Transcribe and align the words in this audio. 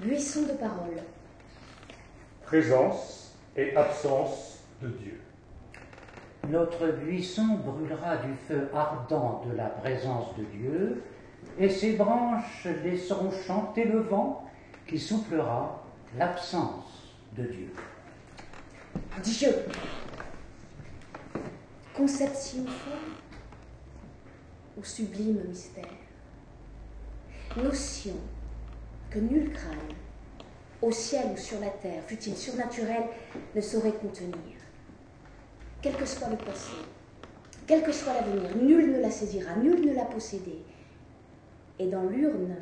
Buisson 0.00 0.46
de 0.46 0.52
parole. 0.52 1.02
Présence 2.46 3.34
et 3.54 3.76
absence 3.76 4.60
de 4.80 4.88
Dieu. 4.88 5.20
Notre 6.48 6.86
buisson 6.92 7.58
brûlera 7.66 8.16
du 8.16 8.34
feu 8.48 8.70
ardent 8.74 9.44
de 9.46 9.54
la 9.54 9.66
présence 9.66 10.34
de 10.38 10.44
Dieu, 10.44 11.02
et 11.58 11.68
ses 11.68 11.96
branches 11.96 12.66
laisseront 12.82 13.30
chanter 13.46 13.84
le 13.84 14.00
vent 14.00 14.50
qui 14.86 14.98
soufflera 14.98 15.84
l'absence 16.16 17.14
de 17.36 17.42
Dieu. 17.44 17.72
Dieu. 19.22 19.54
Concept 21.94 22.56
ou 24.78 24.82
sublime 24.82 25.42
mystère. 25.46 25.84
Notion 27.54 28.16
que 29.10 29.18
nul 29.18 29.52
crâne, 29.52 29.76
au 30.80 30.90
ciel 30.92 31.26
ou 31.32 31.36
sur 31.36 31.60
la 31.60 31.68
terre, 31.68 32.02
fût-il 32.06 32.36
surnaturel, 32.36 33.02
ne 33.54 33.60
saurait 33.60 33.92
contenir. 33.92 34.56
Quel 35.82 35.96
que 35.96 36.06
soit 36.06 36.28
le 36.28 36.36
passé, 36.36 36.72
quel 37.66 37.82
que 37.82 37.92
soit 37.92 38.14
l'avenir, 38.14 38.56
nul 38.56 38.92
ne 38.92 39.00
la 39.00 39.10
saisira, 39.10 39.56
nul 39.56 39.84
ne 39.86 39.94
l'a 39.94 40.04
possédée. 40.04 40.62
Et 41.78 41.86
dans 41.86 42.04
l'urne 42.04 42.56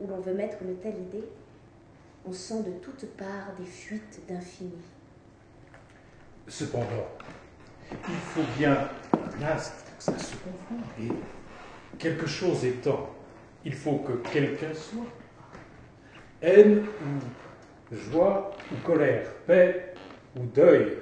où 0.00 0.06
l'on 0.06 0.20
veut 0.20 0.34
mettre 0.34 0.58
une 0.62 0.76
telle 0.76 0.98
idée, 0.98 1.28
on 2.26 2.32
sent 2.32 2.62
de 2.62 2.72
toutes 2.82 3.06
parts 3.16 3.54
des 3.58 3.66
fuites 3.66 4.20
d'infini. 4.28 4.82
Cependant, 6.48 7.08
il 7.90 8.14
faut 8.14 8.58
bien, 8.58 8.88
là, 9.40 9.56
ça 9.98 10.18
se 10.18 10.34
confond, 10.36 10.82
et 11.00 11.08
quelque 11.98 12.26
chose 12.26 12.64
étant, 12.64 13.10
il 13.64 13.74
faut 13.74 13.98
que 13.98 14.12
quelqu'un 14.28 14.74
soit. 14.74 15.06
Haine 16.44 16.82
ou 17.00 17.96
joie 17.96 18.52
ou 18.70 18.76
colère, 18.86 19.26
paix 19.46 19.94
ou 20.36 20.44
deuil, 20.44 20.98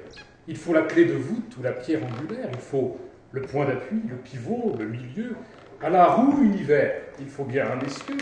il 0.46 0.56
faut 0.56 0.72
la 0.72 0.82
clé 0.82 1.04
de 1.04 1.14
voûte 1.14 1.56
ou 1.58 1.62
la 1.62 1.72
pierre 1.72 2.00
angulaire, 2.04 2.48
il 2.52 2.60
faut 2.60 2.96
le 3.32 3.42
point 3.42 3.64
d'appui, 3.64 4.02
le 4.08 4.16
pivot, 4.16 4.76
le 4.78 4.86
milieu, 4.86 5.34
à 5.82 5.90
la 5.90 6.06
roue 6.06 6.42
univers, 6.42 6.92
il 7.18 7.26
faut 7.26 7.44
bien 7.44 7.66
un 7.72 7.80
essieu. 7.84 8.16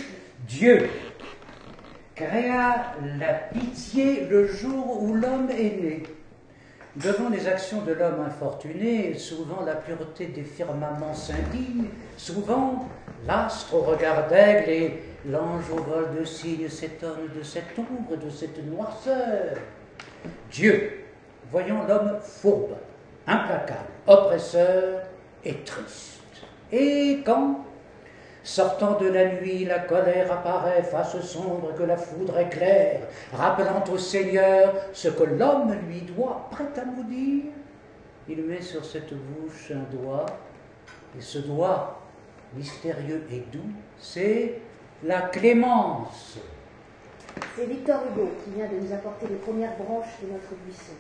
Dieu. 0.47 0.89
Créa 2.15 2.95
la 3.19 3.35
pitié 3.35 4.27
le 4.31 4.47
jour 4.47 5.03
où 5.03 5.15
l'homme 5.15 5.51
est 5.51 5.83
né. 5.83 6.03
Devant 6.97 7.29
les 7.29 7.47
actions 7.47 7.83
de 7.83 7.93
l'homme 7.93 8.21
infortuné, 8.27 9.15
souvent 9.15 9.65
la 9.65 9.75
pureté 9.75 10.27
des 10.27 10.43
firmaments 10.43 11.15
s'indigne, 11.15 11.85
souvent 12.17 12.89
l'astre 13.27 13.75
au 13.75 13.81
regard 13.81 14.29
d'aigle 14.29 14.69
et 14.71 15.03
l'ange 15.27 15.71
au 15.71 15.83
vol 15.83 16.19
de 16.19 16.25
cygnes 16.25 16.69
s'étonne 16.69 17.29
de 17.37 17.43
cette 17.43 17.79
ombre, 17.79 18.17
de 18.17 18.31
cette 18.31 18.65
noirceur. 18.67 19.57
Dieu, 20.51 21.05
voyant 21.51 21.85
l'homme 21.87 22.19
fourbe, 22.23 22.77
implacable, 23.27 23.89
oppresseur 24.07 25.03
et 25.45 25.55
triste. 25.65 26.21
Et 26.73 27.23
quand, 27.25 27.65
sortant 28.43 28.99
de 28.99 29.09
la 29.09 29.35
nuit, 29.35 29.65
la 29.65 29.81
colère 29.81 30.33
apparaît, 30.33 30.83
face 30.83 31.21
sombre 31.21 31.75
que 31.75 31.83
la 31.83 31.97
foudre 31.97 32.39
éclaire, 32.39 33.03
rappelant 33.33 33.85
au 33.93 33.99
Seigneur 33.99 34.75
ce 34.93 35.09
que 35.09 35.25
l'homme 35.25 35.75
lui 35.89 36.03
doit, 36.03 36.49
prêt 36.51 36.81
à 36.81 36.85
nous 36.85 37.05
dire, 37.05 37.45
il 38.29 38.43
met 38.45 38.63
sur 38.63 38.85
cette 38.85 39.13
bouche 39.13 39.73
un 39.73 39.97
doigt, 39.97 40.27
et 41.19 41.21
ce 41.21 41.39
doigt, 41.39 42.01
mystérieux 42.55 43.25
et 43.31 43.43
doux, 43.53 43.73
c'est 43.99 44.61
la 45.05 45.23
clémence. 45.23 46.39
C'est 47.57 47.65
Victor 47.65 48.01
Hugo 48.11 48.29
qui 48.45 48.51
vient 48.51 48.69
de 48.69 48.85
nous 48.85 48.93
apporter 48.93 49.27
les 49.29 49.37
premières 49.37 49.77
branches 49.77 50.21
de 50.23 50.33
notre 50.33 50.55
buisson. 50.65 50.93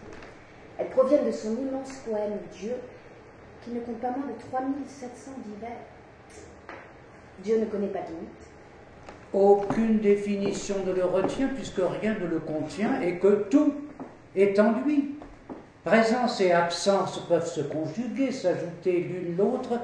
Elles 0.78 0.88
proviennent 0.88 1.26
de 1.26 1.32
son 1.32 1.52
immense 1.52 1.92
poème 2.08 2.38
Dieu, 2.52 2.74
qui 3.62 3.70
ne 3.70 3.80
compte 3.80 4.00
pas 4.00 4.10
moins 4.10 4.26
de 4.26 4.40
3700 4.50 5.32
divers. 5.44 5.76
Dieu 7.42 7.58
ne 7.58 7.66
connaît 7.66 7.88
pas 7.88 8.00
de 8.00 8.08
limite. 8.08 8.50
Aucune 9.32 9.98
définition 10.00 10.76
ne 10.84 10.92
le 10.92 11.04
retient 11.04 11.48
puisque 11.48 11.80
rien 12.00 12.16
ne 12.18 12.26
le 12.26 12.40
contient 12.40 13.00
et 13.00 13.18
que 13.18 13.46
tout 13.50 13.74
est 14.34 14.58
en 14.58 14.72
lui. 14.80 15.16
Présence 15.84 16.40
et 16.40 16.52
absence 16.52 17.20
peuvent 17.28 17.46
se 17.46 17.60
conjuguer, 17.60 18.32
s'ajouter 18.32 19.00
l'une 19.00 19.36
l'autre 19.36 19.80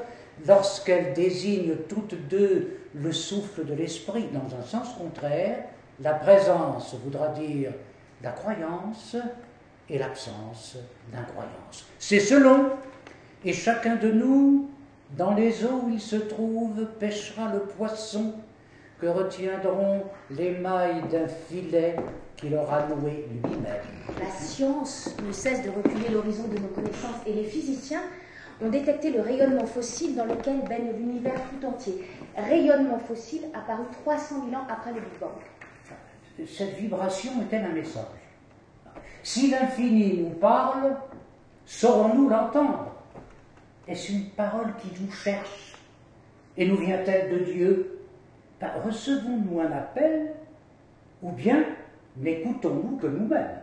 lorsqu'elles 0.46 1.14
désignent 1.14 1.76
toutes 1.88 2.14
deux 2.28 2.78
le 2.94 3.12
souffle 3.12 3.64
de 3.64 3.74
l'esprit. 3.74 4.28
Dans 4.32 4.56
un 4.56 4.62
sens 4.62 4.94
contraire, 4.94 5.64
la 6.00 6.14
présence 6.14 6.94
voudra 7.02 7.28
dire 7.28 7.72
la 8.22 8.30
croyance 8.30 9.16
et 9.88 9.98
l'absence 9.98 10.76
d'incroyance. 11.12 11.86
C'est 11.98 12.20
selon, 12.20 12.70
et 13.44 13.52
chacun 13.52 13.96
de 13.96 14.10
nous, 14.10 14.70
dans 15.16 15.34
les 15.34 15.64
eaux 15.64 15.82
où 15.84 15.90
il 15.90 16.00
se 16.00 16.16
trouve, 16.16 16.84
pêchera 16.98 17.52
le 17.52 17.60
poisson 17.60 18.34
que 19.00 19.06
retiendront 19.06 20.04
les 20.30 20.52
mailles 20.58 21.02
d'un 21.10 21.28
filet 21.28 21.96
qu'il 22.36 22.54
aura 22.54 22.86
noué 22.86 23.26
lui-même. 23.30 23.82
La 24.18 24.30
science 24.30 25.14
ne 25.26 25.32
cesse 25.32 25.62
de 25.62 25.70
reculer 25.70 26.08
l'horizon 26.10 26.48
de 26.48 26.58
nos 26.58 26.68
connaissances 26.68 27.22
et 27.26 27.32
les 27.32 27.44
physiciens 27.44 28.02
ont 28.62 28.68
détecté 28.68 29.10
le 29.10 29.20
rayonnement 29.20 29.66
fossile 29.66 30.14
dans 30.16 30.24
lequel 30.24 30.60
baigne 30.62 30.92
l'univers 30.96 31.40
tout 31.50 31.66
entier. 31.66 32.06
Rayonnement 32.36 32.98
fossile 32.98 33.44
apparu 33.54 33.84
300 34.02 34.46
000 34.50 34.60
ans 34.60 34.66
après 34.68 34.92
le 34.92 35.00
Big 35.00 35.18
Bang. 35.20 35.30
Cette 36.46 36.74
vibration 36.76 37.32
est-elle 37.42 37.64
un 37.64 37.72
message. 37.72 38.04
Si 39.22 39.50
l'infini 39.50 40.22
nous 40.22 40.30
parle, 40.30 40.96
saurons-nous 41.64 42.28
l'entendre? 42.28 42.94
Est-ce 43.88 44.12
une 44.12 44.30
parole 44.30 44.74
qui 44.80 45.02
nous 45.02 45.10
cherche? 45.10 45.74
Et 46.56 46.66
nous 46.66 46.76
vient-elle 46.76 47.30
de 47.30 47.44
Dieu? 47.44 48.00
Ben, 48.60 48.70
Recevons-nous 48.84 49.60
un 49.60 49.72
appel 49.72 50.32
ou 51.22 51.30
bien 51.32 51.64
n'écoutons-nous 52.16 52.96
que 52.96 53.06
nous-mêmes? 53.06 53.60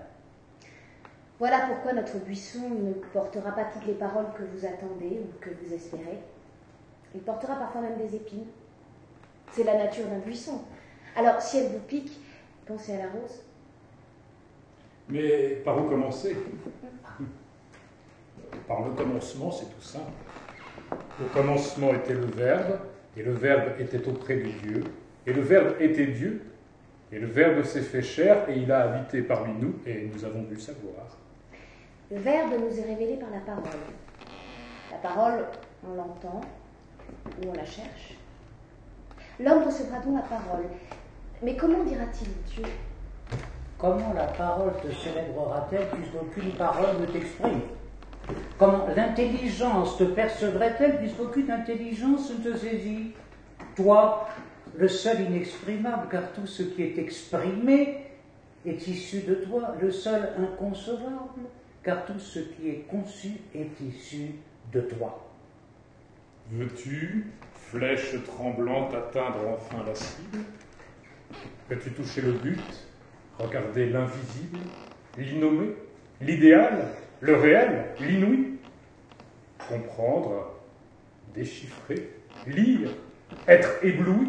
Voilà 1.40 1.62
pourquoi 1.68 1.94
notre 1.94 2.18
buisson 2.20 2.70
ne 2.70 2.94
portera 3.12 3.52
pas 3.52 3.66
toutes 3.66 3.86
les 3.86 3.94
paroles 3.94 4.28
que 4.38 4.44
vous 4.44 4.66
attendez 4.66 5.20
ou 5.22 5.40
que 5.42 5.50
vous 5.50 5.74
espérez. 5.74 6.20
Il 7.16 7.22
portera 7.22 7.56
parfois 7.56 7.82
même 7.82 7.98
des 7.98 8.16
épines. 8.16 8.46
C'est 9.52 9.64
la 9.64 9.78
nature 9.78 10.06
d'un 10.08 10.20
buisson. 10.20 10.62
Alors, 11.16 11.42
si 11.42 11.58
elle 11.58 11.72
vous 11.72 11.80
pique, 11.80 12.20
pensez 12.66 12.94
à 12.94 13.00
la 13.00 13.10
rose. 13.10 13.44
Mais 15.10 15.62
par 15.66 15.84
où 15.84 15.90
commencer? 15.90 16.36
Par 18.68 18.84
le 18.84 18.92
commencement, 18.92 19.52
c'est 19.52 19.66
tout 19.66 19.82
simple. 19.82 20.12
Au 20.92 21.26
commencement 21.34 21.94
était 21.94 22.14
le 22.14 22.26
Verbe, 22.26 22.80
et 23.18 23.24
le 23.24 23.34
Verbe 23.34 23.80
était 23.80 24.08
auprès 24.08 24.38
de 24.38 24.50
Dieu, 24.50 24.84
et 25.26 25.34
le 25.34 25.42
Verbe 25.42 25.76
était 25.80 26.08
Dieu, 26.08 26.42
et 27.12 27.20
le 27.20 27.28
Verbe 27.28 27.64
s'est 27.64 27.82
fait 27.82 28.02
chair, 28.02 28.50
et 28.50 28.58
il 28.58 28.72
a 28.72 28.82
habité 28.82 29.22
parmi 29.22 29.54
nous, 29.54 29.76
et 29.86 30.10
nous 30.14 30.26
avons 30.26 30.44
vu 30.44 30.60
sa 30.60 30.74
gloire. 30.74 31.18
Le 32.14 32.20
Verbe 32.20 32.52
nous 32.60 32.80
est 32.80 32.84
révélé 32.84 33.16
par 33.16 33.32
la 33.32 33.40
parole. 33.40 33.64
La 34.92 34.98
parole, 34.98 35.46
on 35.84 35.96
l'entend, 35.96 36.42
ou 37.26 37.50
on 37.50 37.54
la 37.54 37.66
cherche. 37.66 38.14
L'homme 39.40 39.64
recevra 39.64 39.98
donc 39.98 40.18
la 40.18 40.22
parole. 40.22 40.66
Mais 41.42 41.56
comment 41.56 41.84
dira-t-il 41.84 42.30
Dieu? 42.54 42.72
Comment 43.80 44.14
la 44.14 44.26
parole 44.26 44.74
te 44.74 44.94
célébrera-t-elle 44.94 45.88
puisqu'aucune 45.90 46.52
parole 46.52 47.02
ne 47.02 47.08
t'exprime? 47.08 47.62
Comment 48.60 48.86
l'intelligence 48.96 49.98
te 49.98 50.04
percevrait-elle 50.04 51.00
puisqu'aucune 51.00 51.50
intelligence 51.50 52.30
ne 52.30 52.52
te 52.52 52.56
saisit? 52.56 53.14
Toi, 53.76 54.30
le 54.78 54.88
seul 54.88 55.22
inexprimable, 55.22 56.10
car 56.12 56.32
tout 56.34 56.46
ce 56.46 56.62
qui 56.62 56.84
est 56.84 56.98
exprimé 57.00 58.06
est 58.68 58.88
issu 58.88 59.22
de 59.22 59.34
toi, 59.34 59.74
le 59.82 59.90
seul 59.90 60.30
inconcevable, 60.38 61.42
car 61.84 62.06
tout 62.06 62.20
ce 62.20 62.40
qui 62.40 62.70
est 62.70 62.86
conçu 62.90 63.32
est 63.54 63.82
issu 63.82 64.36
de 64.72 64.82
toi. 64.82 65.30
Veux-tu, 66.52 67.28
flèche 67.54 68.16
tremblante, 68.26 68.94
atteindre 68.94 69.48
enfin 69.50 69.84
la 69.86 69.96
cible? 69.96 70.40
Veux-tu 71.70 71.92
toucher 71.92 72.22
le 72.22 72.34
but? 72.34 72.60
Regarder 73.40 73.90
l'invisible, 73.90 74.60
l'innommé, 75.18 75.74
l'idéal, 76.22 76.86
le 77.22 77.36
réel, 77.36 77.86
l'inouï? 78.00 78.60
Comprendre, 79.68 80.54
déchiffrer, 81.34 82.10
lire, 82.46 82.90
être 83.48 83.84
ébloui? 83.84 84.28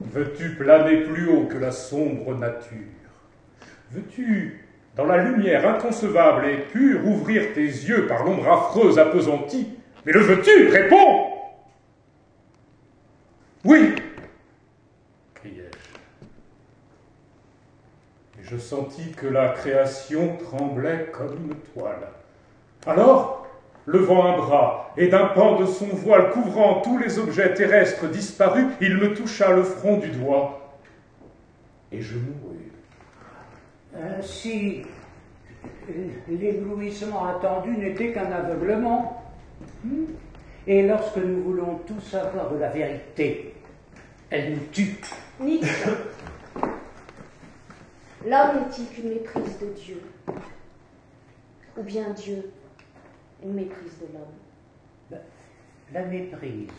Veux-tu 0.00 0.56
planer 0.56 1.04
plus 1.04 1.28
haut 1.28 1.46
que 1.46 1.56
la 1.56 1.70
sombre 1.70 2.34
nature? 2.34 2.76
Veux-tu, 3.90 4.65
dans 4.96 5.04
la 5.04 5.22
lumière 5.22 5.68
inconcevable 5.68 6.48
et 6.48 6.56
pure, 6.56 7.06
ouvrir 7.06 7.52
tes 7.52 7.60
yeux 7.60 8.06
par 8.06 8.24
l'ombre 8.24 8.50
affreuse 8.50 8.98
appesantie 8.98 9.68
Mais 10.04 10.12
le 10.12 10.20
veux-tu? 10.20 10.68
Réponds 10.68 11.32
Oui 13.64 13.94
criai-je. 15.34 15.76
je 18.42 18.56
sentis 18.56 19.12
que 19.12 19.26
la 19.26 19.50
création 19.50 20.38
tremblait 20.38 21.10
comme 21.12 21.36
une 21.50 21.56
toile. 21.72 22.08
Alors, 22.86 23.46
levant 23.84 24.24
un 24.24 24.36
bras 24.38 24.94
et 24.96 25.08
d'un 25.08 25.26
pan 25.26 25.60
de 25.60 25.66
son 25.66 25.88
voile 25.88 26.30
couvrant 26.30 26.80
tous 26.80 26.96
les 26.96 27.18
objets 27.18 27.52
terrestres 27.52 28.06
disparus, 28.08 28.66
il 28.80 28.96
me 28.96 29.14
toucha 29.14 29.52
le 29.52 29.62
front 29.62 29.98
du 29.98 30.08
doigt 30.08 30.78
et 31.92 32.00
je 32.00 32.14
mourus. 32.14 32.45
Ainsi, 34.02 34.82
l'éblouissement 36.28 37.26
attendu 37.26 37.70
n'était 37.70 38.12
qu'un 38.12 38.30
aveuglement. 38.30 39.22
Hmm? 39.84 40.04
Et 40.66 40.86
lorsque 40.86 41.18
nous 41.18 41.42
voulons 41.42 41.78
tout 41.86 42.00
savoir 42.00 42.50
de 42.50 42.58
la 42.58 42.70
vérité, 42.70 43.54
elle 44.30 44.54
nous 44.54 44.66
tue. 44.72 45.00
Nietzsche. 45.40 45.90
L'homme 48.24 48.56
n'est-il 48.56 48.86
qu'une 48.88 49.10
méprise 49.10 49.58
de 49.60 49.66
Dieu? 49.66 50.02
Ou 51.76 51.82
bien 51.82 52.10
Dieu 52.10 52.50
une 53.44 53.52
méprise 53.52 53.98
de 54.00 54.12
l'homme? 54.12 54.34
Ben, 55.10 55.20
La 55.92 56.04
méprise 56.04 56.70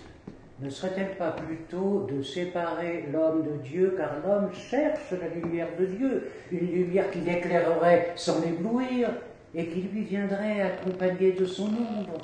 ne 0.59 0.69
serait-elle 0.69 1.15
pas 1.18 1.31
plutôt 1.31 2.07
de 2.12 2.21
séparer 2.24 3.07
l'homme 3.13 3.44
de 3.44 3.57
Dieu, 3.63 3.95
car 3.95 4.09
l'homme 4.25 4.50
cherche 4.54 5.12
la 5.12 5.27
lumière 5.27 5.68
de 5.80 5.86
Dieu, 5.86 6.31
une 6.51 6.71
lumière 6.71 7.12
qui 7.12 7.19
l'éclairerait 7.19 8.13
sans 8.15 8.42
l'éblouir 8.42 9.09
et 9.54 9.68
qui 9.68 9.81
lui 9.81 10.04
viendrait 10.04 10.62
accompagnée 10.62 11.33
de 11.33 11.45
son 11.45 11.68
ombre? 11.68 12.18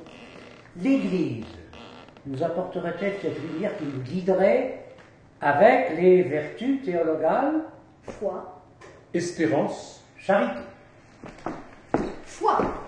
L'Église 0.81 1.45
nous 2.25 2.41
apporterait-elle 2.41 3.13
cette 3.21 3.39
lumière 3.51 3.77
qui 3.77 3.85
nous 3.85 4.01
guiderait 4.01 4.79
avec 5.39 5.95
les 5.97 6.24
vertus 6.24 6.83
théologales? 6.83 7.62
Foi. 8.03 8.63
Espérance. 9.13 10.03
Charité. 10.18 10.62
Foi. 12.25 12.82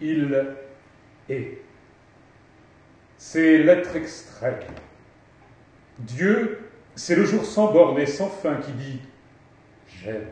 Il 0.00 0.46
est. 1.28 1.58
C'est 3.16 3.58
l'être 3.58 3.94
extrême. 3.96 4.54
Dieu, 5.98 6.70
c'est 6.94 7.14
le 7.14 7.24
jour 7.24 7.44
sans 7.44 7.72
borne 7.72 7.98
et 7.98 8.06
sans 8.06 8.28
fin 8.28 8.56
qui 8.56 8.72
dit 8.72 9.00
J'aime. 10.02 10.26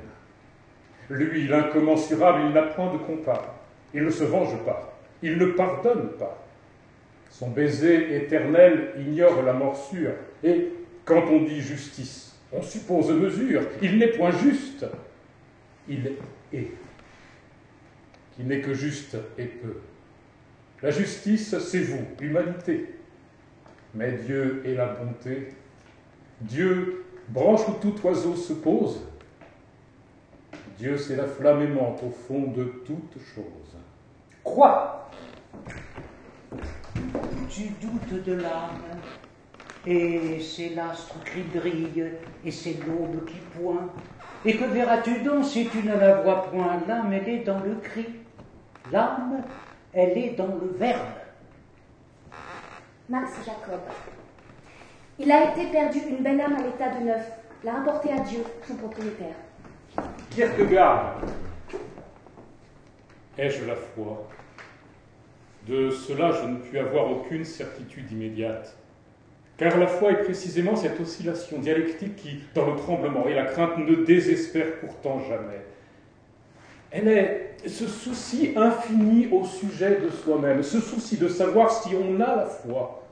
Lui, 1.11 1.49
l'incommensurable, 1.49 2.43
il 2.47 2.53
n'a 2.53 2.63
point 2.63 2.93
de 2.93 2.99
compas. 2.99 3.63
Il 3.95 4.05
ne 4.05 4.11
se 4.11 4.25
venge 4.25 4.57
pas. 4.65 4.99
Il 5.23 5.39
ne 5.39 5.47
pardonne 5.47 6.11
pas. 6.19 6.45
Son 7.31 7.51
baiser 7.51 8.17
éternel 8.17 8.93
ignore 8.99 9.43
la 9.43 9.53
morsure. 9.53 10.13
Et 10.43 10.73
quand 11.05 11.25
on 11.31 11.43
dit 11.43 11.61
justice, 11.61 12.39
on 12.53 12.63
suppose 12.63 13.11
mesure. 13.11 13.63
Il 13.83 13.99
n'est 13.99 14.09
point 14.09 14.31
juste. 14.31 14.87
Il 15.89 16.15
est 16.53 16.69
qui 18.39 18.45
n'est 18.45 18.61
que 18.61 18.73
juste 18.73 19.17
et 19.37 19.47
peu. 19.47 19.81
La 20.81 20.93
justice, 20.93 21.59
c'est 21.59 21.81
vous, 21.81 22.05
l'humanité. 22.21 22.95
Mais 23.95 24.13
Dieu 24.13 24.63
est 24.65 24.75
la 24.75 24.87
bonté. 24.87 25.49
Dieu, 26.41 27.05
branche 27.29 27.67
où 27.67 27.73
tout 27.81 27.95
oiseau 28.05 28.37
se 28.37 28.53
pose. 28.53 29.03
Dieu, 30.79 30.97
c'est 30.97 31.17
la 31.17 31.27
flamme 31.27 31.63
aimante 31.63 32.01
au 32.05 32.11
fond 32.11 32.53
de 32.53 32.65
toute 32.87 33.19
chose. 33.35 33.77
Quoi? 34.45 35.11
Tu 37.51 37.71
doutes 37.81 38.23
de 38.23 38.35
l'âme, 38.35 39.01
et 39.85 40.39
c'est 40.41 40.69
l'astre 40.77 41.17
qui 41.25 41.41
brille, 41.59 42.05
et 42.45 42.51
c'est 42.53 42.77
l'aube 42.87 43.25
qui 43.25 43.39
pointe. 43.59 43.91
Et 44.45 44.57
que 44.57 44.65
verras-tu 44.67 45.23
donc 45.23 45.45
si 45.45 45.67
tu 45.67 45.83
ne 45.83 45.99
la 45.99 46.23
vois 46.23 46.45
point? 46.45 46.81
L'âme, 46.87 47.13
elle 47.13 47.29
est 47.29 47.43
dans 47.43 47.59
le 47.59 47.75
cri. 47.83 48.07
L'âme, 48.91 49.43
elle 49.93 50.17
est 50.17 50.31
dans 50.31 50.47
le 50.47 50.73
verbe. 50.79 51.01
Max 53.09 53.33
Jacob. 53.45 53.81
Il 55.19 55.31
a 55.31 55.51
été 55.51 55.67
perdu 55.71 55.99
une 56.09 56.23
belle 56.23 56.41
âme 56.41 56.57
à 56.57 56.63
l'état 56.63 56.99
de 56.99 57.05
neuf, 57.05 57.31
l'a 57.65 57.81
apporté 57.81 58.13
à 58.13 58.21
Dieu, 58.21 58.43
son 58.67 58.77
propriétaire. 58.77 59.35
Kierkegaard. 60.31 61.17
Ai-je 63.37 63.65
la 63.67 63.75
foi? 63.75 64.29
De 65.67 65.91
cela, 65.91 66.33
je 66.33 66.47
ne 66.47 66.57
puis 66.59 66.79
avoir 66.79 67.11
aucune 67.11 67.45
certitude 67.45 68.11
immédiate. 68.11 68.77
Car 69.59 69.77
la 69.77 69.87
foi 69.87 70.13
est 70.13 70.23
précisément 70.23 70.77
cette 70.77 71.01
oscillation 71.01 71.59
dialectique 71.59 72.17
qui, 72.17 72.41
dans 72.55 72.67
le 72.67 72.77
tremblement 72.77 73.27
et 73.27 73.35
la 73.35 73.45
crainte, 73.45 73.77
ne 73.77 73.97
désespère 73.97 74.79
pourtant 74.81 75.19
jamais. 75.29 75.61
Elle 76.91 77.09
est 77.09 77.57
ce 77.67 77.87
souci 77.87 78.53
infini 78.57 79.29
au 79.29 79.45
sujet 79.45 80.01
de 80.01 80.11
soi-même, 80.11 80.63
ce 80.63 80.81
souci 80.81 81.17
de 81.17 81.29
savoir 81.29 81.71
si 81.71 81.95
on 81.95 82.21
a 82.21 82.37
la 82.37 82.47
foi. 82.47 83.05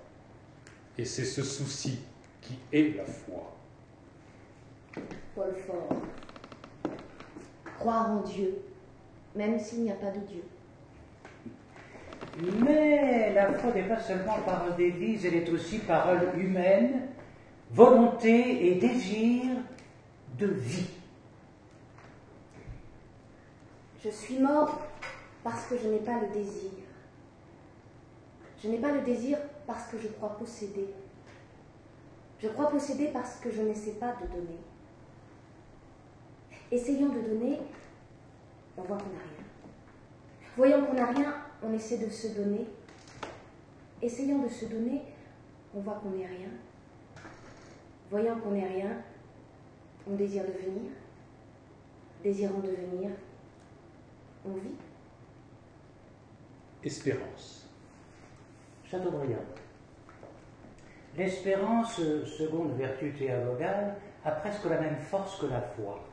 Et 0.96 1.05
c'est 1.05 1.25
ce 1.25 1.43
souci 1.43 1.99
qui 2.40 2.58
est 2.73 2.96
la 2.96 3.05
foi. 3.05 3.52
Paul 5.34 5.55
Fort. 5.67 6.00
Croire 7.78 8.11
en 8.11 8.20
Dieu, 8.23 8.56
même 9.34 9.58
s'il 9.58 9.82
n'y 9.82 9.90
a 9.90 9.96
pas 9.96 10.11
de 10.11 10.20
Dieu. 10.20 10.43
Mais 12.64 13.32
la 13.34 13.52
foi 13.52 13.73
n'est 13.75 13.82
pas 13.82 14.00
seulement 14.00 14.38
parole 14.46 14.76
d'Église, 14.76 15.26
elle 15.26 15.34
est 15.34 15.49
aussi 15.50 15.78
parole 15.78 16.31
humaine, 16.38 17.08
volonté 17.70 18.69
et 18.69 18.75
désir 18.76 19.43
de 20.38 20.46
vie. 20.46 20.95
Je 24.06 24.12
suis 24.12 24.38
mort 24.38 24.78
parce 25.42 25.66
que 25.66 25.76
je 25.76 25.88
n'ai 25.88 25.98
pas 25.98 26.20
le 26.20 26.28
désir. 26.28 26.70
Je 28.62 28.68
n'ai 28.68 28.78
pas 28.78 28.92
le 28.92 29.00
désir 29.00 29.36
parce 29.66 29.90
que 29.90 29.98
je 29.98 30.06
crois 30.06 30.36
posséder. 30.38 30.86
Je 32.38 32.46
crois 32.46 32.70
posséder 32.70 33.08
parce 33.08 33.40
que 33.40 33.50
je 33.50 33.62
n'essaie 33.62 33.94
pas 33.94 34.14
de 34.22 34.28
donner. 34.28 34.60
Essayons 36.70 37.08
de 37.08 37.20
donner, 37.20 37.58
on 38.76 38.82
voit 38.82 38.96
qu'on 38.96 39.10
n'a 39.10 39.24
rien. 39.24 39.44
Voyons 40.56 40.86
qu'on 40.86 40.94
n'a 40.94 41.06
rien, 41.06 41.34
on 41.64 41.72
essaie 41.72 41.98
de 41.98 42.08
se 42.08 42.28
donner. 42.28 42.64
Essayons 44.00 44.38
de 44.38 44.48
se 44.48 44.66
donner, 44.66 45.02
on 45.74 45.80
voit 45.80 45.94
qu'on 45.94 46.10
n'est 46.10 46.26
rien. 46.26 46.50
Voyant 48.08 48.38
qu'on 48.38 48.52
n'est 48.52 48.68
rien, 48.68 49.02
on 50.08 50.14
désire 50.14 50.44
devenir. 50.44 50.92
Désirant 52.22 52.60
devenir, 52.60 53.10
on 54.46 54.54
vit. 54.54 54.74
Espérance. 56.84 57.68
Chateaubriand. 58.84 59.44
L'espérance, 61.16 61.96
seconde 61.96 62.76
vertu 62.76 63.12
théologale, 63.12 63.96
a 64.24 64.30
presque 64.32 64.64
la 64.66 64.80
même 64.80 64.98
force 64.98 65.40
que 65.40 65.46
la 65.46 65.60
foi. 65.60 66.04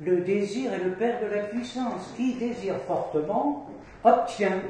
Le 0.00 0.20
désir 0.20 0.72
est 0.72 0.84
le 0.84 0.92
père 0.92 1.20
de 1.20 1.26
la 1.26 1.44
puissance. 1.44 2.12
Qui 2.16 2.34
désire 2.34 2.76
fortement 2.82 3.70
obtient. 4.04 4.62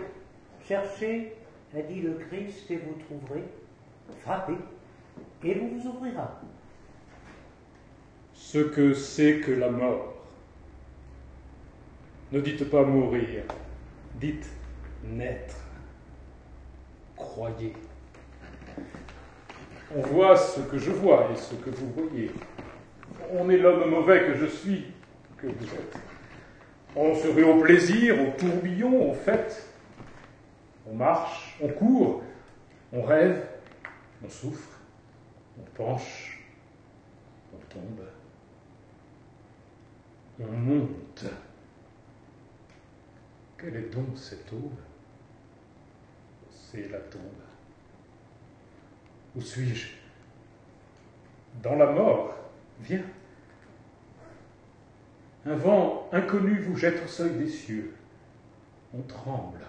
Cherchez, 0.66 1.37
a 1.76 1.82
dit 1.82 2.00
le 2.00 2.14
Christ, 2.14 2.70
et 2.70 2.76
vous 2.76 2.94
trouverez. 3.04 3.44
Frappez, 4.20 4.56
et 5.44 5.50
il 5.50 5.78
vous 5.78 5.88
ouvrira. 5.88 6.40
Ce 8.32 8.58
que 8.58 8.94
c'est 8.94 9.40
que 9.40 9.52
la 9.52 9.70
mort. 9.70 10.15
Ne 12.33 12.40
dites 12.40 12.68
pas 12.68 12.83
mourir, 12.83 13.45
dites 14.16 14.49
naître. 15.04 15.56
Croyez. 17.14 17.73
On 19.95 20.00
voit 20.00 20.37
ce 20.37 20.61
que 20.61 20.76
je 20.76 20.90
vois 20.90 21.28
et 21.33 21.37
ce 21.37 21.54
que 21.54 21.71
vous 21.71 21.90
voyez. 21.92 22.33
On 23.33 23.49
est 23.49 23.56
l'homme 23.56 23.90
mauvais 23.90 24.26
que 24.26 24.35
je 24.35 24.47
suis, 24.47 24.87
que 25.37 25.47
vous 25.47 25.64
êtes. 25.64 25.97
On 26.97 27.14
se 27.14 27.28
rue 27.28 27.45
au 27.45 27.61
plaisir, 27.61 28.16
au 28.21 28.33
tourbillon, 28.37 29.11
au 29.11 29.14
fait. 29.14 29.64
On 30.88 30.95
marche, 30.95 31.56
on 31.61 31.68
court, 31.68 32.23
on 32.92 33.02
rêve, 33.02 33.47
on 34.25 34.28
souffre, 34.28 34.80
on 35.59 35.62
penche, 35.76 36.45
on 37.54 37.59
tombe, 37.73 38.06
on 40.40 40.52
monte. 40.52 41.25
Quelle 43.59 43.77
est 43.77 43.95
donc 43.95 44.17
cette 44.17 44.53
aube 44.53 44.79
C'est 46.51 46.91
la 46.91 46.99
tombe. 46.99 47.23
Où 49.35 49.41
suis-je? 49.41 49.89
Dans 51.63 51.77
la 51.77 51.87
mort. 51.87 52.35
Viens. 52.81 53.05
Un 55.47 55.55
vent 55.55 56.09
inconnu 56.13 56.59
vous 56.59 56.77
jette 56.77 57.03
au 57.05 57.09
seuil 57.09 57.31
des 57.31 57.49
cieux. 57.49 57.95
On 58.93 59.03
tremble. 59.03 59.61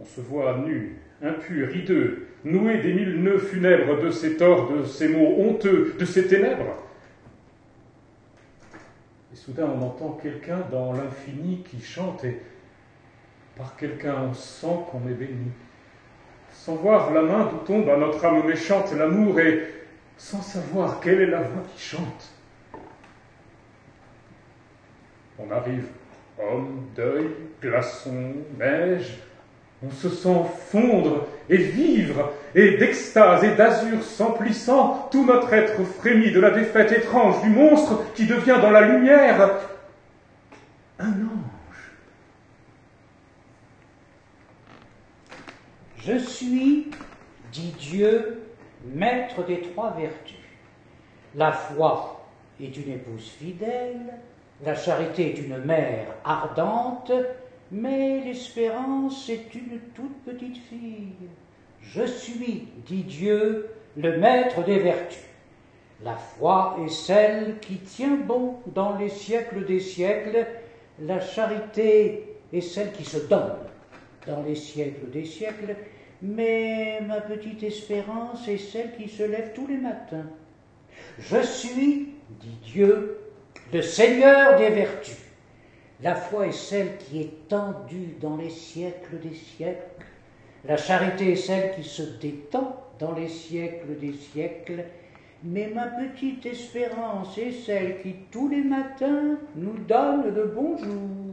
On 0.00 0.04
se 0.04 0.20
voit 0.20 0.58
nu, 0.58 0.98
impur, 1.22 1.74
hideux, 1.76 2.28
nouer 2.44 2.80
des 2.80 2.94
mille 2.94 3.22
nœuds 3.22 3.38
funèbres 3.38 4.00
de 4.00 4.10
ces 4.10 4.36
torts, 4.36 4.72
de 4.72 4.84
ces 4.84 5.08
mots 5.08 5.36
honteux, 5.38 5.94
de 5.98 6.04
ces 6.04 6.26
ténèbres. 6.26 6.76
Et 9.32 9.36
soudain, 9.36 9.66
on 9.66 9.82
entend 9.82 10.12
quelqu'un 10.12 10.60
dans 10.70 10.92
l'infini 10.92 11.62
qui 11.62 11.80
chante, 11.80 12.24
et 12.24 12.40
par 13.56 13.76
quelqu'un, 13.76 14.14
on 14.30 14.34
sent 14.34 14.76
qu'on 14.90 15.08
est 15.08 15.14
béni. 15.14 15.50
Sans 16.52 16.76
voir 16.76 17.12
la 17.12 17.22
main 17.22 17.50
d'où 17.50 17.58
tombe 17.66 17.88
à 17.88 17.96
notre 17.96 18.24
âme 18.24 18.46
méchante 18.46 18.92
l'amour, 18.94 19.38
et 19.40 19.66
sans 20.16 20.42
savoir 20.42 21.00
quelle 21.00 21.22
est 21.22 21.26
la 21.26 21.42
voix 21.42 21.62
qui 21.74 21.82
chante. 21.82 22.32
On 25.38 25.50
arrive, 25.50 25.86
homme, 26.38 26.86
deuil, 26.94 27.28
glaçon, 27.60 28.34
neige, 28.58 29.18
on 29.84 29.90
se 29.90 30.08
sent 30.08 30.42
fondre 30.70 31.26
et 31.48 31.56
vivre, 31.56 32.30
et 32.54 32.76
d'extase 32.76 33.42
et 33.42 33.54
d'azur 33.56 34.02
s'emplissant, 34.02 35.08
tout 35.10 35.24
notre 35.26 35.52
être 35.52 35.82
frémit 35.82 36.30
de 36.30 36.40
la 36.40 36.50
défaite 36.50 36.92
étrange 36.92 37.42
du 37.42 37.48
monstre 37.48 38.04
qui 38.14 38.26
devient 38.26 38.58
dans 38.60 38.70
la 38.70 38.82
lumière 38.82 39.58
un 40.98 41.08
ange. 41.08 41.52
Je 46.04 46.18
suis, 46.18 46.90
dit 47.52 47.74
Dieu, 47.78 48.42
maître 48.84 49.46
des 49.46 49.60
trois 49.60 49.92
vertus. 49.92 50.34
La 51.36 51.52
foi 51.52 52.26
est 52.60 52.76
une 52.76 52.94
épouse 52.94 53.28
fidèle, 53.38 54.18
la 54.64 54.74
charité 54.74 55.30
est 55.30 55.38
une 55.38 55.58
mère 55.58 56.08
ardente, 56.24 57.12
mais 57.70 58.20
l'espérance 58.24 59.28
est 59.28 59.54
une 59.54 59.78
toute 59.94 60.24
petite 60.24 60.58
fille. 60.68 61.14
Je 61.80 62.04
suis, 62.04 62.66
dit 62.84 63.04
Dieu, 63.04 63.70
le 63.96 64.18
maître 64.18 64.64
des 64.64 64.80
vertus. 64.80 65.22
La 66.02 66.16
foi 66.16 66.78
est 66.84 66.90
celle 66.90 67.60
qui 67.60 67.76
tient 67.76 68.16
bon 68.16 68.56
dans 68.74 68.96
les 68.96 69.08
siècles 69.08 69.64
des 69.66 69.78
siècles, 69.78 70.48
la 70.98 71.20
charité 71.20 72.38
est 72.52 72.60
celle 72.60 72.90
qui 72.90 73.04
se 73.04 73.18
donne 73.18 73.54
dans 74.26 74.42
les 74.42 74.54
siècles 74.54 75.10
des 75.10 75.24
siècles, 75.24 75.76
mais 76.20 77.00
ma 77.06 77.20
petite 77.20 77.62
espérance 77.62 78.46
est 78.48 78.58
celle 78.58 78.94
qui 78.96 79.08
se 79.08 79.22
lève 79.22 79.52
tous 79.54 79.66
les 79.66 79.76
matins. 79.76 80.26
Je 81.18 81.42
suis, 81.42 82.14
dit 82.40 82.58
Dieu, 82.64 83.18
le 83.72 83.82
Seigneur 83.82 84.56
des 84.56 84.70
vertus. 84.70 85.18
La 86.02 86.14
foi 86.14 86.48
est 86.48 86.52
celle 86.52 86.96
qui 86.98 87.20
est 87.20 87.48
tendue 87.48 88.16
dans 88.20 88.36
les 88.36 88.50
siècles 88.50 89.18
des 89.22 89.34
siècles. 89.34 90.04
La 90.64 90.76
charité 90.76 91.32
est 91.32 91.36
celle 91.36 91.74
qui 91.74 91.84
se 91.84 92.02
détend 92.20 92.76
dans 92.98 93.12
les 93.14 93.28
siècles 93.28 93.98
des 94.00 94.12
siècles. 94.12 94.84
Mais 95.44 95.68
ma 95.74 95.86
petite 95.86 96.46
espérance 96.46 97.36
est 97.36 97.52
celle 97.52 98.00
qui, 98.00 98.14
tous 98.30 98.48
les 98.48 98.62
matins, 98.62 99.38
nous 99.56 99.78
donne 99.88 100.32
le 100.34 100.46
bonjour. 100.46 101.31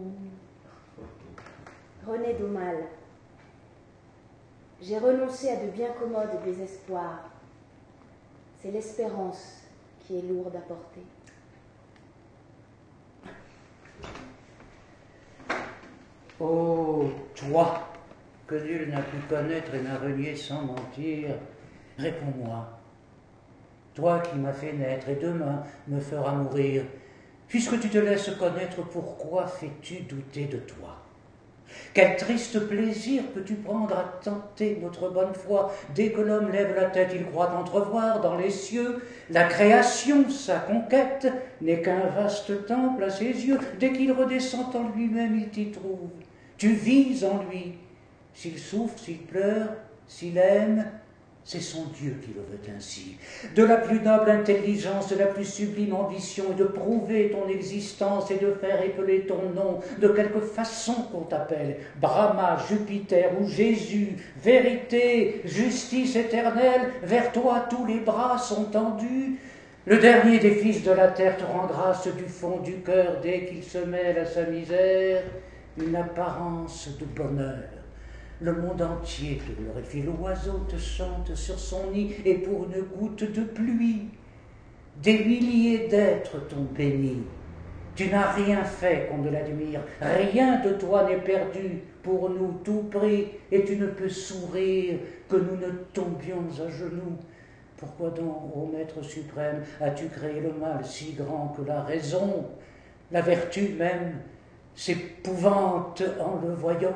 René 2.09 2.33
Daumal, 2.33 2.75
j'ai 4.81 4.97
renoncé 4.97 5.49
à 5.49 5.57
de 5.57 5.69
bien 5.69 5.89
commodes 5.91 6.43
désespoirs. 6.43 7.29
C'est 8.59 8.71
l'espérance 8.71 9.61
qui 9.99 10.17
est 10.17 10.21
lourde 10.23 10.55
à 10.55 10.61
porter. 10.61 11.03
Oh, 16.39 17.11
toi, 17.35 17.87
que 18.47 18.55
nul 18.55 18.89
n'a 18.89 19.03
pu 19.03 19.17
connaître 19.29 19.75
et 19.75 19.81
n'a 19.83 19.99
renié 19.99 20.35
sans 20.35 20.63
mentir, 20.63 21.35
réponds-moi. 21.99 22.69
Toi 23.93 24.19
qui 24.21 24.39
m'as 24.39 24.53
fait 24.53 24.73
naître 24.73 25.09
et 25.09 25.17
demain 25.17 25.61
me 25.87 25.99
feras 25.99 26.33
mourir, 26.33 26.85
puisque 27.47 27.79
tu 27.79 27.89
te 27.89 27.99
laisses 27.99 28.31
connaître, 28.31 28.81
pourquoi 28.89 29.45
fais-tu 29.45 30.01
douter 30.01 30.45
de 30.45 30.57
toi? 30.57 30.98
Quel 31.93 32.17
triste 32.17 32.59
plaisir 32.67 33.23
peux-tu 33.33 33.55
prendre 33.55 33.95
à 33.95 34.19
tenter 34.23 34.77
notre 34.81 35.09
bonne 35.09 35.33
foi? 35.33 35.73
Dès 35.95 36.11
que 36.11 36.21
l'homme 36.21 36.51
lève 36.51 36.75
la 36.75 36.85
tête, 36.85 37.11
il 37.15 37.25
croit 37.25 37.51
entrevoir 37.51 38.21
dans 38.21 38.35
les 38.35 38.51
cieux 38.51 39.03
la 39.29 39.45
création, 39.45 40.29
sa 40.29 40.59
conquête, 40.59 41.27
n'est 41.61 41.81
qu'un 41.81 42.07
vaste 42.07 42.65
temple 42.65 43.03
à 43.03 43.09
ses 43.09 43.25
yeux. 43.25 43.59
Dès 43.79 43.91
qu'il 43.91 44.11
redescend 44.11 44.75
en 44.75 44.89
lui-même, 44.95 45.37
il 45.37 45.49
t'y 45.49 45.71
trouve. 45.71 46.09
Tu 46.57 46.73
vis 46.73 47.23
en 47.23 47.43
lui. 47.49 47.75
S'il 48.33 48.59
souffre, 48.59 48.97
s'il 48.97 49.19
pleure, 49.19 49.69
s'il 50.07 50.37
aime, 50.37 50.85
c'est 51.49 51.61
son 51.61 51.85
Dieu 51.99 52.15
qui 52.21 52.31
le 52.35 52.41
veut 52.41 52.77
ainsi. 52.77 53.17
De 53.55 53.63
la 53.63 53.77
plus 53.77 54.01
noble 54.01 54.29
intelligence, 54.29 55.09
de 55.09 55.17
la 55.17 55.25
plus 55.25 55.45
sublime 55.45 55.95
ambition 55.95 56.43
est 56.51 56.59
de 56.59 56.65
prouver 56.65 57.31
ton 57.31 57.49
existence 57.49 58.29
et 58.29 58.37
de 58.37 58.53
faire 58.53 58.83
épeler 58.83 59.21
ton 59.21 59.49
nom 59.55 59.79
de 59.99 60.09
quelque 60.09 60.41
façon 60.41 60.93
qu'on 61.11 61.21
t'appelle. 61.21 61.77
Brahma, 61.99 62.55
Jupiter 62.69 63.31
ou 63.41 63.47
Jésus, 63.47 64.17
vérité, 64.43 65.41
justice 65.43 66.15
éternelle, 66.15 66.91
vers 67.01 67.31
toi 67.31 67.65
tous 67.67 67.87
les 67.87 68.01
bras 68.01 68.37
sont 68.37 68.65
tendus. 68.65 69.39
Le 69.87 69.97
dernier 69.97 70.37
des 70.37 70.51
fils 70.51 70.83
de 70.83 70.91
la 70.91 71.07
terre 71.07 71.37
te 71.37 71.45
rend 71.45 71.65
grâce 71.65 72.07
du 72.15 72.25
fond 72.25 72.59
du 72.59 72.75
cœur 72.81 73.21
dès 73.23 73.45
qu'il 73.45 73.63
se 73.63 73.79
mêle 73.79 74.19
à 74.19 74.25
sa 74.27 74.43
misère 74.43 75.23
une 75.79 75.95
apparence 75.95 76.89
de 76.99 77.05
bonheur 77.05 77.78
le 78.41 78.53
monde 78.53 78.81
entier 78.81 79.37
te 79.37 79.61
glorifie, 79.61 80.01
l'oiseau 80.01 80.65
te 80.69 80.77
chante 80.77 81.35
sur 81.35 81.59
son 81.59 81.91
nid, 81.91 82.15
et 82.25 82.35
pour 82.35 82.65
une 82.65 82.81
goutte 82.83 83.31
de 83.31 83.43
pluie, 83.43 84.09
des 85.01 85.19
milliers 85.25 85.87
d'êtres 85.87 86.47
t'ont 86.47 86.67
béni. 86.75 87.23
Tu 87.95 88.07
n'as 88.07 88.31
rien 88.31 88.63
fait 88.63 89.07
qu'on 89.07 89.17
ne 89.17 89.29
l'admire, 89.29 89.81
rien 89.99 90.61
de 90.61 90.71
toi 90.73 91.03
n'est 91.03 91.17
perdu, 91.17 91.81
pour 92.01 92.29
nous 92.29 92.59
tout 92.63 92.83
pris, 92.89 93.27
et 93.51 93.65
tu 93.65 93.75
ne 93.75 93.87
peux 93.87 94.09
sourire 94.09 94.99
que 95.27 95.35
nous 95.35 95.57
ne 95.57 95.71
tombions 95.93 96.47
à 96.65 96.69
genoux. 96.69 97.17
Pourquoi 97.75 98.09
donc, 98.09 98.55
ô 98.55 98.69
Maître 98.73 99.01
suprême, 99.03 99.63
as-tu 99.81 100.07
créé 100.07 100.39
le 100.39 100.53
mal 100.53 100.83
si 100.83 101.13
grand 101.13 101.49
que 101.57 101.61
la 101.67 101.83
raison, 101.83 102.45
la 103.11 103.21
vertu 103.21 103.75
même, 103.77 104.15
s'épouvante 104.75 106.03
en 106.21 106.45
le 106.45 106.53
voyant 106.53 106.93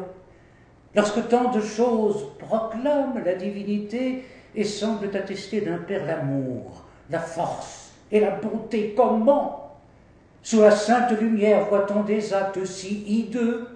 Lorsque 0.95 1.27
tant 1.27 1.51
de 1.51 1.61
choses 1.61 2.27
proclament 2.37 3.23
la 3.25 3.33
divinité 3.33 4.23
et 4.55 4.63
semblent 4.63 5.15
attester 5.15 5.61
d'un 5.61 5.79
Père 5.79 6.05
l'amour, 6.05 6.83
la 7.09 7.19
force 7.19 7.91
et 8.11 8.19
la 8.19 8.31
bonté, 8.31 8.93
comment? 8.95 9.79
Sous 10.43 10.61
la 10.61 10.71
sainte 10.71 11.19
lumière 11.19 11.65
voit-on 11.69 12.03
des 12.03 12.33
actes 12.33 12.65
si 12.65 13.03
hideux 13.07 13.67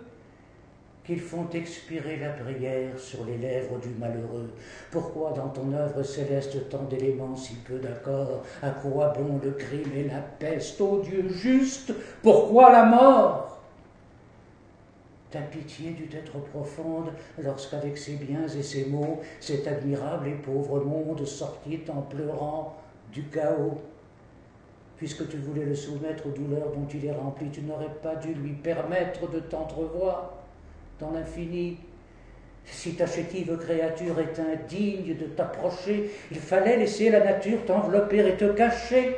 qu'ils 1.05 1.21
font 1.21 1.47
expirer 1.53 2.17
la 2.17 2.29
prière 2.29 2.99
sur 2.99 3.23
les 3.25 3.37
lèvres 3.37 3.79
du 3.79 3.89
malheureux? 3.97 4.51
Pourquoi 4.91 5.31
dans 5.31 5.47
ton 5.47 5.71
œuvre 5.73 6.03
céleste 6.03 6.69
tant 6.69 6.83
d'éléments 6.83 7.37
si 7.37 7.55
peu 7.55 7.79
d'accord 7.79 8.43
À 8.61 8.69
quoi 8.69 9.13
bon 9.17 9.39
le 9.41 9.51
crime 9.51 9.91
et 9.95 10.03
la 10.03 10.19
peste, 10.19 10.79
ô 10.81 11.01
Dieu 11.01 11.25
juste? 11.29 11.93
Pourquoi 12.21 12.71
la 12.71 12.83
mort? 12.83 13.56
Ta 15.31 15.39
pitié 15.39 15.91
dut 15.91 16.09
être 16.15 16.37
profonde 16.51 17.11
lorsqu'avec 17.37 17.97
ses 17.97 18.13
biens 18.13 18.47
et 18.47 18.63
ses 18.63 18.85
maux, 18.85 19.19
cet 19.39 19.67
admirable 19.67 20.29
et 20.29 20.35
pauvre 20.35 20.79
monde 20.79 21.25
sortit 21.25 21.81
en 21.89 22.01
pleurant 22.01 22.77
du 23.11 23.23
chaos. 23.23 23.81
Puisque 24.95 25.29
tu 25.29 25.37
voulais 25.37 25.65
le 25.65 25.75
soumettre 25.75 26.27
aux 26.27 26.31
douleurs 26.31 26.71
dont 26.71 26.87
il 26.93 27.05
est 27.05 27.11
rempli, 27.11 27.49
tu 27.51 27.61
n'aurais 27.61 27.93
pas 28.01 28.15
dû 28.15 28.33
lui 28.33 28.53
permettre 28.53 29.29
de 29.29 29.39
t'entrevoir 29.39 30.33
dans 30.99 31.11
l'infini. 31.11 31.77
Si 32.65 32.95
ta 32.95 33.05
chétive 33.05 33.57
créature 33.57 34.19
est 34.19 34.39
indigne 34.39 35.15
de 35.15 35.25
t'approcher, 35.25 36.09
il 36.31 36.37
fallait 36.37 36.77
laisser 36.77 37.09
la 37.09 37.23
nature 37.23 37.63
t'envelopper 37.65 38.27
et 38.27 38.35
te 38.35 38.45
cacher. 38.53 39.15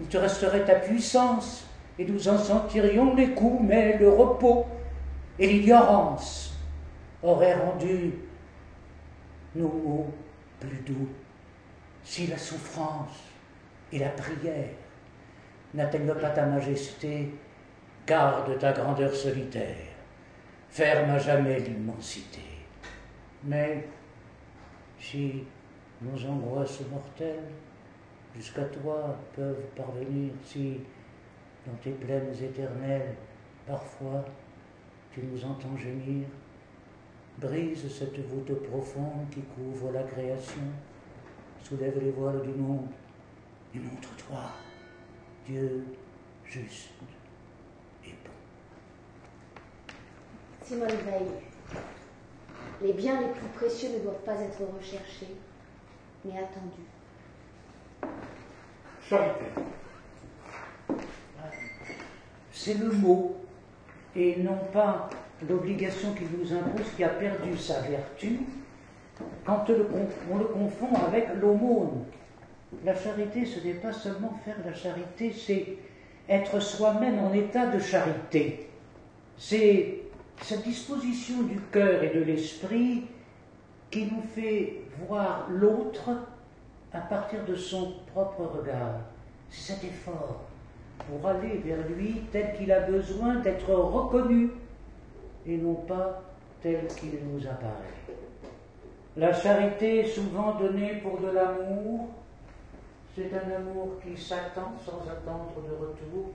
Il 0.00 0.06
te 0.08 0.18
resterait 0.18 0.64
ta 0.64 0.74
puissance, 0.74 1.66
et 1.98 2.04
nous 2.04 2.28
en 2.28 2.36
sentirions 2.36 3.14
les 3.14 3.30
coups, 3.30 3.62
mais 3.62 3.96
le 3.98 4.10
repos 4.10 4.66
et 5.38 5.46
l'ignorance 5.46 6.54
auraient 7.22 7.54
rendu 7.54 8.14
nos 9.54 9.68
mots 9.68 10.14
plus 10.60 10.78
doux 10.78 11.08
si 12.02 12.26
la 12.28 12.38
souffrance 12.38 13.24
et 13.92 13.98
la 13.98 14.10
prière 14.10 14.70
n'atteignent 15.74 16.14
pas 16.14 16.30
ta 16.30 16.46
majesté, 16.46 17.34
garde 18.06 18.58
ta 18.58 18.72
grandeur 18.72 19.14
solitaire, 19.14 19.88
ferme 20.70 21.10
à 21.10 21.18
jamais 21.18 21.58
l'immensité. 21.60 22.40
Mais 23.44 23.86
si 24.98 25.44
nos 26.00 26.26
angoisses 26.28 26.82
mortelles 26.90 27.50
jusqu'à 28.34 28.64
toi 28.64 29.16
peuvent 29.34 29.66
parvenir, 29.74 30.32
si 30.44 30.80
dans 31.66 31.74
tes 31.82 31.90
plaines 31.90 32.32
éternelles, 32.32 33.14
parfois 33.66 34.24
tu 35.16 35.22
nous 35.24 35.44
entends 35.46 35.74
gémir, 35.78 36.26
Brise 37.38 37.90
cette 37.90 38.18
voûte 38.28 38.52
profonde 38.68 39.30
qui 39.30 39.40
couvre 39.40 39.90
la 39.90 40.02
création. 40.02 40.60
Soulève 41.62 41.98
les 42.02 42.10
voiles 42.10 42.42
du 42.42 42.50
monde 42.50 42.88
et 43.74 43.78
montre-toi, 43.78 44.50
Dieu 45.46 45.86
juste 46.44 46.90
et 48.04 48.10
bon. 48.10 49.94
Simone 50.62 50.88
Veil, 50.88 51.28
les 52.82 52.92
biens 52.92 53.20
les 53.22 53.28
plus 53.28 53.48
précieux 53.54 53.88
ne 53.94 54.00
doivent 54.00 54.22
pas 54.22 54.38
être 54.38 54.60
recherchés, 54.78 55.34
mais 56.26 56.38
attendus. 56.38 56.86
Charité. 59.08 59.46
C'est 62.52 62.74
le 62.74 62.92
mot 62.92 63.45
et 64.16 64.36
non 64.38 64.58
pas 64.72 65.10
l'obligation 65.48 66.14
qu'il 66.14 66.28
nous 66.38 66.52
impose 66.52 66.90
qui 66.96 67.04
a 67.04 67.10
perdu 67.10 67.56
sa 67.56 67.80
vertu 67.80 68.40
quand 69.44 69.64
on 70.30 70.38
le 70.38 70.44
confond 70.44 70.94
avec 71.06 71.28
l'aumône. 71.40 72.04
La 72.84 72.94
charité, 72.94 73.44
ce 73.44 73.64
n'est 73.66 73.74
pas 73.74 73.92
seulement 73.92 74.38
faire 74.44 74.56
la 74.64 74.74
charité, 74.74 75.32
c'est 75.32 75.76
être 76.28 76.60
soi-même 76.60 77.18
en 77.20 77.32
état 77.32 77.66
de 77.66 77.78
charité. 77.78 78.68
C'est 79.38 80.00
cette 80.42 80.64
disposition 80.64 81.42
du 81.42 81.60
cœur 81.72 82.02
et 82.02 82.10
de 82.10 82.20
l'esprit 82.20 83.04
qui 83.90 84.06
nous 84.06 84.22
fait 84.34 84.80
voir 85.06 85.46
l'autre 85.50 86.10
à 86.92 87.00
partir 87.00 87.44
de 87.44 87.54
son 87.54 87.94
propre 88.12 88.42
regard. 88.58 89.00
C'est 89.50 89.74
cet 89.74 89.84
effort 89.84 90.45
pour 90.98 91.28
aller 91.28 91.58
vers 91.64 91.86
lui 91.88 92.22
tel 92.32 92.56
qu'il 92.56 92.72
a 92.72 92.80
besoin 92.80 93.36
d'être 93.36 93.72
reconnu 93.72 94.50
et 95.46 95.56
non 95.56 95.74
pas 95.74 96.22
tel 96.62 96.86
qu'il 96.88 97.18
nous 97.30 97.46
apparaît. 97.46 97.96
La 99.16 99.32
charité 99.32 100.00
est 100.00 100.08
souvent 100.08 100.54
donnée 100.56 101.00
pour 101.02 101.20
de 101.20 101.28
l'amour. 101.28 102.08
C'est 103.14 103.30
un 103.32 103.56
amour 103.56 103.98
qui 104.02 104.20
s'attend 104.20 104.74
sans 104.84 105.00
attendre 105.10 105.54
de 105.66 105.74
retour. 105.74 106.32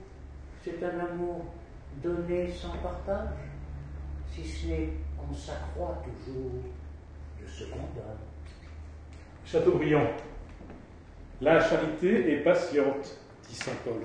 C'est 0.64 0.82
un 0.82 0.98
amour 0.98 1.44
donné 2.02 2.50
sans 2.50 2.76
partage, 2.78 3.28
si 4.32 4.44
ce 4.44 4.66
n'est 4.66 4.88
qu'on 5.16 5.34
s'accroît 5.34 6.02
toujours 6.24 6.50
de 7.40 7.46
ce 7.46 7.64
qu'on 7.64 7.76
donne. 7.76 8.18
Chateaubriand. 9.44 10.08
La 11.40 11.60
charité 11.60 12.32
est 12.32 12.44
patiente, 12.44 13.18
dit 13.48 13.54
saint 13.54 13.72
Paul. 13.84 14.02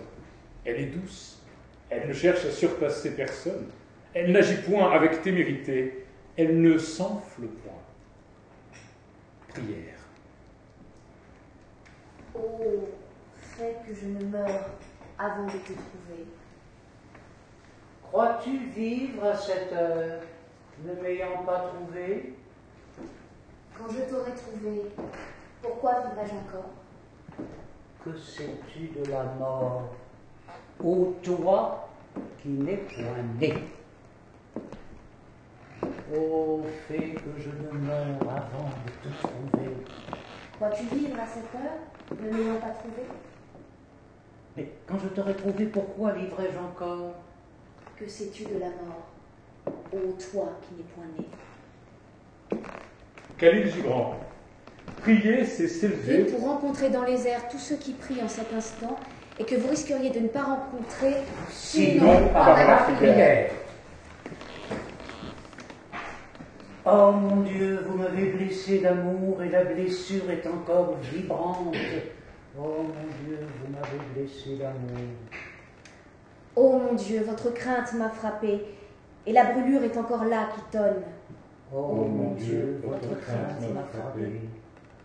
Elle 0.67 0.81
est 0.81 0.85
douce. 0.87 1.41
Elle 1.89 2.09
ne 2.09 2.13
cherche 2.13 2.43
à 2.43 2.51
surpasser 2.51 3.15
personne. 3.15 3.69
Elle 4.13 4.33
n'agit 4.33 4.61
point 4.63 4.91
avec 4.91 5.21
témérité. 5.21 6.05
Elle 6.35 6.59
ne 6.59 6.77
s'enfle 6.77 7.43
point. 7.43 7.71
Prière. 9.47 9.95
Oh, 12.35 12.89
fais 13.37 13.77
que 13.87 13.95
je 13.95 14.07
ne 14.07 14.25
meure 14.25 14.71
avant 15.17 15.45
de 15.45 15.51
te 15.51 15.71
trouver. 15.71 16.25
Crois-tu 18.03 18.57
vivre 18.75 19.23
à 19.23 19.37
cette 19.37 19.71
heure, 19.71 20.21
ne 20.83 21.01
m'ayant 21.01 21.43
pas 21.45 21.71
trouvé? 21.73 22.33
Quand 23.77 23.89
je 23.89 24.01
t'aurai 24.01 24.31
trouvé, 24.33 24.81
pourquoi 25.61 26.01
vivrais-je 26.01 26.33
encore? 26.33 26.71
Que 28.03 28.17
sais-tu 28.17 28.89
de 28.99 29.09
la 29.09 29.23
mort 29.23 29.89
Ô 30.83 31.15
toi 31.23 31.89
qui 32.41 32.49
n'es 32.49 32.77
point 32.77 33.23
né 33.39 33.53
Oh, 36.15 36.61
fais 36.87 37.15
que 37.15 37.29
je 37.37 37.49
ne 37.49 37.85
meure 37.85 38.21
avant 38.21 38.69
de 38.85 39.09
te 39.09 39.09
trouver. 39.21 39.75
Crois-tu 40.55 40.83
vivre 40.95 41.19
à 41.19 41.25
cette 41.27 41.53
heure, 41.53 42.21
ne 42.21 42.31
m'ayant 42.31 42.59
pas 42.59 42.69
trouvé? 42.69 43.03
Mais 44.55 44.69
quand 44.87 44.97
je 44.99 45.07
t'aurai 45.09 45.35
trouvé, 45.35 45.65
pourquoi 45.65 46.13
vivrais-je 46.13 46.57
encore? 46.57 47.13
Que 47.97 48.07
sais-tu 48.07 48.45
de 48.45 48.59
la 48.59 48.67
mort, 48.67 49.07
ô 49.91 50.13
toi 50.31 50.53
qui 50.61 50.75
n'es 50.75 50.83
point 50.95 51.05
né? 51.17 51.25
Khalil 53.37 53.69
Gibran. 53.71 54.15
Prier, 55.01 55.45
c'est 55.45 55.67
s'élever. 55.67 56.25
pour 56.25 56.41
rencontrer 56.41 56.89
dans 56.89 57.03
les 57.03 57.27
airs 57.27 57.49
tous 57.49 57.59
ceux 57.59 57.75
qui 57.75 57.93
prient 57.93 58.23
en 58.23 58.27
cet 58.27 58.53
instant 58.53 58.97
et 59.39 59.43
que 59.43 59.55
vous 59.55 59.69
risqueriez 59.69 60.09
de 60.09 60.19
ne 60.19 60.27
pas 60.27 60.43
rencontrer 60.43 61.15
sinon 61.49 62.29
par 62.33 62.57
la 62.57 62.77
prière. 62.95 63.51
Oh 66.85 67.11
mon 67.11 67.41
Dieu, 67.41 67.83
vous 67.85 67.97
m'avez 67.97 68.31
blessé 68.31 68.79
d'amour 68.79 69.43
et 69.43 69.49
la 69.49 69.65
blessure 69.65 70.31
est 70.31 70.47
encore 70.47 70.95
vibrante. 71.11 71.75
Oh 72.57 72.77
mon 72.77 73.25
Dieu, 73.25 73.39
vous 73.59 73.73
m'avez 73.73 73.99
blessé 74.15 74.55
d'amour. 74.55 75.07
Oh 76.55 76.79
mon 76.79 76.93
Dieu, 76.95 77.23
votre 77.23 77.53
crainte 77.53 77.93
m'a 77.93 78.09
frappé 78.09 78.65
et 79.25 79.33
la 79.33 79.51
brûlure 79.51 79.83
est 79.83 79.97
encore 79.97 80.23
là 80.25 80.47
qui 80.55 80.61
tonne. 80.77 81.03
Oh 81.75 82.05
mon 82.05 82.33
Dieu, 82.35 82.81
votre 82.83 83.19
crainte 83.19 83.73
m'a 83.73 83.83
frappé. 83.83 84.41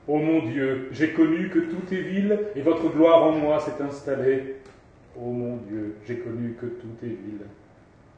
Ô 0.08 0.16
mon 0.18 0.40
Dieu, 0.40 0.88
j'ai 0.90 1.12
connu 1.12 1.48
que 1.48 1.60
tout 1.60 1.94
est 1.94 2.00
vil 2.00 2.38
et 2.56 2.60
votre 2.60 2.88
gloire 2.88 3.22
en 3.22 3.32
moi 3.32 3.60
s'est 3.60 3.80
installée. 3.80 4.56
Ô 5.16 5.30
mon 5.30 5.58
Dieu, 5.58 5.96
j'ai 6.04 6.18
connu 6.18 6.56
que 6.60 6.66
tout 6.66 6.96
est 7.04 7.06
vil. 7.06 7.38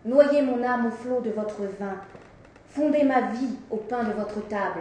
Noyez 0.07 0.41
mon 0.41 0.63
âme 0.63 0.87
au 0.87 0.91
flot 0.91 1.21
de 1.21 1.31
votre 1.31 1.61
vin. 1.79 1.97
Fondez 2.69 3.05
ma 3.05 3.33
vie 3.33 3.59
au 3.71 3.77
pain 3.77 4.03
de 4.03 4.13
votre 4.13 4.49
table. 4.49 4.81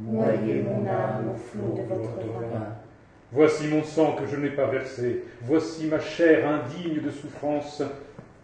Noyez 0.00 0.62
mon 0.62 0.84
âme 0.88 1.30
au 1.32 1.38
flot 1.38 1.76
de 1.76 1.82
votre 1.82 2.26
vin. 2.26 2.66
Voici 3.30 3.68
mon 3.68 3.84
sang 3.84 4.16
que 4.16 4.26
je 4.26 4.36
n'ai 4.36 4.50
pas 4.50 4.66
versé. 4.66 5.24
Voici 5.42 5.86
ma 5.86 6.00
chair 6.00 6.48
indigne 6.48 7.00
de 7.00 7.10
souffrance. 7.10 7.80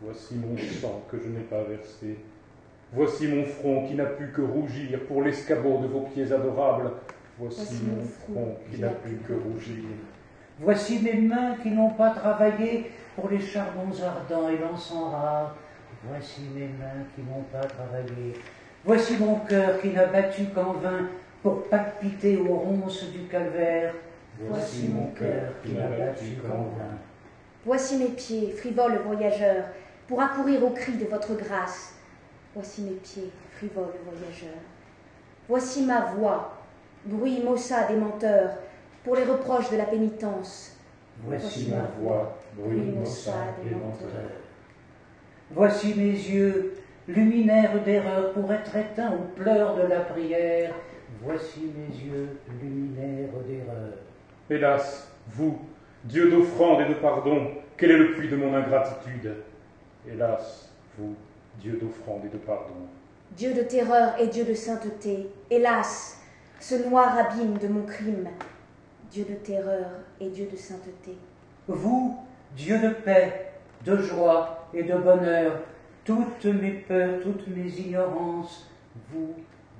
Voici 0.01 0.37
mon 0.37 0.57
sang 0.57 1.03
que 1.11 1.19
je 1.19 1.29
n'ai 1.29 1.43
pas 1.43 1.63
versé. 1.65 2.19
Voici 2.93 3.27
mon 3.29 3.45
front 3.45 3.87
qui 3.87 3.95
n'a 3.95 4.07
pu 4.07 4.33
que 4.35 4.43
rougir 4.43 5.01
pour 5.07 5.23
l'escabeau 5.23 5.79
de 5.79 5.89
vos 5.89 6.03
pieds 6.13 6.33
adorables. 6.33 6.91
Voici 7.41 7.81
mon 7.85 8.05
front 8.05 8.57
qui 8.71 8.81
n'a 8.81 8.91
pu 8.91 9.19
que 9.27 9.33
rougir. 9.33 9.85
Voici 10.59 10.99
mes 10.99 11.15
mains 11.15 11.57
qui 11.63 11.71
n'ont 11.71 11.89
pas 11.89 12.11
travaillé 12.11 12.91
pour 13.17 13.31
les 13.31 13.41
charbons 13.41 13.91
ardents 14.05 14.51
et 14.51 14.59
l'encens 14.59 15.11
rare. 15.11 15.57
Voici 16.05 16.43
mes 16.55 16.67
mains 16.67 17.07
qui 17.15 17.23
n'ont 17.23 17.45
pas 17.51 17.67
travaillé. 17.67 18.35
Voici 18.85 19.17
mon 19.17 19.37
cœur 19.37 19.81
qui 19.81 19.89
n'a 19.89 20.05
battu 20.07 20.45
qu'en 20.55 20.75
vain 20.75 21.09
pour 21.43 21.65
palpiter 21.65 22.37
aux 22.37 22.57
ronces 22.57 23.11
du 23.11 23.21
calvaire. 23.21 23.95
Voici 24.39 24.89
mon 24.89 25.07
cœur 25.13 25.53
qui 25.63 25.73
n'a 25.73 25.89
battu 25.89 26.37
qu'en 26.43 26.65
vain. 26.77 26.99
Voici 27.65 27.97
mes 27.97 28.09
pieds, 28.09 28.53
frivoles 28.53 29.01
voyageurs, 29.07 29.65
pour 30.07 30.21
accourir 30.21 30.63
au 30.63 30.71
cri 30.71 30.93
de 30.93 31.07
votre 31.07 31.35
grâce. 31.37 31.95
Voici 32.55 32.83
mes 32.83 32.97
pieds, 32.97 33.31
frivoles 33.57 33.95
voyageurs. 34.05 34.61
Voici 35.49 35.85
ma 35.85 36.13
voix, 36.13 36.60
bruit 37.05 37.43
maussade 37.43 37.89
des 37.89 37.97
menteurs, 37.97 38.51
pour 39.05 39.17
les 39.17 39.25
reproches 39.25 39.71
de 39.71 39.77
la 39.77 39.85
pénitence. 39.85 40.77
Voici 41.25 41.71
ma 41.71 41.89
voix, 42.01 42.39
bruit 42.57 42.81
maussade 42.81 43.55
des 43.65 43.75
menteurs. 43.75 44.37
Voici 45.51 45.95
mes 45.95 46.13
yeux, 46.13 46.75
luminaires 47.09 47.83
d'erreur 47.83 48.33
pour 48.33 48.53
être 48.53 48.77
éteints 48.77 49.13
aux 49.13 49.41
pleurs 49.41 49.77
de 49.77 49.83
la 49.83 50.01
prière. 50.01 50.75
Voici 51.23 51.73
mes 51.77 51.95
yeux, 51.97 52.29
luminaires 52.61 53.33
d'erreur. 53.47 53.95
Hélas, 54.49 55.11
vous, 55.29 55.59
Dieu 56.05 56.31
d'offrande 56.31 56.83
et 56.83 56.89
de 56.89 56.95
pardon, 56.95 57.49
quel 57.77 57.91
est 57.91 57.99
le 57.99 58.13
puits 58.13 58.29
de 58.29 58.37
mon 58.37 58.55
ingratitude? 58.55 59.35
Hélas, 60.09 60.71
vous, 60.97 61.15
Dieu 61.61 61.79
d'offrande 61.81 62.25
et 62.25 62.29
de 62.29 62.39
pardon. 62.39 62.75
Dieu 63.33 63.53
de 63.53 63.63
terreur 63.63 64.15
et 64.19 64.29
Dieu 64.29 64.45
de 64.45 64.55
sainteté, 64.55 65.29
hélas, 65.51 66.20
ce 66.61 66.75
noir 66.89 67.19
abîme 67.19 67.59
de 67.59 67.69
mon 67.69 67.83
crime. 67.83 68.29
Dieu 69.11 69.25
de 69.25 69.35
terreur 69.35 69.91
et 70.21 70.29
Dieu 70.29 70.47
de 70.47 70.57
sainteté. 70.57 71.17
Vous, 71.67 72.19
Dieu 72.55 72.79
de 72.79 72.91
paix, 72.91 73.55
de 73.85 73.97
joie 73.97 74.69
et 74.73 74.85
de 74.85 74.97
bonheur, 74.97 75.63
toutes 76.05 76.45
mes 76.45 76.73
peurs, 76.73 77.21
toutes 77.21 77.49
mes 77.49 77.69
ignorances, 77.69 78.71
vous, 79.11 79.35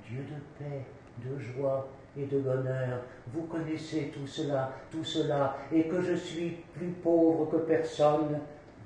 Dieu 0.05 0.19
de 0.19 0.63
paix, 0.63 0.81
de 1.23 1.39
joie 1.39 1.87
et 2.17 2.25
de 2.25 2.39
bonheur, 2.39 2.99
vous 3.33 3.43
connaissez 3.43 4.11
tout 4.13 4.27
cela, 4.27 4.73
tout 4.91 5.03
cela, 5.03 5.57
et 5.71 5.83
que 5.87 6.01
je 6.01 6.15
suis 6.15 6.57
plus 6.73 6.89
pauvre 7.01 7.49
que 7.49 7.57
personne, 7.57 8.39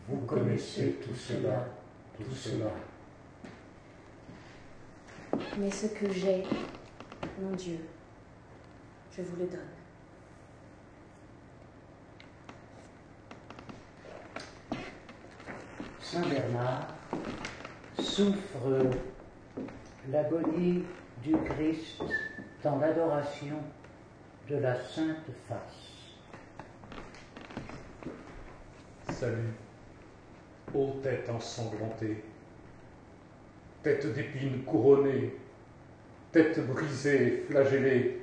vous 0.08 0.18
connaissez 0.28 0.98
tout 1.02 1.16
cela, 1.16 1.66
tout 2.16 2.36
cela. 2.36 2.70
Mais 5.58 5.72
ce 5.72 5.88
que 5.88 6.12
j'ai, 6.12 6.44
mon 7.40 7.56
Dieu, 7.56 7.80
je 9.16 9.22
vous 9.22 9.36
le 9.38 9.46
donne. 9.46 9.60
Saint 16.02 16.28
Bernard 16.28 16.88
souffre 18.00 18.90
l'agonie 20.10 20.84
du 21.24 21.36
Christ 21.46 22.02
dans 22.64 22.78
l'adoration 22.78 23.58
de 24.50 24.58
la 24.58 24.80
Sainte 24.80 25.30
Face. 25.48 26.06
Salut, 29.10 29.54
ô 30.74 30.92
tête 31.02 31.30
ensanglantée, 31.30 32.24
tête 33.82 34.14
d'épines 34.14 34.64
couronnée, 34.64 35.36
tête 36.36 36.68
brisée, 36.68 37.46
flagellée, 37.50 38.18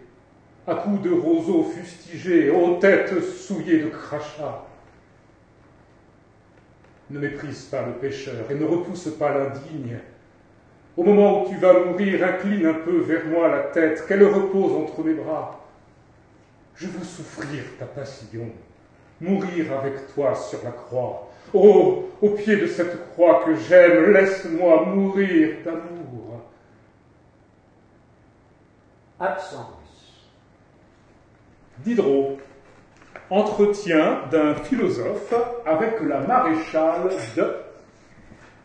à 0.67 0.75
coups 0.75 1.01
de 1.01 1.11
roseaux 1.11 1.65
fustigés, 1.65 2.51
ô 2.51 2.77
tête 2.77 3.19
souillée 3.23 3.79
de 3.79 3.89
crachats. 3.89 4.67
Ne 7.09 7.19
méprise 7.19 7.65
pas 7.65 7.87
le 7.87 7.93
pécheur 7.93 8.51
et 8.51 8.55
ne 8.55 8.67
repousse 8.67 9.09
pas 9.19 9.33
l'indigne. 9.33 9.99
Au 10.95 11.05
moment 11.05 11.43
où 11.43 11.49
tu 11.49 11.57
vas 11.57 11.85
mourir, 11.85 12.23
incline 12.23 12.67
un 12.67 12.75
peu 12.75 12.99
vers 12.99 13.25
moi 13.25 13.49
la 13.49 13.61
tête, 13.61 14.07
qu'elle 14.07 14.25
repose 14.25 14.73
entre 14.73 15.03
mes 15.03 15.15
bras. 15.15 15.67
Je 16.77 16.89
veux 16.89 17.05
souffrir 17.05 17.63
ta 17.79 17.87
passion, 17.87 18.51
mourir 19.23 19.73
avec 19.73 20.13
toi 20.15 20.35
sur 20.35 20.63
la 20.63 20.73
croix. 20.73 21.31
Oh, 21.55 22.11
au 22.21 22.29
pied 22.31 22.57
de 22.57 22.67
cette 22.67 23.11
croix 23.13 23.43
que 23.47 23.55
j'aime, 23.57 24.13
laisse-moi 24.13 24.85
mourir. 24.85 25.57
Absence. 29.23 30.27
Diderot, 31.79 32.39
entretien 33.31 34.23
d'un 34.33 34.57
philosophe 34.57 35.33
avec 35.65 36.01
la 36.03 36.21
maréchale 36.21 37.09
de... 37.37 37.57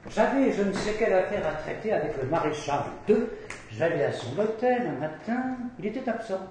J'avais 0.09 0.51
je 0.51 0.63
ne 0.63 0.73
sais 0.73 0.93
quelle 0.93 1.13
affaire 1.13 1.45
à 1.47 1.51
traiter 1.61 1.93
avec 1.93 2.19
le 2.21 2.27
maréchal 2.29 2.79
de. 3.07 3.29
J'allais 3.71 4.05
à 4.05 4.11
son 4.11 4.39
hôtel 4.39 4.87
un 4.87 4.99
matin, 4.99 5.57
il 5.77 5.85
était 5.85 6.09
absent. 6.09 6.47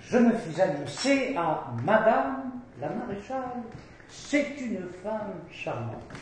Je 0.00 0.18
me 0.18 0.32
fus 0.32 0.60
annoncé 0.60 1.34
à 1.36 1.72
Madame 1.84 2.52
la 2.80 2.90
maréchale. 2.90 3.62
C'est 4.08 4.60
une 4.60 4.86
femme 5.02 5.40
charmante. 5.50 6.12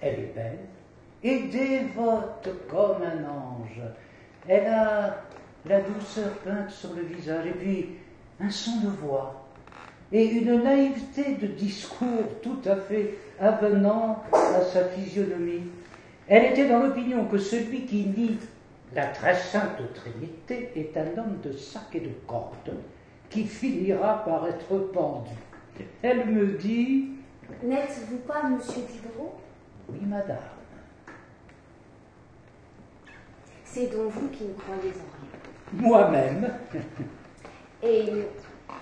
Elle 0.00 0.14
est 0.14 0.34
belle 0.34 0.58
et 1.22 1.40
dévote 1.40 2.48
comme 2.70 3.02
un 3.02 3.24
ange. 3.28 3.82
Elle 4.48 4.66
a 4.66 5.16
la 5.66 5.80
douceur 5.80 6.30
peinte 6.44 6.70
sur 6.70 6.94
le 6.94 7.02
visage 7.02 7.46
et 7.46 7.52
puis 7.52 7.88
un 8.40 8.50
son 8.50 8.80
de 8.80 8.88
voix 8.88 9.44
et 10.12 10.24
une 10.26 10.62
naïveté 10.62 11.36
de 11.36 11.46
discours 11.48 12.40
tout 12.42 12.60
à 12.66 12.76
fait 12.76 13.18
avenant 13.40 14.22
à 14.32 14.60
sa 14.60 14.84
physionomie. 14.84 15.62
Elle 16.28 16.52
était 16.52 16.68
dans 16.68 16.80
l'opinion 16.80 17.24
que 17.26 17.38
celui 17.38 17.84
qui 17.84 18.06
nie 18.06 18.38
la 18.94 19.06
très 19.06 19.34
sainte 19.34 19.80
Trinité 19.94 20.70
est 20.76 20.96
un 20.96 21.18
homme 21.18 21.40
de 21.42 21.52
sac 21.52 21.94
et 21.94 22.00
de 22.00 22.12
corde 22.26 22.76
qui 23.28 23.44
finira 23.44 24.24
par 24.24 24.46
être 24.46 24.78
pendu. 24.92 25.32
Elle 26.02 26.26
me 26.26 26.56
dit 26.58 27.08
N'êtes-vous 27.62 28.18
pas 28.18 28.48
Monsieur 28.48 28.82
Diderot? 28.82 29.34
Oui, 29.88 29.98
madame. 30.06 30.38
C'est 33.64 33.88
donc 33.88 34.12
vous 34.12 34.28
qui 34.28 34.44
ne 34.44 34.52
croyez 34.52 34.90
en 34.90 35.10
rien. 35.18 35.23
Moi-même. 35.72 36.52
Et 37.82 38.04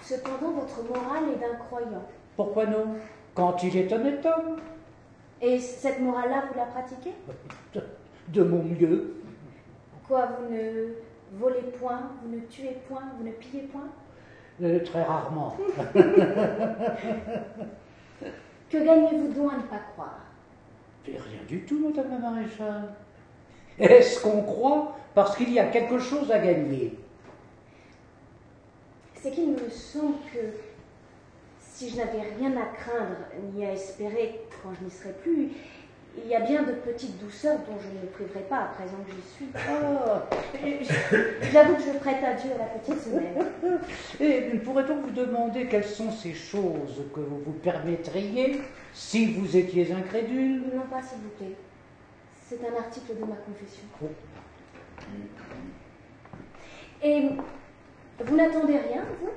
cependant, 0.00 0.52
votre 0.52 0.82
morale 0.88 1.24
est 1.34 1.40
d'un 1.40 1.56
croyant. 1.56 2.04
Pourquoi 2.36 2.66
non? 2.66 2.96
Quand 3.34 3.62
il 3.62 3.76
est 3.76 3.92
honnête 3.92 4.24
homme. 4.26 4.56
Et 5.40 5.58
cette 5.58 6.00
morale-là, 6.00 6.44
vous 6.52 6.58
la 6.58 6.66
pratiquez? 6.66 7.14
De, 7.74 7.82
de 8.28 8.42
mon 8.42 8.62
mieux. 8.62 9.14
Quoi, 10.06 10.28
vous 10.38 10.54
ne 10.54 10.94
volez 11.32 11.62
point, 11.80 12.10
vous 12.22 12.36
ne 12.36 12.40
tuez 12.42 12.76
point, 12.88 13.02
vous 13.18 13.24
ne 13.24 13.32
pillez 13.32 13.62
point? 13.62 13.88
Euh, 14.62 14.80
très 14.84 15.02
rarement. 15.02 15.56
Que 18.70 18.78
gagnez-vous 18.78 19.32
donc 19.34 19.52
à 19.52 19.56
ne 19.58 19.62
pas 19.62 19.82
croire? 19.92 20.20
Rien 21.04 21.42
du 21.46 21.60
tout, 21.66 21.78
madame 21.86 22.10
la 22.10 22.30
maréchale. 22.30 22.94
Est-ce 23.78 24.22
qu'on 24.22 24.42
croit 24.44 24.96
parce 25.14 25.36
qu'il 25.36 25.52
y 25.52 25.58
a 25.58 25.66
quelque 25.66 25.98
chose 25.98 26.30
à 26.30 26.38
gagner 26.38 26.96
C'est 29.14 29.30
qu'il 29.30 29.52
me 29.52 29.68
semble 29.70 30.16
que 30.32 30.38
si 31.60 31.90
je 31.90 31.96
n'avais 31.96 32.22
rien 32.38 32.52
à 32.56 32.66
craindre 32.76 33.16
ni 33.52 33.64
à 33.64 33.72
espérer 33.72 34.40
quand 34.62 34.70
je 34.78 34.84
n'y 34.84 34.90
serai 34.90 35.12
plus, 35.22 35.50
il 36.16 36.30
y 36.30 36.34
a 36.34 36.40
bien 36.40 36.62
de 36.62 36.72
petites 36.72 37.18
douceurs 37.18 37.58
dont 37.60 37.78
je 37.80 37.88
ne 37.88 38.02
me 38.02 38.06
priverai 38.08 38.40
pas 38.40 38.58
à 38.58 38.66
présent 38.66 38.98
que 39.06 39.12
j'y 39.12 39.34
suis. 39.34 39.46
Ah, 39.56 40.28
J'avoue 41.50 41.76
que 41.76 41.82
je 41.82 41.98
prête 41.98 42.22
à 42.22 42.34
Dieu 42.34 42.50
la 42.58 42.66
petite 42.66 43.00
semaine. 43.02 43.46
Et 44.20 44.58
pourrait-on 44.58 45.00
vous 45.00 45.10
demander 45.10 45.66
quelles 45.66 45.84
sont 45.84 46.10
ces 46.10 46.34
choses 46.34 47.02
que 47.14 47.20
vous 47.20 47.38
vous 47.38 47.52
permettriez 47.52 48.60
si 48.92 49.32
vous 49.32 49.56
étiez 49.56 49.90
incrédule? 49.92 50.62
Non 50.74 50.82
pas, 50.90 51.02
s'il 51.02 51.18
vous 51.18 51.30
plaît. 51.38 51.56
C'est 52.46 52.60
un 52.60 52.78
article 52.78 53.14
de 53.18 53.24
ma 53.24 53.36
confession. 53.36 53.84
Oh. 54.02 54.06
Et 57.02 57.30
vous 58.24 58.36
n'attendez 58.36 58.78
rien, 58.78 59.02
vous? 59.20 59.30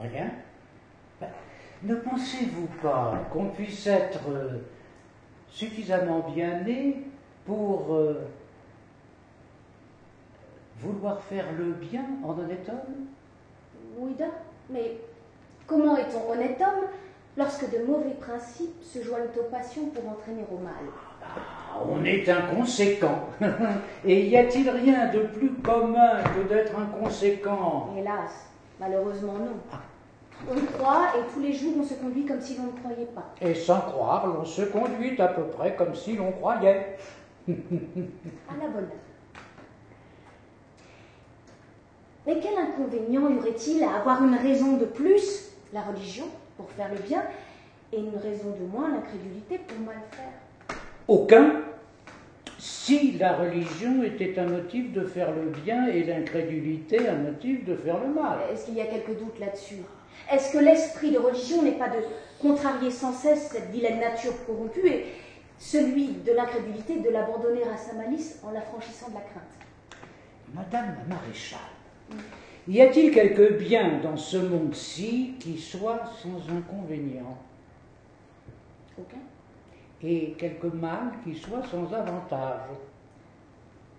Rien? 0.00 0.30
Ben, 1.20 1.28
Ne 1.82 1.94
pensez-vous 1.96 2.68
pas 2.82 3.18
qu'on 3.32 3.50
puisse 3.50 3.86
être 3.86 4.28
euh, 4.30 4.58
suffisamment 5.48 6.20
bien 6.34 6.60
né 6.62 7.02
pour 7.44 7.94
euh, 7.94 8.26
vouloir 10.78 11.20
faire 11.20 11.46
le 11.58 11.72
bien 11.72 12.04
en 12.24 12.38
honnête 12.38 12.66
homme? 12.68 13.06
Oui, 13.98 14.14
da. 14.14 14.26
Mais 14.70 14.96
comment 15.66 15.96
est-on 15.96 16.30
honnête 16.32 16.58
homme 16.60 16.88
lorsque 17.36 17.70
de 17.70 17.84
mauvais 17.84 18.14
principes 18.14 18.82
se 18.82 19.02
joignent 19.02 19.28
aux 19.38 19.50
passions 19.50 19.86
pour 19.90 20.08
entraîner 20.08 20.44
au 20.50 20.56
mal? 20.58 20.74
On 21.88 22.04
est 22.04 22.28
inconséquent. 22.28 23.28
Et 24.04 24.28
y 24.28 24.36
a-t-il 24.36 24.68
rien 24.68 25.12
de 25.12 25.20
plus 25.20 25.52
commun 25.54 26.22
que 26.24 26.48
d'être 26.48 26.78
inconséquent? 26.78 27.94
Hélas, 27.96 28.48
malheureusement 28.78 29.34
non. 29.34 29.78
On 30.50 30.78
croit 30.78 31.08
et 31.18 31.32
tous 31.34 31.40
les 31.40 31.52
jours 31.52 31.74
on 31.78 31.82
se 31.82 31.94
conduit 31.94 32.24
comme 32.24 32.40
si 32.40 32.56
l'on 32.56 32.64
ne 32.64 32.78
croyait 32.78 33.10
pas. 33.14 33.34
Et 33.42 33.54
sans 33.54 33.80
croire, 33.80 34.26
l'on 34.26 34.44
se 34.44 34.62
conduit 34.62 35.20
à 35.20 35.28
peu 35.28 35.42
près 35.42 35.74
comme 35.76 35.94
si 35.94 36.16
l'on 36.16 36.32
croyait. 36.32 36.96
À 37.48 37.52
la 38.58 38.68
bonne 38.68 38.84
heure. 38.84 39.10
Mais 42.26 42.38
quel 42.40 42.56
inconvénient 42.56 43.28
y 43.28 43.38
aurait-il 43.38 43.82
à 43.82 43.96
avoir 43.96 44.22
une 44.22 44.36
raison 44.36 44.76
de 44.76 44.84
plus, 44.84 45.50
la 45.72 45.82
religion, 45.82 46.26
pour 46.56 46.70
faire 46.70 46.88
le 46.90 47.00
bien, 47.00 47.22
et 47.92 47.98
une 47.98 48.16
raison 48.16 48.54
de 48.58 48.66
moins, 48.66 48.88
l'incrédulité, 48.90 49.58
pour 49.58 49.78
mal 49.80 49.96
faire? 50.10 50.29
Aucun. 51.10 51.62
Si 52.56 53.18
la 53.18 53.32
religion 53.32 54.04
était 54.04 54.38
un 54.38 54.46
motif 54.46 54.92
de 54.92 55.04
faire 55.04 55.34
le 55.34 55.50
bien 55.64 55.88
et 55.88 56.04
l'incrédulité 56.04 57.08
un 57.08 57.16
motif 57.16 57.64
de 57.64 57.74
faire 57.74 57.98
le 57.98 58.14
mal. 58.14 58.38
Est-ce 58.52 58.66
qu'il 58.66 58.74
y 58.76 58.80
a 58.80 58.86
quelque 58.86 59.18
doute 59.18 59.40
là-dessus? 59.40 59.82
Est-ce 60.32 60.52
que 60.52 60.58
l'esprit 60.58 61.10
de 61.10 61.18
religion 61.18 61.62
n'est 61.62 61.72
pas 61.72 61.88
de 61.88 61.96
contrarier 62.40 62.92
sans 62.92 63.12
cesse 63.12 63.48
cette 63.50 63.72
vilaine 63.72 63.98
nature 63.98 64.34
corrompue 64.46 64.86
et 64.86 65.06
celui 65.58 66.12
de 66.24 66.30
l'incrédulité 66.30 67.00
de 67.00 67.10
l'abandonner 67.10 67.64
à 67.64 67.76
sa 67.76 67.94
malice 67.94 68.38
en 68.44 68.52
l'affranchissant 68.52 69.08
de 69.08 69.14
la 69.14 69.20
crainte? 69.22 70.06
Madame 70.54 70.94
la 70.96 71.16
maréchale, 71.16 71.58
y 72.68 72.80
a-t-il 72.80 73.10
quelque 73.12 73.54
bien 73.54 73.98
dans 74.00 74.16
ce 74.16 74.36
monde-ci 74.36 75.34
qui 75.40 75.58
soit 75.58 76.02
sans 76.22 76.54
inconvénient? 76.54 77.36
Aucun 78.96 79.18
et 80.02 80.32
quelque 80.32 80.66
mal 80.68 81.12
qui 81.22 81.34
soit 81.34 81.62
sans 81.62 81.92
avantage 81.92 82.60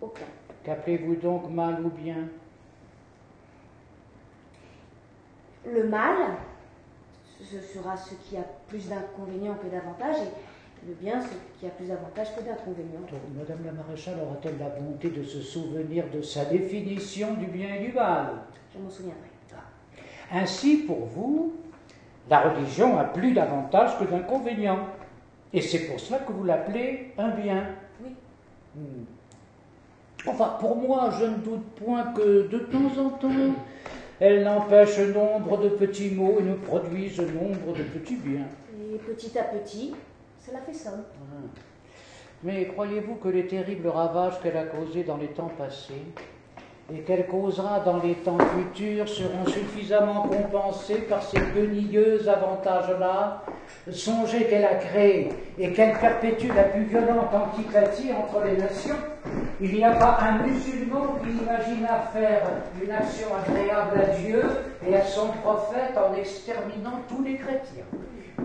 Aucun. 0.02 0.26
Qu'appelez-vous 0.64 1.16
donc 1.16 1.50
mal 1.50 1.84
ou 1.84 1.90
bien? 1.90 2.28
Le 5.66 5.88
mal, 5.88 6.16
ce 7.40 7.62
sera 7.62 7.96
ce 7.96 8.16
qui 8.16 8.36
a 8.38 8.44
plus 8.68 8.90
d'inconvénients 8.90 9.56
que 9.56 9.68
d'avantages, 9.68 10.18
et 10.84 10.88
le 10.88 10.96
bien, 10.96 11.22
ce 11.22 11.60
qui 11.60 11.68
a 11.68 11.70
plus 11.70 11.86
d'avantages 11.86 12.36
que 12.36 12.42
d'inconvénients. 12.42 13.02
Madame 13.38 13.64
la 13.64 13.72
maréchale 13.72 14.18
aura-t-elle 14.24 14.58
la 14.58 14.70
bonté 14.70 15.12
de 15.12 15.22
se 15.22 15.40
souvenir 15.40 16.06
de 16.10 16.24
sa 16.24 16.46
définition 16.46 17.36
du 17.36 17.46
bien 17.46 17.76
et 17.76 17.86
du 17.86 17.94
mal? 17.94 18.40
Je 18.74 18.80
m'en 18.80 18.90
souviendrai. 18.90 19.28
Ainsi, 20.34 20.78
pour 20.78 21.06
vous, 21.06 21.54
la 22.30 22.40
religion 22.50 22.98
a 22.98 23.04
plus 23.04 23.34
d'avantages 23.34 24.00
que 24.00 24.06
d'inconvénients. 24.06 24.88
Et 25.54 25.62
c'est 25.62 25.88
pour 25.88 26.00
cela 26.00 26.20
que 26.20 26.32
vous 26.32 26.44
l'appelez 26.44 27.12
un 27.18 27.30
bien. 27.30 27.66
Oui. 28.04 28.16
Hmm. 28.76 29.04
Enfin, 30.28 30.58
pour 30.60 30.76
moi, 30.76 31.10
je 31.20 31.26
ne 31.26 31.36
doute 31.38 31.66
point 31.76 32.14
que 32.14 32.48
de 32.48 32.60
temps 32.60 32.98
en 33.00 33.10
temps, 33.10 33.30
elle 34.20 34.44
n'empêche 34.44 35.00
nombre 35.00 35.58
de 35.58 35.70
petits 35.70 36.12
maux 36.12 36.38
et 36.40 36.44
ne 36.44 36.56
produise 36.56 37.20
nombre 37.20 37.76
de 37.76 37.84
petits 37.84 38.18
biens. 38.18 38.48
Et 38.94 38.98
petit 38.98 39.38
à 39.38 39.44
petit, 39.44 39.94
cela 40.46 40.60
fait 40.60 40.74
somme. 40.74 41.04
Mais 42.44 42.66
croyez-vous 42.68 43.16
que 43.16 43.30
les 43.30 43.46
terribles 43.46 43.88
ravages 43.88 44.40
qu'elle 44.42 44.58
a 44.58 44.64
causés 44.64 45.04
dans 45.04 45.18
les 45.18 45.28
temps 45.28 45.52
passés 45.58 45.94
et 46.94 47.00
qu'elle 47.02 47.26
causera 47.28 47.80
dans 47.80 48.02
les 48.02 48.16
temps 48.16 48.38
futurs 48.56 49.08
seront 49.08 49.46
suffisamment 49.46 50.24
compensés 50.24 51.02
par 51.10 51.24
ces 51.24 51.40
guenilleux 51.40 52.28
avantages-là. 52.28 53.44
Songez 53.90 54.46
qu'elle 54.46 54.66
a 54.66 54.76
créé 54.76 55.30
et 55.58 55.72
qu'elle 55.72 55.98
perpétue 55.98 56.50
la 56.54 56.64
plus 56.64 56.84
violente 56.84 57.34
antipathie 57.34 58.12
entre 58.12 58.44
les 58.46 58.58
nations. 58.58 58.96
Il 59.62 59.74
n'y 59.74 59.84
a 59.84 59.92
pas 59.92 60.18
un 60.22 60.44
musulman 60.44 61.20
qui 61.24 61.30
imagina 61.30 62.00
faire 62.14 62.42
une 62.84 62.92
action 62.92 63.28
agréable 63.48 64.02
à 64.02 64.16
Dieu 64.18 64.44
et 64.88 64.96
à 64.96 65.04
son 65.04 65.28
prophète 65.44 65.96
en 65.98 66.14
exterminant 66.16 67.00
tous 67.08 67.24
les 67.24 67.36
chrétiens, 67.36 67.86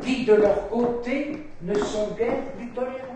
qui 0.03 0.25
de 0.25 0.35
leur 0.35 0.69
côté 0.69 1.45
ne 1.63 1.75
sont 1.75 2.09
guère 2.17 2.45
plus 2.57 2.69
tolérants. 2.69 3.16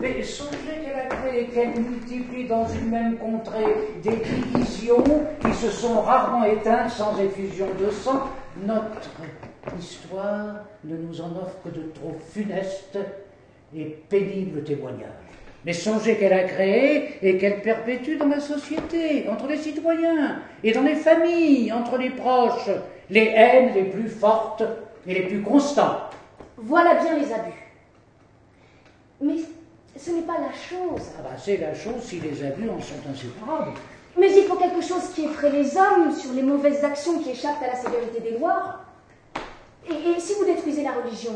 Mais 0.00 0.22
songez 0.22 0.80
qu'elle 0.84 0.98
a 0.98 1.06
créé, 1.06 1.46
qu'elle 1.46 1.80
multiplie 1.80 2.46
dans 2.46 2.66
une 2.66 2.90
même 2.90 3.16
contrée 3.18 3.76
des 4.02 4.16
divisions 4.16 5.04
qui 5.40 5.52
se 5.54 5.70
sont 5.70 6.00
rarement 6.00 6.44
éteintes 6.44 6.90
sans 6.90 7.18
effusion 7.20 7.66
de 7.78 7.90
sang. 7.90 8.28
Notre 8.64 9.00
histoire 9.78 10.56
ne 10.84 10.96
nous 10.96 11.20
en 11.20 11.30
offre 11.36 11.56
que 11.64 11.68
de 11.68 11.92
trop 11.94 12.16
funestes 12.32 12.98
et 13.74 13.84
pénibles 14.08 14.64
témoignages. 14.64 15.08
Mais 15.64 15.72
songez 15.72 16.16
qu'elle 16.16 16.32
a 16.32 16.44
créé 16.44 17.18
et 17.22 17.38
qu'elle 17.38 17.62
perpétue 17.62 18.16
dans 18.16 18.26
la 18.26 18.40
société, 18.40 19.28
entre 19.28 19.46
les 19.46 19.56
citoyens 19.56 20.40
et 20.64 20.72
dans 20.72 20.82
les 20.82 20.96
familles, 20.96 21.72
entre 21.72 21.96
les 21.96 22.10
proches, 22.10 22.70
les 23.08 23.26
haines 23.26 23.72
les 23.74 23.84
plus 23.84 24.08
fortes 24.08 24.64
et 25.06 25.14
les 25.14 25.22
plus 25.22 25.42
constantes. 25.42 26.16
Voilà 26.56 26.94
bien 26.94 27.16
les 27.16 27.32
abus. 27.32 27.52
Mais 29.20 29.36
ce 29.96 30.10
n'est 30.10 30.22
pas 30.22 30.38
la 30.38 30.52
chose. 30.52 31.08
Ah 31.18 31.22
bah, 31.22 31.36
c'est 31.36 31.58
la 31.58 31.74
chose 31.74 32.02
si 32.02 32.20
les 32.20 32.44
abus 32.44 32.68
en 32.70 32.80
sont 32.80 32.94
inséparables. 33.10 33.72
Mais 34.18 34.30
il 34.36 34.44
faut 34.44 34.56
quelque 34.56 34.82
chose 34.82 35.10
qui 35.14 35.24
effraie 35.24 35.50
les 35.50 35.76
hommes 35.76 36.12
sur 36.12 36.32
les 36.32 36.42
mauvaises 36.42 36.84
actions 36.84 37.18
qui 37.18 37.30
échappent 37.30 37.62
à 37.62 37.68
la 37.68 37.76
sévérité 37.76 38.20
des 38.20 38.38
lois. 38.38 38.80
Et, 39.88 40.20
si 40.20 40.34
vous 40.34 40.44
détruisez 40.44 40.84
la 40.84 40.92
religion, 40.92 41.32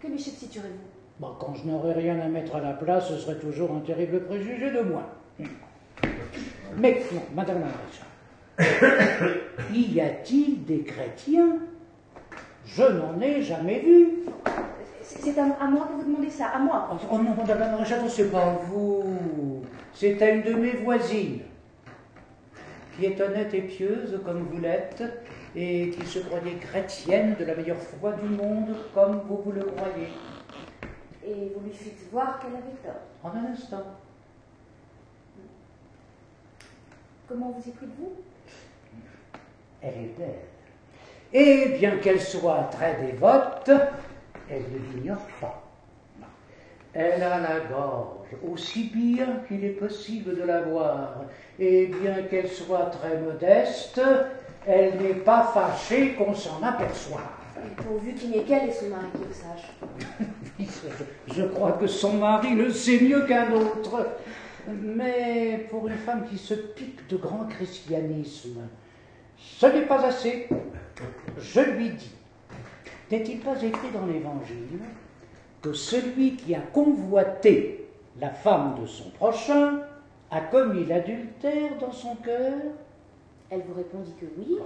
que 0.00 0.08
lui 0.08 0.18
substituerez-vous? 0.18 0.94
Bon, 1.20 1.34
Quand 1.38 1.54
je 1.54 1.64
n'aurais 1.64 1.92
rien 1.92 2.18
à 2.20 2.28
mettre 2.28 2.56
à 2.56 2.60
la 2.60 2.72
place, 2.72 3.08
ce 3.08 3.18
serait 3.18 3.38
toujours 3.38 3.72
un 3.72 3.80
terrible 3.80 4.24
préjugé 4.24 4.70
de 4.70 4.80
moi. 4.80 5.02
Mais, 6.76 7.02
non, 7.12 7.22
Madame 7.34 7.60
la 7.60 7.68
y 9.74 10.00
a-t-il 10.00 10.64
des 10.64 10.82
chrétiens? 10.82 11.58
Je 12.66 12.82
n'en 12.82 13.20
ai 13.20 13.42
jamais 13.42 13.80
vu. 13.80 14.24
C'est 15.04 15.38
à, 15.38 15.66
moi 15.66 15.86
que 15.86 16.02
vous 16.02 16.10
demandez 16.10 16.30
ça, 16.30 16.46
à 16.46 16.58
moi. 16.58 16.88
Oh, 17.10 17.18
non, 17.18 17.34
madame 17.36 17.58
la 17.60 18.08
c'est 18.08 18.30
pas 18.30 18.58
vous. 18.66 19.62
C'est 19.92 20.20
à 20.22 20.30
une 20.30 20.42
de 20.42 20.54
mes 20.54 20.72
voisines, 20.72 21.40
qui 22.96 23.04
est 23.04 23.20
honnête 23.20 23.52
et 23.52 23.62
pieuse 23.62 24.18
comme 24.24 24.48
vous 24.50 24.60
l'êtes, 24.60 25.04
et 25.54 25.90
qui 25.90 26.06
se 26.06 26.20
croyait 26.20 26.54
chrétienne 26.54 27.36
de 27.38 27.44
la 27.44 27.54
meilleure 27.54 27.76
foi 27.76 28.12
du 28.12 28.28
monde, 28.28 28.74
comme 28.94 29.20
vous 29.28 29.42
vous 29.44 29.52
le 29.52 29.64
croyez. 29.64 30.08
Et 31.26 31.52
vous 31.54 31.60
lui 31.64 31.74
faites 31.74 32.10
voir 32.10 32.38
qu'elle 32.38 32.52
avait 32.52 32.76
tort. 32.82 33.00
En 33.22 33.28
un 33.28 33.52
instant. 33.52 33.84
Comment 37.28 37.50
vous 37.50 37.68
y 37.68 37.72
prenez-vous 37.72 38.12
Elle 39.82 40.04
est 40.04 40.18
belle. 40.18 40.40
Et 41.32 41.78
bien 41.78 41.98
qu'elle 41.98 42.20
soit 42.20 42.68
très 42.70 42.94
dévote, 43.00 43.70
elle 44.54 44.62
ne 44.72 44.96
l'ignore 44.96 45.26
pas. 45.40 45.62
Elle 46.92 47.22
a 47.22 47.40
la 47.40 47.60
gorge 47.60 48.24
aussi 48.48 48.84
bien 48.84 49.42
qu'il 49.48 49.64
est 49.64 49.70
possible 49.70 50.36
de 50.36 50.42
la 50.42 50.62
voir, 50.62 51.24
et 51.58 51.86
bien 51.86 52.22
qu'elle 52.22 52.48
soit 52.48 52.86
très 52.86 53.18
modeste, 53.20 54.00
elle 54.66 54.96
n'est 54.98 55.14
pas 55.14 55.50
fâchée 55.52 56.14
qu'on 56.14 56.34
s'en 56.34 56.62
aperçoive. 56.62 57.20
Pourvu 57.76 58.14
qu'il 58.14 58.30
n'y 58.30 58.38
ait 58.38 58.42
qu'elle 58.42 58.68
et 58.68 58.72
son 58.72 58.88
mari 58.88 59.06
qui 59.14 59.22
le 59.26 59.32
sache. 59.32 60.68
je 61.34 61.42
crois 61.44 61.72
que 61.72 61.86
son 61.86 62.14
mari 62.14 62.54
le 62.54 62.70
sait 62.70 63.00
mieux 63.00 63.26
qu'un 63.26 63.52
autre. 63.52 64.06
Mais 64.68 65.66
pour 65.70 65.88
une 65.88 65.96
femme 65.96 66.26
qui 66.28 66.38
se 66.38 66.54
pique 66.54 67.06
de 67.08 67.16
grand 67.16 67.46
christianisme, 67.46 68.60
ce 69.38 69.66
n'est 69.66 69.86
pas 69.86 70.04
assez. 70.04 70.48
Je 71.38 71.60
lui 71.60 71.90
dis 71.90 72.12
n'est-il 73.14 73.38
pas 73.38 73.62
écrit 73.62 73.90
dans 73.92 74.06
l'Évangile 74.06 74.80
que 75.62 75.72
celui 75.72 76.36
qui 76.36 76.54
a 76.54 76.60
convoité 76.60 77.86
la 78.20 78.30
femme 78.30 78.80
de 78.80 78.86
son 78.86 79.10
prochain 79.10 79.80
a 80.30 80.40
commis 80.40 80.84
l'adultère 80.84 81.78
dans 81.80 81.92
son 81.92 82.16
cœur? 82.16 82.54
Elle 83.50 83.62
vous 83.62 83.74
répondit 83.74 84.14
que 84.20 84.26
oui. 84.36 84.58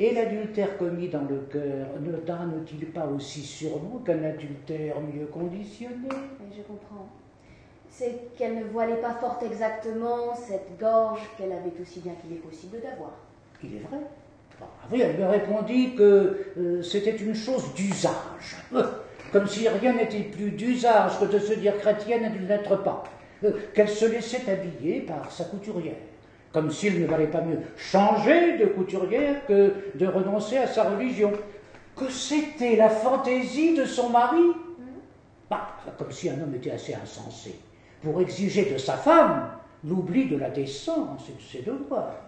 Et 0.00 0.12
l'adultère 0.12 0.76
commis 0.76 1.08
dans 1.08 1.22
le 1.22 1.38
cœur 1.52 1.86
ne 2.00 2.12
donne-t-il 2.12 2.86
pas 2.86 3.06
aussi 3.06 3.42
sûrement 3.42 4.00
qu'un 4.04 4.24
adultère 4.24 4.96
mieux 5.00 5.26
conditionné? 5.26 6.08
Je 6.50 6.62
comprends. 6.62 7.08
C'est 7.88 8.34
qu'elle 8.36 8.58
ne 8.58 8.64
voilait 8.64 9.00
pas 9.00 9.14
fort 9.14 9.38
exactement 9.44 10.34
cette 10.34 10.78
gorge 10.80 11.20
qu'elle 11.36 11.52
avait 11.52 11.72
aussi 11.80 12.00
bien 12.00 12.14
qu'il 12.14 12.32
est 12.32 12.40
possible 12.40 12.78
d'avoir. 12.82 13.12
Il 13.62 13.76
est 13.76 13.80
vrai. 13.80 13.98
Oui, 14.90 15.02
elle 15.02 15.18
me 15.18 15.26
répondit 15.26 15.94
que 15.94 16.52
euh, 16.58 16.82
c'était 16.82 17.16
une 17.16 17.34
chose 17.34 17.74
d'usage, 17.74 18.56
comme 19.32 19.46
si 19.46 19.68
rien 19.68 19.92
n'était 19.92 20.22
plus 20.22 20.50
d'usage 20.52 21.20
que 21.20 21.26
de 21.26 21.38
se 21.38 21.52
dire 21.52 21.76
chrétienne 21.78 22.24
et 22.24 22.30
de 22.30 22.42
ne 22.42 22.48
l'être 22.48 22.76
pas, 22.76 23.04
euh, 23.44 23.52
qu'elle 23.74 23.88
se 23.88 24.06
laissait 24.06 24.50
habiller 24.50 25.00
par 25.00 25.30
sa 25.30 25.44
couturière, 25.44 25.96
comme 26.52 26.70
s'il 26.70 27.00
ne 27.00 27.06
valait 27.06 27.26
pas 27.26 27.42
mieux 27.42 27.58
changer 27.76 28.56
de 28.56 28.66
couturière 28.66 29.44
que 29.46 29.74
de 29.94 30.06
renoncer 30.06 30.56
à 30.56 30.66
sa 30.66 30.84
religion, 30.84 31.32
que 31.94 32.10
c'était 32.10 32.76
la 32.76 32.88
fantaisie 32.88 33.74
de 33.74 33.84
son 33.84 34.08
mari? 34.08 34.52
Bah, 35.50 35.68
comme 35.98 36.12
si 36.12 36.30
un 36.30 36.40
homme 36.42 36.54
était 36.54 36.70
assez 36.70 36.94
insensé. 36.94 37.58
Pour 38.02 38.20
exiger 38.20 38.70
de 38.72 38.78
sa 38.78 38.94
femme 38.94 39.50
l'oubli 39.84 40.28
de 40.28 40.36
la 40.36 40.50
décence 40.50 41.28
et 41.28 41.32
de 41.32 41.42
ses 41.42 41.62
devoirs. 41.62 42.27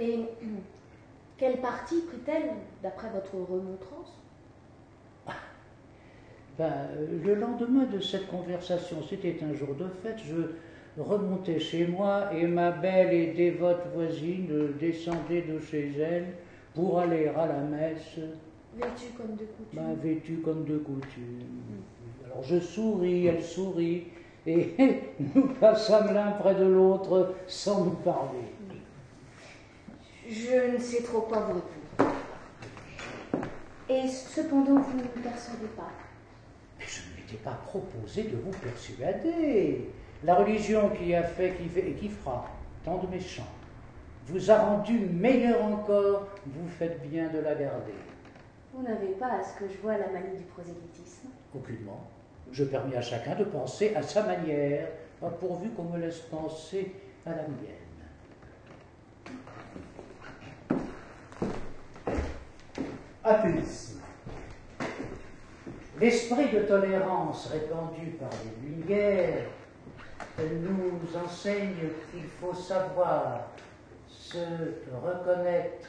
Mais 0.00 0.18
quelle 1.38 1.60
partie 1.60 2.00
prit-elle 2.00 2.50
d'après 2.82 3.08
votre 3.10 3.34
remontrance? 3.34 4.16
Ben, 6.58 6.88
Le 7.24 7.34
lendemain 7.34 7.84
de 7.84 8.00
cette 8.00 8.26
conversation, 8.28 8.96
c'était 9.08 9.38
un 9.42 9.54
jour 9.54 9.74
de 9.74 9.86
fête, 10.02 10.18
je 10.26 11.00
remontais 11.00 11.60
chez 11.60 11.86
moi 11.86 12.34
et 12.34 12.46
ma 12.46 12.70
belle 12.70 13.12
et 13.14 13.32
dévote 13.32 13.80
voisine 13.94 14.72
descendait 14.78 15.42
de 15.42 15.60
chez 15.60 15.92
elle 15.98 16.34
pour 16.74 16.98
aller 16.98 17.28
à 17.28 17.46
la 17.46 17.60
messe. 17.60 18.18
Vêtue 18.74 19.12
comme 19.16 19.36
de 19.36 19.44
coutume? 19.44 19.74
Ben, 19.74 19.94
vêtue 20.02 20.38
comme 20.44 20.64
de 20.64 20.78
coutume. 20.78 21.44
Alors 22.24 22.42
je 22.42 22.58
souris, 22.58 23.26
elle 23.26 23.42
sourit, 23.42 24.04
et 24.46 24.74
nous 25.34 25.48
passâmes 25.60 26.14
l'un 26.14 26.32
près 26.32 26.54
de 26.54 26.64
l'autre 26.64 27.34
sans 27.46 27.84
nous 27.84 27.96
parler. 27.96 28.59
Je 30.30 30.72
ne 30.72 30.78
sais 30.78 31.02
trop 31.02 31.22
quoi 31.22 31.40
vous 31.40 31.54
répondre. 31.54 32.16
Et 33.88 34.06
cependant, 34.06 34.80
vous 34.80 34.96
ne 34.96 35.02
me 35.02 35.22
persuadez 35.22 35.66
pas. 35.76 35.90
Mais 36.78 36.84
je 36.86 37.00
ne 37.10 37.16
m'étais 37.16 37.42
pas 37.42 37.58
proposé 37.66 38.22
de 38.24 38.36
vous 38.36 38.52
persuader. 38.52 39.90
La 40.22 40.36
religion 40.36 40.90
qui 40.90 41.14
a 41.14 41.24
fait, 41.24 41.54
qui 41.56 41.68
fait 41.68 41.90
et 41.90 41.94
qui 41.94 42.08
fera 42.08 42.46
tant 42.84 42.98
de 42.98 43.08
méchants 43.08 43.48
vous 44.30 44.50
a 44.50 44.58
rendu 44.58 44.98
meilleur 44.98 45.62
encore, 45.64 46.28
vous 46.46 46.68
faites 46.68 47.02
bien 47.08 47.28
de 47.30 47.38
la 47.38 47.54
garder. 47.54 47.94
Vous 48.72 48.82
n'avez 48.82 49.12
pas, 49.18 49.38
à 49.38 49.42
ce 49.42 49.58
que 49.58 49.68
je 49.68 49.78
vois, 49.78 49.98
la 49.98 50.08
manie 50.08 50.36
du 50.36 50.44
prosélytisme 50.44 51.28
Aucunement. 51.54 52.06
Je 52.52 52.64
permets 52.64 52.96
à 52.96 53.02
chacun 53.02 53.34
de 53.34 53.44
penser 53.44 53.92
à 53.96 54.02
sa 54.02 54.24
manière, 54.24 54.88
pourvu 55.40 55.70
qu'on 55.70 55.84
me 55.84 55.98
laisse 55.98 56.20
penser 56.20 56.94
à 57.26 57.30
la 57.30 57.42
mienne. 57.42 57.79
Athéisme. 63.24 64.00
L'esprit 66.00 66.50
de 66.50 66.60
tolérance 66.60 67.48
répandu 67.48 68.12
par 68.18 68.30
les 68.44 68.68
Lumières 68.68 69.46
nous 70.38 71.16
enseigne 71.22 71.90
qu'il 72.10 72.24
faut 72.40 72.54
savoir 72.54 73.48
se 74.08 74.38
reconnaître 75.04 75.88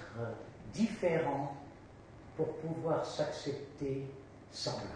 différent 0.73 1.55
pour 2.35 2.55
pouvoir 2.57 3.05
s'accepter 3.05 4.03
semblable. 4.51 4.87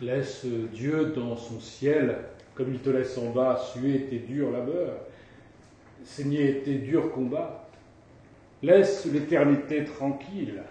Laisse 0.00 0.44
Dieu 0.44 1.12
dans 1.14 1.36
son 1.36 1.60
ciel, 1.60 2.16
comme 2.54 2.72
il 2.72 2.80
te 2.80 2.90
laisse 2.90 3.16
en 3.18 3.30
bas, 3.30 3.60
suer 3.72 4.06
tes 4.06 4.20
durs 4.20 4.50
labeurs, 4.50 4.96
saigner 6.04 6.62
tes 6.62 6.78
durs 6.78 7.12
combats, 7.12 7.68
Laisse 8.62 9.06
l'éternité 9.06 9.84
tranquille. 9.84 10.62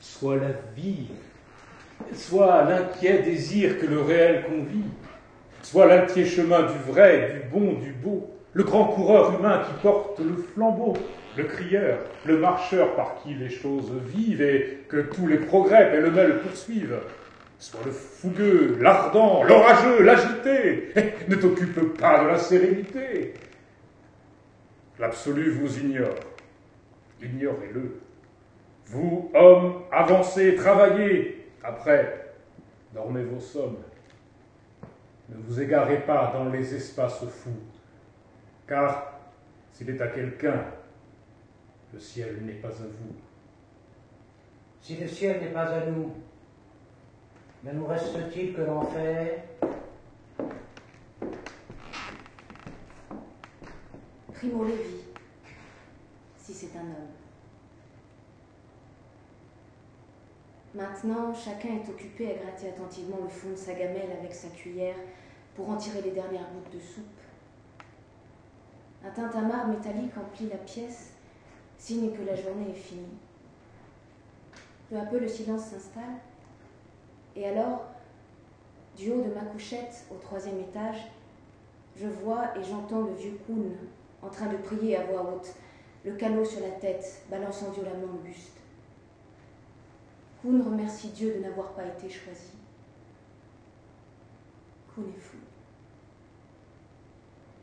Sois 0.00 0.36
la 0.36 0.52
vie. 0.74 1.08
soit 2.14 2.64
l'inquiet 2.64 3.22
désir 3.22 3.78
que 3.78 3.86
le 3.86 4.00
réel 4.00 4.44
convie, 4.44 4.84
soit 5.62 5.86
l'altier 5.86 6.24
chemin 6.24 6.62
du 6.62 6.78
vrai, 6.90 7.34
du 7.34 7.48
bon, 7.50 7.74
du 7.74 7.92
beau, 7.92 8.28
le 8.52 8.64
grand 8.64 8.86
coureur 8.86 9.38
humain 9.38 9.62
qui 9.66 9.82
porte 9.82 10.18
le 10.18 10.36
flambeau, 10.36 10.94
le 11.36 11.44
crieur, 11.44 11.98
le 12.26 12.38
marcheur 12.38 12.94
par 12.94 13.22
qui 13.22 13.34
les 13.34 13.48
choses 13.48 13.92
vivent 14.14 14.42
et 14.42 14.80
que 14.88 15.00
tous 15.00 15.26
les 15.26 15.38
progrès 15.38 15.90
pêle-mêle 15.90 16.40
poursuivent, 16.40 17.00
soit 17.58 17.80
le 17.86 17.92
fougueux, 17.92 18.76
l'ardent, 18.80 19.42
l'orageux, 19.44 20.02
l'agité, 20.02 20.92
ne 21.28 21.36
t'occupe 21.36 21.96
pas 21.98 22.24
de 22.24 22.28
la 22.28 22.38
sérénité. 22.38 23.34
L'absolu 24.98 25.50
vous 25.50 25.78
ignore, 25.78 26.14
ignorez-le. 27.22 28.00
Vous, 28.86 29.30
hommes, 29.34 29.82
avancez, 29.90 30.54
travaillez, 30.56 31.48
après, 31.62 32.34
dormez 32.92 33.22
vos 33.24 33.40
sommes. 33.40 33.78
Ne 35.28 35.36
vous 35.36 35.60
égarez 35.60 36.00
pas 36.00 36.32
dans 36.34 36.50
les 36.50 36.74
espaces 36.74 37.24
fous, 37.24 37.60
car 38.66 39.20
s'il 39.72 39.88
est 39.90 40.00
à 40.00 40.08
quelqu'un, 40.08 40.64
le 41.92 41.98
ciel 41.98 42.44
n'est 42.44 42.54
pas 42.54 42.68
à 42.68 42.86
vous. 42.86 43.14
Si 44.80 44.96
le 44.96 45.06
ciel 45.06 45.40
n'est 45.40 45.52
pas 45.52 45.66
à 45.66 45.86
nous, 45.86 46.12
ne 47.64 47.72
nous 47.72 47.86
reste-t-il 47.86 48.52
que 48.52 48.62
l'enfer? 48.62 49.44
Primo 54.34 54.64
Levi, 54.64 55.01
si 56.42 56.52
c'est 56.52 56.76
un 56.76 56.80
homme. 56.80 57.12
Maintenant, 60.74 61.32
chacun 61.32 61.68
est 61.68 61.88
occupé 61.88 62.32
à 62.32 62.34
gratter 62.34 62.68
attentivement 62.70 63.18
le 63.22 63.28
fond 63.28 63.50
de 63.50 63.56
sa 63.56 63.74
gamelle 63.74 64.10
avec 64.18 64.34
sa 64.34 64.48
cuillère 64.48 64.96
pour 65.54 65.68
en 65.70 65.76
tirer 65.76 66.02
les 66.02 66.10
dernières 66.10 66.50
gouttes 66.52 66.74
de 66.74 66.80
soupe. 66.80 67.04
Un 69.04 69.10
tintamarre 69.10 69.68
métallique 69.68 70.16
emplit 70.16 70.48
la 70.48 70.56
pièce, 70.56 71.12
signe 71.76 72.12
que 72.12 72.22
la 72.22 72.34
journée 72.34 72.70
est 72.70 72.74
finie. 72.74 73.18
Peu 74.88 74.96
à 74.96 75.04
peu, 75.04 75.18
le 75.18 75.28
silence 75.28 75.66
s'installe, 75.66 76.20
et 77.36 77.46
alors, 77.46 77.84
du 78.96 79.10
haut 79.10 79.22
de 79.22 79.32
ma 79.32 79.42
couchette 79.42 80.04
au 80.10 80.16
troisième 80.16 80.60
étage, 80.60 81.10
je 81.96 82.06
vois 82.06 82.56
et 82.56 82.64
j'entends 82.64 83.02
le 83.02 83.14
vieux 83.14 83.38
Kuhn 83.46 83.72
en 84.22 84.28
train 84.28 84.46
de 84.46 84.56
prier 84.56 84.96
à 84.96 85.04
voix 85.04 85.22
haute, 85.22 85.54
le 86.04 86.12
canot 86.16 86.44
sur 86.44 86.60
la 86.60 86.70
tête, 86.70 87.22
balançant 87.30 87.70
violemment 87.70 88.12
le 88.12 88.28
buste. 88.28 88.58
Kuhn 90.40 90.60
remercie 90.60 91.10
Dieu 91.10 91.34
de 91.34 91.40
n'avoir 91.40 91.72
pas 91.72 91.84
été 91.84 92.10
choisi. 92.10 92.50
Kuhn 94.92 95.04
est 95.08 95.20
fou. 95.20 95.36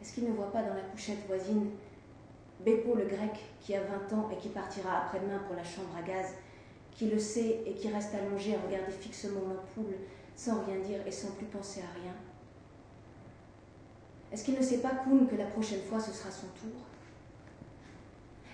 Est-ce 0.01 0.13
qu'il 0.13 0.29
ne 0.29 0.33
voit 0.33 0.51
pas 0.51 0.63
dans 0.63 0.73
la 0.73 0.81
couchette 0.81 1.27
voisine 1.27 1.71
Beppo 2.61 2.95
le 2.95 3.05
grec 3.05 3.37
qui 3.59 3.75
a 3.75 3.81
20 3.81 4.13
ans 4.13 4.29
et 4.31 4.37
qui 4.37 4.49
partira 4.49 4.99
après-demain 4.99 5.39
pour 5.47 5.55
la 5.55 5.63
chambre 5.63 5.95
à 5.97 6.01
gaz, 6.01 6.33
qui 6.91 7.09
le 7.09 7.19
sait 7.19 7.61
et 7.65 7.73
qui 7.73 7.89
reste 7.89 8.15
allongé 8.15 8.55
à 8.55 8.59
regarder 8.61 8.91
fixement 8.91 9.41
l'ampoule 9.41 9.95
sans 10.35 10.63
rien 10.63 10.79
dire 10.79 11.05
et 11.05 11.11
sans 11.11 11.31
plus 11.31 11.45
penser 11.45 11.81
à 11.81 11.99
rien? 11.99 12.13
Est-ce 14.31 14.45
qu'il 14.45 14.55
ne 14.55 14.63
sait 14.63 14.79
pas, 14.79 14.91
Kuhn, 15.03 15.27
que 15.27 15.35
la 15.35 15.45
prochaine 15.45 15.81
fois 15.81 15.99
ce 15.99 16.13
sera 16.13 16.31
son 16.31 16.47
tour? 16.47 16.88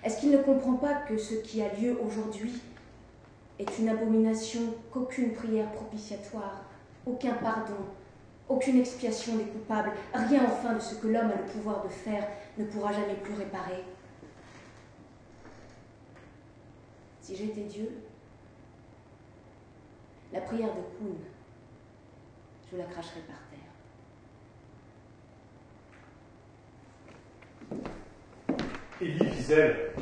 Est-ce 0.06 0.20
qu'il 0.20 0.30
ne 0.30 0.38
comprend 0.38 0.74
pas 0.74 0.94
que 0.94 1.18
ce 1.18 1.34
qui 1.34 1.60
a 1.60 1.74
lieu 1.74 1.98
aujourd'hui 2.00 2.62
est 3.58 3.78
une 3.80 3.88
abomination 3.88 4.60
qu'aucune 4.92 5.32
prière 5.32 5.68
propitiatoire, 5.72 6.62
aucun 7.04 7.34
pardon, 7.34 7.74
aucune 8.48 8.78
expiation 8.78 9.34
des 9.34 9.46
coupables, 9.46 9.90
rien 10.14 10.44
enfin 10.44 10.74
de 10.74 10.78
ce 10.78 10.94
que 10.94 11.08
l'homme 11.08 11.32
a 11.32 11.34
le 11.34 11.46
pouvoir 11.46 11.82
de 11.82 11.88
faire 11.88 12.24
ne 12.56 12.66
pourra 12.66 12.92
jamais 12.92 13.16
plus 13.16 13.34
réparer? 13.34 13.82
Si 17.20 17.34
j'étais 17.34 17.64
Dieu, 17.64 17.90
la 20.32 20.40
prière 20.40 20.68
de 20.68 20.82
Kuhn, 20.98 21.16
je 22.70 22.76
la 22.76 22.84
cracherais 22.84 23.24
par 23.26 23.40
terre. 23.50 23.58
Élie 29.00 29.18
Wiesel 29.18 29.92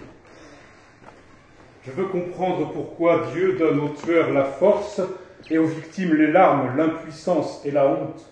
je 1.87 1.91
veux 1.91 2.07
comprendre 2.07 2.73
pourquoi 2.73 3.27
Dieu 3.35 3.59
donne 3.59 3.79
aux 3.79 3.91
tueurs 3.91 4.33
la 4.33 4.45
force 4.45 5.03
et 5.51 5.59
aux 5.59 5.67
victimes 5.67 6.15
les 6.15 6.33
larmes, 6.33 6.75
l'impuissance 6.79 7.61
et 7.67 7.71
la 7.71 7.87
honte. 7.87 8.25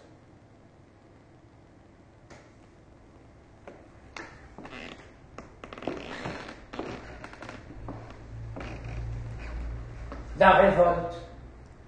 La 10.39 10.51
révolte. 10.53 11.29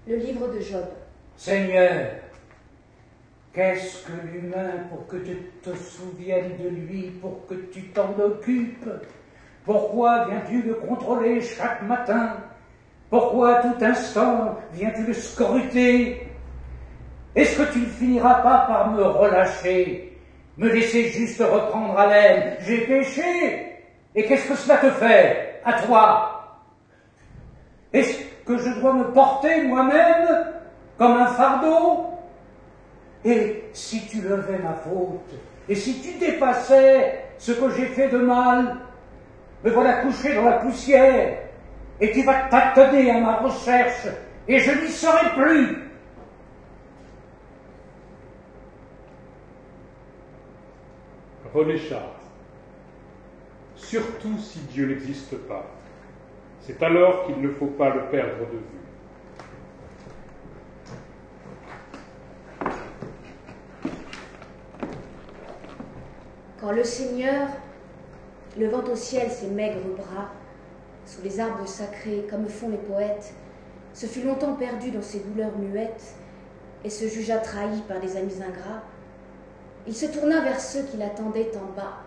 Le 0.07 0.17
livre 0.17 0.47
de 0.53 0.59
Job. 0.59 0.85
Seigneur, 1.35 2.11
qu'est-ce 3.55 4.05
que 4.05 4.11
l'humain 4.33 4.83
pour 4.89 5.07
que 5.07 5.15
tu 5.15 5.37
te 5.63 5.73
souviennes 5.75 6.57
de 6.59 6.67
lui, 6.67 7.03
pour 7.21 7.47
que 7.47 7.55
tu 7.55 7.83
t'en 7.89 8.13
occupes? 8.19 8.89
Pourquoi 9.63 10.25
viens-tu 10.25 10.61
le 10.61 10.73
contrôler 10.75 11.41
chaque 11.41 11.81
matin? 11.83 12.33
Pourquoi 13.09 13.61
tout 13.61 13.83
instant 13.83 14.57
viens-tu 14.73 15.05
le 15.05 15.13
scruter? 15.13 16.27
Est-ce 17.33 17.57
que 17.57 17.71
tu 17.71 17.79
ne 17.79 17.85
finiras 17.85 18.41
pas 18.41 18.65
par 18.67 18.91
me 18.91 19.03
relâcher, 19.03 20.17
me 20.57 20.69
laisser 20.69 21.05
juste 21.09 21.41
reprendre 21.41 21.97
haleine? 21.97 22.57
J'ai 22.59 22.85
péché! 22.85 23.71
Et 24.13 24.25
qu'est-ce 24.25 24.49
que 24.49 24.55
cela 24.55 24.77
te 24.77 24.89
fait 24.91 25.61
à 25.63 25.81
toi? 25.81 26.59
Est-ce 27.93 28.19
que 28.45 28.57
je 28.57 28.79
dois 28.79 28.93
me 28.93 29.11
porter 29.13 29.63
moi-même 29.63 30.51
comme 30.97 31.13
un 31.13 31.27
fardeau? 31.27 32.14
Et 33.25 33.63
si 33.73 34.05
tu 34.07 34.21
levais 34.21 34.59
ma 34.59 34.73
faute, 34.73 35.33
et 35.67 35.73
si 35.73 35.99
tu 35.99 36.19
dépassais 36.19 37.25
ce 37.39 37.53
que 37.53 37.71
j'ai 37.71 37.87
fait 37.87 38.09
de 38.09 38.19
mal, 38.19 38.77
me 39.63 39.71
voilà 39.71 40.03
couché 40.03 40.35
dans 40.35 40.43
la 40.45 40.59
poussière, 40.59 41.39
et 41.99 42.11
tu 42.11 42.23
vas 42.23 42.43
t'atteler 42.49 43.09
à 43.09 43.19
ma 43.19 43.37
recherche, 43.37 44.07
et 44.47 44.59
je 44.59 44.71
n'y 44.79 44.89
serai 44.89 45.31
plus. 45.35 45.77
René 51.51 51.77
Char, 51.77 52.11
surtout 53.75 54.37
si 54.37 54.59
Dieu 54.59 54.87
n'existe 54.87 55.35
pas, 55.47 55.65
c'est 56.59 56.83
alors 56.83 57.25
qu'il 57.25 57.41
ne 57.41 57.49
faut 57.49 57.67
pas 57.67 57.89
le 57.89 58.01
perdre 58.11 58.45
de 58.51 58.57
vue. 58.57 58.84
Quand 66.65 66.71
le 66.71 66.83
Seigneur 66.83 67.47
levant 68.57 68.83
au 68.91 68.95
ciel 68.95 69.29
ses 69.29 69.49
maigres 69.49 69.95
bras, 69.95 70.31
sous 71.05 71.21
les 71.21 71.39
arbres 71.39 71.67
sacrés, 71.67 72.25
comme 72.27 72.49
font 72.49 72.69
les 72.69 72.77
poètes, 72.77 73.35
se 73.93 74.07
fut 74.07 74.23
longtemps 74.23 74.55
perdu 74.55 74.89
dans 74.89 75.03
ses 75.03 75.19
douleurs 75.19 75.55
muettes, 75.59 76.15
et 76.83 76.89
se 76.89 77.07
jugea 77.07 77.37
trahi 77.37 77.83
par 77.87 77.99
des 77.99 78.17
amis 78.17 78.41
ingrats, 78.41 78.81
il 79.85 79.95
se 79.95 80.07
tourna 80.07 80.41
vers 80.41 80.59
ceux 80.59 80.81
qui 80.85 80.97
l'attendaient 80.97 81.51
en 81.55 81.71
bas, 81.79 81.99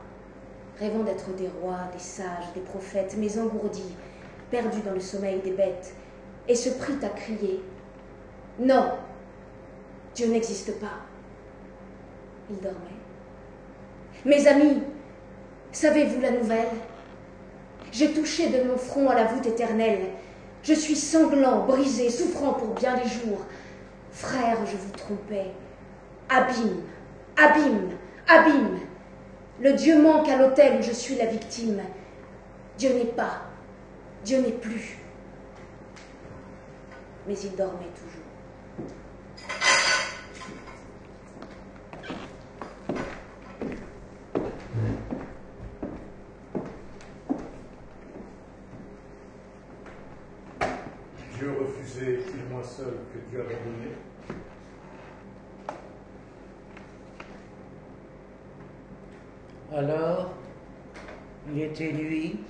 rêvant 0.81 1.05
d'être 1.05 1.33
des 1.37 1.51
rois, 1.62 1.88
des 1.92 2.01
sages, 2.01 2.53
des 2.53 2.62
prophètes, 2.62 3.14
mais 3.16 3.38
engourdis, 3.38 3.94
perdus 4.51 4.83
dans 4.85 4.94
le 4.94 4.99
sommeil 4.99 5.38
des 5.38 5.53
bêtes, 5.53 5.94
et 6.49 6.57
se 6.57 6.71
prit 6.71 6.99
à 7.05 7.11
crier 7.11 7.62
Non, 8.59 8.90
Dieu 10.16 10.26
n'existe 10.26 10.80
pas. 10.80 10.99
Il 12.51 12.57
dormait. 12.57 12.97
Mes 14.25 14.47
amis, 14.49 14.83
Savez-vous 15.73 16.21
la 16.21 16.31
nouvelle? 16.31 16.69
J'ai 17.93 18.12
touché 18.12 18.49
de 18.49 18.69
mon 18.69 18.77
front 18.77 19.09
à 19.11 19.14
la 19.14 19.25
voûte 19.25 19.47
éternelle. 19.47 20.07
Je 20.62 20.73
suis 20.73 20.97
sanglant, 20.97 21.66
brisé, 21.66 22.11
souffrant 22.11 22.55
pour 22.55 22.75
bien 22.75 22.97
des 22.97 23.09
jours. 23.09 23.45
Frère, 24.11 24.59
je 24.66 24.77
vous 24.77 24.91
trompais. 24.93 25.51
Abîme, 26.29 26.83
abîme, 27.37 27.91
abîme. 28.27 28.81
Le 29.61 29.75
Dieu 29.75 30.01
manque 30.01 30.29
à 30.29 30.37
l'autel 30.37 30.79
où 30.81 30.83
je 30.83 30.93
suis 30.93 31.16
la 31.16 31.27
victime. 31.27 31.81
Dieu 32.79 32.93
n'est 32.95 33.05
pas, 33.05 33.43
Dieu 34.25 34.41
n'est 34.41 34.53
plus. 34.53 34.99
Mais 37.27 37.35
il 37.39 37.55
dormait 37.57 37.93
toujours. 37.95 38.29
Dieu 51.39 51.53
refusait-il 51.53 52.53
moi 52.53 52.64
seul 52.64 52.98
que 53.13 53.31
Dieu 53.31 53.41
avait 53.41 53.55
donné 53.55 53.95
Alors, 59.77 60.31
il 61.53 61.61
était 61.61 61.93
nuit, 61.93 62.41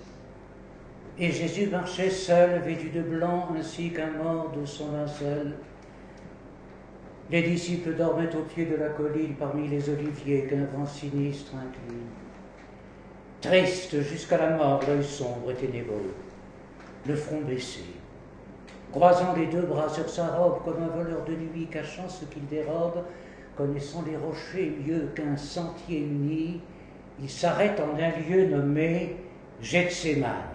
et 1.19 1.33
Jésus 1.33 1.67
marchait 1.67 2.11
seul, 2.11 2.61
vêtu 2.61 2.91
de 2.91 3.03
blanc, 3.03 3.49
ainsi 3.59 3.91
qu'un 3.91 4.13
mort 4.13 4.53
de 4.53 4.65
son 4.65 4.93
linceul. 4.93 5.55
Les 7.31 7.43
disciples 7.43 7.95
dormaient 7.95 8.35
au 8.35 8.43
pied 8.43 8.67
de 8.67 8.77
la 8.77 8.89
colline 8.91 9.35
parmi 9.35 9.69
les 9.69 9.91
oliviers 9.91 10.47
qu'un 10.47 10.65
vent 10.65 10.87
sinistre 10.87 11.53
incline. 11.57 12.07
Triste 13.41 14.01
jusqu'à 14.01 14.39
la 14.39 14.57
mort, 14.57 14.81
l'œil 14.87 15.05
sombre 15.05 15.51
et 15.51 15.55
ténébreux, 15.55 16.15
le 17.07 17.15
front 17.15 17.41
baissé, 17.43 17.85
croisant 18.93 19.34
les 19.36 19.47
deux 19.47 19.62
bras 19.62 19.89
sur 19.89 20.09
sa 20.09 20.28
robe 20.28 20.64
comme 20.64 20.82
un 20.82 20.89
voleur 20.89 21.24
de 21.24 21.32
nuit 21.32 21.68
cachant 21.70 22.09
ce 22.09 22.24
qu'il 22.24 22.47
dérobe, 22.47 23.05
connaissant 23.57 24.05
les 24.07 24.16
rochers 24.16 24.72
mieux 24.86 25.11
qu'un 25.14 25.36
sentier 25.36 26.01
uni, 26.01 26.61
il 27.20 27.28
s'arrête 27.28 27.80
en 27.80 27.99
un 27.99 28.11
lieu 28.28 28.47
nommé 28.47 29.16
Gethsemane. 29.61 30.55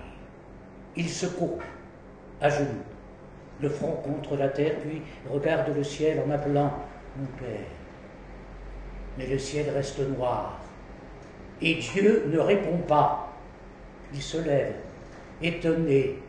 Il 0.96 1.10
se 1.10 1.26
coupe 1.26 1.64
à 2.40 2.50
genoux, 2.50 2.68
le 3.62 3.70
front 3.70 3.98
contre 4.04 4.38
la 4.38 4.50
terre, 4.50 4.76
puis 4.82 5.02
regarde 5.30 5.76
le 5.76 5.84
ciel 5.84 6.22
en 6.26 6.32
appelant 6.32 6.72
Mon 7.18 7.26
Père. 7.38 7.68
Mais 9.18 9.28
le 9.28 9.38
ciel 9.38 9.70
reste 9.70 10.00
noir, 10.00 10.60
et 11.62 11.76
Dieu 11.76 12.26
ne 12.32 12.40
répond 12.40 12.78
pas. 12.88 13.32
Il 14.14 14.22
se 14.22 14.38
lève, 14.38 14.76
étonné, 15.42 16.20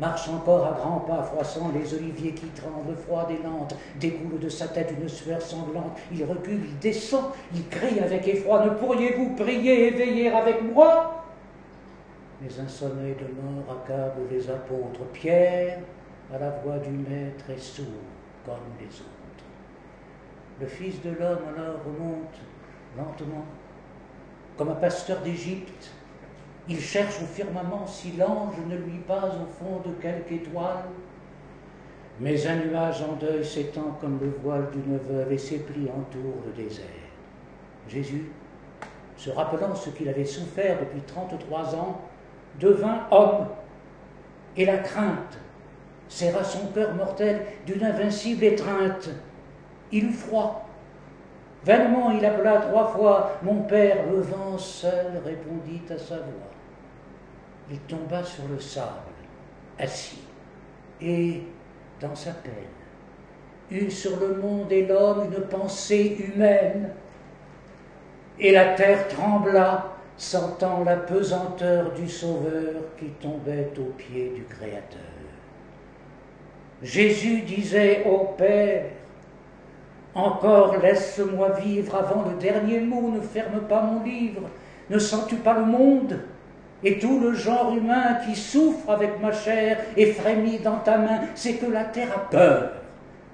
marche 0.00 0.28
encore 0.28 0.66
à 0.66 0.72
grands 0.72 1.00
pas, 1.00 1.22
froissant 1.22 1.70
les 1.74 1.94
oliviers 1.94 2.32
qui 2.32 2.46
tremblent, 2.48 2.96
froid 2.96 3.28
et 3.30 3.42
lente, 3.42 3.74
découle 3.98 4.38
de 4.38 4.48
sa 4.48 4.68
tête 4.68 4.94
une 5.00 5.08
sueur 5.08 5.42
sanglante. 5.42 5.98
Il 6.12 6.24
recule, 6.24 6.60
il 6.64 6.78
descend, 6.78 7.24
il 7.54 7.66
crie 7.68 8.00
avec 8.00 8.26
effroi 8.28 8.64
Ne 8.64 8.70
pourriez-vous 8.70 9.34
prier 9.34 9.88
et 9.88 9.90
veiller 9.90 10.30
avec 10.30 10.62
moi? 10.62 11.24
Mais 12.40 12.48
un 12.60 12.68
sommeil 12.68 13.14
de 13.14 13.26
mort 13.42 13.78
accable 13.80 14.20
les 14.30 14.48
apôtres. 14.48 15.04
Pierre, 15.12 15.80
à 16.32 16.38
la 16.38 16.50
voix 16.50 16.78
du 16.78 16.90
Maître, 16.90 17.50
est 17.50 17.58
sourd 17.58 17.84
comme 18.44 18.54
les 18.78 18.86
autres. 18.86 19.08
Le 20.60 20.66
Fils 20.66 21.02
de 21.02 21.10
l'homme 21.10 21.54
alors 21.56 21.80
remonte 21.84 22.34
lentement, 22.96 23.44
comme 24.56 24.70
un 24.70 24.74
pasteur 24.74 25.20
d'Égypte 25.20 25.90
il 26.68 26.80
cherche 26.80 27.22
au 27.22 27.26
firmament 27.26 27.86
si 27.86 28.12
l'ange 28.12 28.56
ne 28.68 28.76
lui 28.76 28.98
passe 29.06 29.34
au 29.34 29.46
fond 29.46 29.80
de 29.86 29.94
quelque 30.02 30.32
étoile. 30.32 30.84
Mais 32.20 32.46
un 32.46 32.56
nuage 32.56 33.02
en 33.02 33.14
deuil 33.14 33.44
s'étend 33.44 33.96
comme 34.00 34.18
le 34.20 34.34
voile 34.42 34.68
d'une 34.72 34.98
veuve 34.98 35.32
et 35.32 35.38
ses 35.38 35.60
plis 35.60 35.88
le 35.88 36.62
désert. 36.62 36.84
Jésus, 37.88 38.30
se 39.16 39.30
rappelant 39.30 39.74
ce 39.74 39.90
qu'il 39.90 40.08
avait 40.08 40.24
souffert 40.24 40.78
depuis 40.80 41.00
33 41.00 41.74
ans, 41.74 42.00
devint 42.60 43.06
homme, 43.10 43.46
et 44.56 44.66
la 44.66 44.78
crainte 44.78 45.38
serra 46.08 46.44
son 46.44 46.66
cœur 46.68 46.94
mortel 46.94 47.42
d'une 47.66 47.84
invincible 47.84 48.44
étreinte. 48.44 49.10
Il 49.90 50.06
eut 50.06 50.12
froid. 50.12 50.68
Vainement 51.64 52.10
il 52.10 52.24
appela 52.24 52.58
trois 52.58 52.88
fois 52.88 53.38
Mon 53.42 53.62
Père, 53.62 54.06
le 54.10 54.20
vent 54.20 54.58
seul 54.58 55.20
répondit 55.24 55.82
à 55.90 55.98
sa 55.98 56.16
voix 56.16 56.57
il 57.70 57.78
tomba 57.80 58.22
sur 58.22 58.44
le 58.48 58.60
sable, 58.60 59.12
assis, 59.78 60.22
et, 61.00 61.42
dans 62.00 62.14
sa 62.14 62.32
peine, 62.32 62.52
eut 63.70 63.90
sur 63.90 64.18
le 64.18 64.36
monde 64.36 64.72
et 64.72 64.86
l'homme 64.86 65.26
une 65.32 65.42
pensée 65.42 66.16
humaine, 66.18 66.90
et 68.38 68.52
la 68.52 68.74
terre 68.74 69.08
trembla, 69.08 69.94
sentant 70.16 70.82
la 70.82 70.96
pesanteur 70.96 71.92
du 71.92 72.08
Sauveur 72.08 72.74
qui 72.98 73.06
tombait 73.20 73.70
aux 73.78 73.92
pieds 73.92 74.32
du 74.34 74.42
Créateur. 74.44 74.98
Jésus 76.82 77.42
disait 77.42 78.04
au 78.04 78.34
Père, 78.36 78.86
Encore 80.14 80.78
laisse-moi 80.78 81.50
vivre 81.60 81.94
avant 81.94 82.24
le 82.28 82.36
dernier 82.36 82.80
mot, 82.80 83.10
ne 83.10 83.20
ferme 83.20 83.60
pas 83.68 83.82
mon 83.82 84.02
livre, 84.02 84.42
ne 84.90 84.98
sens-tu 84.98 85.36
pas 85.36 85.54
le 85.54 85.66
monde? 85.66 86.18
Et 86.84 86.98
tout 86.98 87.20
le 87.20 87.32
genre 87.32 87.74
humain 87.76 88.18
qui 88.26 88.36
souffre 88.36 88.90
avec 88.90 89.20
ma 89.20 89.32
chair 89.32 89.78
et 89.96 90.12
frémit 90.12 90.58
dans 90.58 90.78
ta 90.78 90.98
main, 90.98 91.20
c'est 91.34 91.54
que 91.54 91.70
la 91.70 91.84
terre 91.84 92.12
a 92.14 92.30
peur 92.30 92.70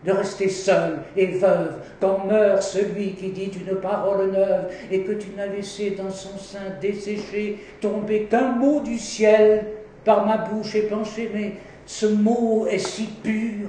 de 0.04 0.12
rester 0.12 0.48
seule 0.48 0.98
et 1.16 1.26
veuve 1.26 1.76
quand 2.00 2.26
meurt 2.26 2.62
celui 2.62 3.14
qui 3.14 3.30
dit 3.30 3.50
une 3.66 3.76
parole 3.76 4.30
neuve 4.30 4.68
et 4.90 5.02
que 5.02 5.12
tu 5.12 5.28
n'as 5.36 5.46
laissé 5.46 5.90
dans 5.90 6.10
son 6.10 6.36
sein 6.38 6.74
desséché 6.80 7.58
tomber 7.80 8.24
qu'un 8.24 8.52
mot 8.52 8.80
du 8.80 8.98
ciel 8.98 9.64
par 10.04 10.26
ma 10.26 10.36
bouche 10.36 10.74
épanchée, 10.74 11.30
mais 11.32 11.52
ce 11.86 12.06
mot 12.06 12.66
est 12.66 12.78
si 12.78 13.06
pur 13.22 13.68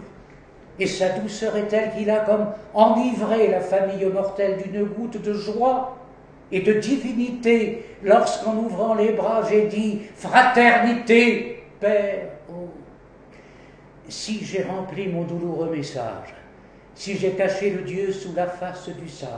et 0.77 0.87
sa 0.87 1.09
douceur 1.09 1.55
est 1.55 1.67
telle 1.67 1.91
qu'il 1.91 2.09
a 2.09 2.19
comme 2.19 2.47
enivré 2.73 3.47
la 3.47 3.61
famille 3.61 4.05
mortelle 4.05 4.57
d'une 4.57 4.83
goutte 4.83 5.21
de 5.21 5.33
joie 5.33 5.94
et 6.51 6.61
de 6.61 6.73
divinité 6.73 7.85
lorsqu'en 8.03 8.55
ouvrant 8.55 8.93
les 8.93 9.11
bras 9.11 9.43
j'ai 9.49 9.67
dit 9.67 10.01
Fraternité, 10.15 11.63
Père. 11.79 12.29
Oh. 12.49 12.69
Si 14.07 14.45
j'ai 14.45 14.63
rempli 14.63 15.07
mon 15.07 15.23
douloureux 15.23 15.69
message, 15.69 16.33
si 16.93 17.17
j'ai 17.17 17.31
caché 17.31 17.71
le 17.71 17.81
Dieu 17.81 18.11
sous 18.11 18.33
la 18.33 18.47
face 18.47 18.89
du 18.89 19.09
sage, 19.09 19.29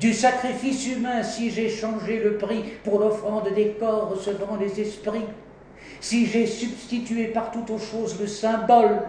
du 0.00 0.12
sacrifice 0.12 0.88
humain, 0.88 1.22
si 1.22 1.50
j'ai 1.50 1.68
changé 1.68 2.18
le 2.18 2.36
prix 2.36 2.64
pour 2.84 2.98
l'offrande 2.98 3.52
des 3.54 3.76
corps 3.78 4.10
recevant 4.10 4.56
les 4.56 4.80
esprits, 4.80 5.24
si 6.00 6.26
j'ai 6.26 6.46
substitué 6.46 7.28
par 7.28 7.50
toutes 7.50 7.70
aux 7.70 7.78
choses 7.78 8.20
le 8.20 8.26
symbole 8.26 9.00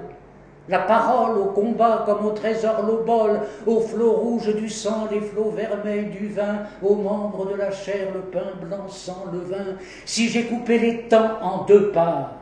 la 0.70 0.80
parole 0.80 1.38
au 1.38 1.46
combat 1.46 2.04
comme 2.06 2.26
au 2.26 2.32
trésor 2.32 2.84
l'obol, 2.86 3.40
aux 3.66 3.80
flots 3.80 4.14
rouges 4.14 4.54
du 4.56 4.70
sang, 4.70 5.08
les 5.10 5.22
flots 5.22 5.52
vermeils 5.52 6.10
du 6.10 6.28
vin, 6.28 6.64
aux 6.82 6.96
membres 6.96 7.50
de 7.50 7.56
la 7.56 7.72
chair, 7.72 8.10
le 8.14 8.22
pain 8.22 8.52
blanc 8.62 8.88
sans 8.90 9.26
le 9.32 9.40
vin. 9.40 9.78
Si 10.06 10.28
j'ai 10.28 10.44
coupé 10.46 10.78
les 10.80 11.04
temps 11.04 11.38
en 11.42 11.64
deux 11.64 11.92
parts, 11.92 12.34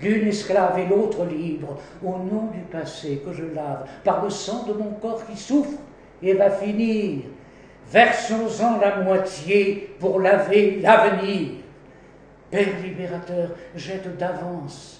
l'une 0.00 0.28
esclave 0.28 0.78
et 0.78 0.86
l'autre 0.86 1.24
libre, 1.24 1.78
au 2.04 2.18
nom 2.18 2.50
du 2.52 2.60
passé 2.70 3.22
que 3.24 3.32
je 3.32 3.44
lave 3.54 3.86
par 4.04 4.22
le 4.22 4.30
sang 4.30 4.64
de 4.64 4.74
mon 4.74 4.90
corps 5.00 5.24
qui 5.26 5.36
souffre 5.36 5.78
et 6.22 6.34
va 6.34 6.50
finir, 6.50 7.20
versons-en 7.90 8.78
la 8.78 8.96
moitié 8.96 9.96
pour 9.98 10.20
laver 10.20 10.80
l'avenir. 10.82 11.48
Père 12.50 12.80
libérateur, 12.82 13.50
jette 13.74 14.16
d'avance 14.18 14.95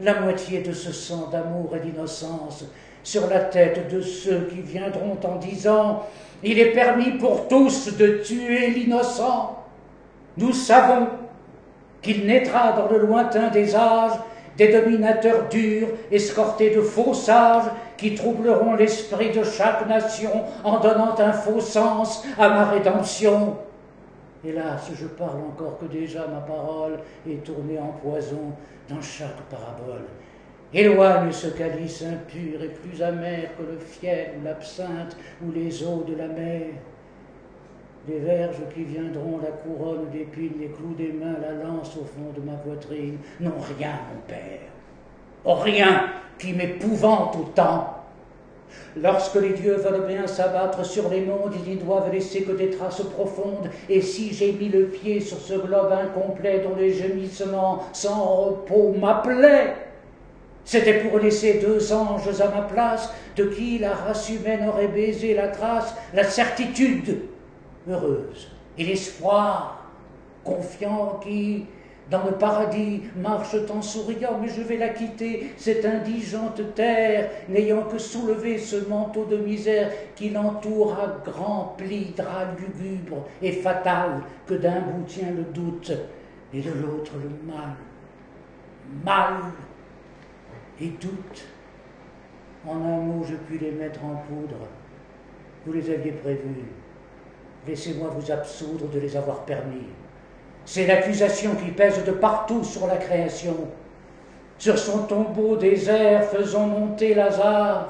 la 0.00 0.20
moitié 0.20 0.62
de 0.62 0.72
ce 0.72 0.92
sang 0.92 1.28
d'amour 1.30 1.74
et 1.76 1.80
d'innocence 1.80 2.64
sur 3.02 3.28
la 3.28 3.40
tête 3.40 3.92
de 3.92 4.00
ceux 4.00 4.48
qui 4.50 4.60
viendront 4.60 5.18
en 5.24 5.36
disant 5.36 6.04
Il 6.42 6.58
est 6.58 6.72
permis 6.72 7.12
pour 7.12 7.48
tous 7.48 7.96
de 7.96 8.22
tuer 8.24 8.70
l'innocent. 8.70 9.64
Nous 10.36 10.52
savons 10.52 11.08
qu'il 12.00 12.26
naîtra 12.26 12.72
dans 12.72 12.88
le 12.88 12.98
lointain 12.98 13.48
des 13.48 13.74
âges 13.74 14.18
des 14.56 14.68
dominateurs 14.68 15.48
durs, 15.48 15.88
escortés 16.10 16.70
de 16.70 16.82
faux 16.82 17.14
sages, 17.14 17.70
qui 17.96 18.14
troubleront 18.14 18.74
l'esprit 18.74 19.30
de 19.30 19.44
chaque 19.44 19.88
nation 19.88 20.42
en 20.64 20.78
donnant 20.80 21.14
un 21.18 21.32
faux 21.32 21.60
sens 21.60 22.24
à 22.38 22.48
ma 22.48 22.64
rédemption. 22.66 23.56
Hélas, 24.44 24.90
je 24.98 25.06
parle 25.06 25.40
encore 25.40 25.78
que 25.78 25.84
déjà 25.84 26.26
ma 26.26 26.40
parole 26.40 26.98
est 27.28 27.44
tournée 27.44 27.78
en 27.78 27.92
poison 28.02 28.52
dans 28.88 29.00
chaque 29.00 29.40
parabole. 29.48 30.06
Éloigne 30.74 31.30
ce 31.30 31.48
calice 31.48 32.02
impur 32.02 32.62
et 32.62 32.68
plus 32.68 33.00
amer 33.02 33.50
que 33.56 33.62
le 33.62 33.78
fiel 33.78 34.32
ou 34.40 34.44
l'absinthe 34.44 35.16
ou 35.44 35.52
les 35.52 35.84
eaux 35.84 36.02
de 36.08 36.16
la 36.16 36.26
mer. 36.26 36.66
Des 38.08 38.18
verges 38.18 38.62
qui 38.74 38.82
viendront, 38.82 39.38
la 39.38 39.52
couronne 39.52 40.10
d'épines, 40.10 40.58
les 40.58 40.70
clous 40.70 40.94
des 40.98 41.12
mains, 41.12 41.36
la 41.40 41.52
lance 41.52 41.96
au 41.96 42.04
fond 42.04 42.32
de 42.36 42.40
ma 42.40 42.56
poitrine, 42.56 43.18
n'ont 43.38 43.60
rien, 43.78 43.92
mon 44.12 44.20
père. 44.26 45.62
Rien 45.62 46.06
qui 46.36 46.52
m'épouvante 46.52 47.36
autant 47.36 48.01
Lorsque 49.00 49.36
les 49.36 49.50
dieux 49.50 49.76
veulent 49.76 50.06
bien 50.06 50.26
s'abattre 50.26 50.84
sur 50.84 51.08
les 51.08 51.22
mondes, 51.22 51.54
ils 51.64 51.70
n'y 51.70 51.76
doivent 51.76 52.12
laisser 52.12 52.42
que 52.42 52.52
des 52.52 52.70
traces 52.70 53.02
profondes. 53.02 53.70
Et 53.88 54.02
si 54.02 54.34
j'ai 54.34 54.52
mis 54.52 54.68
le 54.68 54.86
pied 54.86 55.20
sur 55.20 55.38
ce 55.38 55.54
globe 55.54 55.92
incomplet 55.92 56.60
dont 56.60 56.76
les 56.76 56.92
gémissements 56.92 57.84
sans 57.92 58.22
repos 58.22 58.94
m'appelaient, 58.98 59.74
c'était 60.64 61.00
pour 61.00 61.18
laisser 61.18 61.54
deux 61.54 61.92
anges 61.92 62.40
à 62.40 62.48
ma 62.48 62.62
place, 62.62 63.12
de 63.36 63.44
qui 63.44 63.78
la 63.78 63.94
race 63.94 64.28
humaine 64.30 64.68
aurait 64.68 64.88
baisé 64.88 65.34
la 65.34 65.48
trace, 65.48 65.94
la 66.14 66.24
certitude 66.24 67.22
heureuse 67.88 68.48
et 68.78 68.84
l'espoir 68.84 69.90
confiant 70.44 71.20
qui, 71.22 71.66
dans 72.10 72.24
le 72.24 72.32
paradis, 72.32 73.02
marche 73.16 73.56
en 73.74 73.80
souriant, 73.80 74.38
mais 74.40 74.48
je 74.48 74.60
vais 74.62 74.76
la 74.76 74.90
quitter, 74.90 75.52
cette 75.56 75.84
indigente 75.84 76.74
terre, 76.74 77.30
n'ayant 77.48 77.82
que 77.82 77.98
soulevé 77.98 78.58
ce 78.58 78.88
manteau 78.88 79.24
de 79.24 79.36
misère 79.36 79.90
qui 80.14 80.30
l'entoure 80.30 80.94
à 80.94 81.30
grands 81.30 81.74
plis, 81.78 82.12
drap 82.16 82.58
lugubre 82.58 83.26
et 83.40 83.52
fatal, 83.52 84.20
que 84.46 84.54
d'un 84.54 84.80
bout 84.80 85.04
tient 85.06 85.30
le 85.30 85.44
doute 85.44 85.92
et 86.52 86.60
de 86.60 86.70
l'autre 86.70 87.12
le 87.22 87.50
mal. 87.50 87.76
Mal 89.04 89.52
et 90.80 90.88
doute. 90.88 91.46
En 92.66 92.76
un 92.76 93.00
mot, 93.00 93.24
je 93.24 93.34
puis 93.34 93.58
les 93.58 93.72
mettre 93.72 94.04
en 94.04 94.16
poudre. 94.28 94.66
Vous 95.64 95.72
les 95.72 95.90
aviez 95.90 96.12
prévus. 96.12 96.66
Laissez-moi 97.66 98.08
vous 98.08 98.30
absoudre 98.30 98.88
de 98.88 98.98
les 98.98 99.16
avoir 99.16 99.44
permis. 99.44 99.86
C'est 100.64 100.86
l'accusation 100.86 101.54
qui 101.54 101.70
pèse 101.70 102.04
de 102.04 102.12
partout 102.12 102.64
sur 102.64 102.86
la 102.86 102.96
création. 102.96 103.56
Sur 104.58 104.78
son 104.78 105.04
tombeau 105.04 105.56
désert, 105.56 106.24
faisons 106.24 106.66
monter 106.66 107.14
Lazare. 107.14 107.88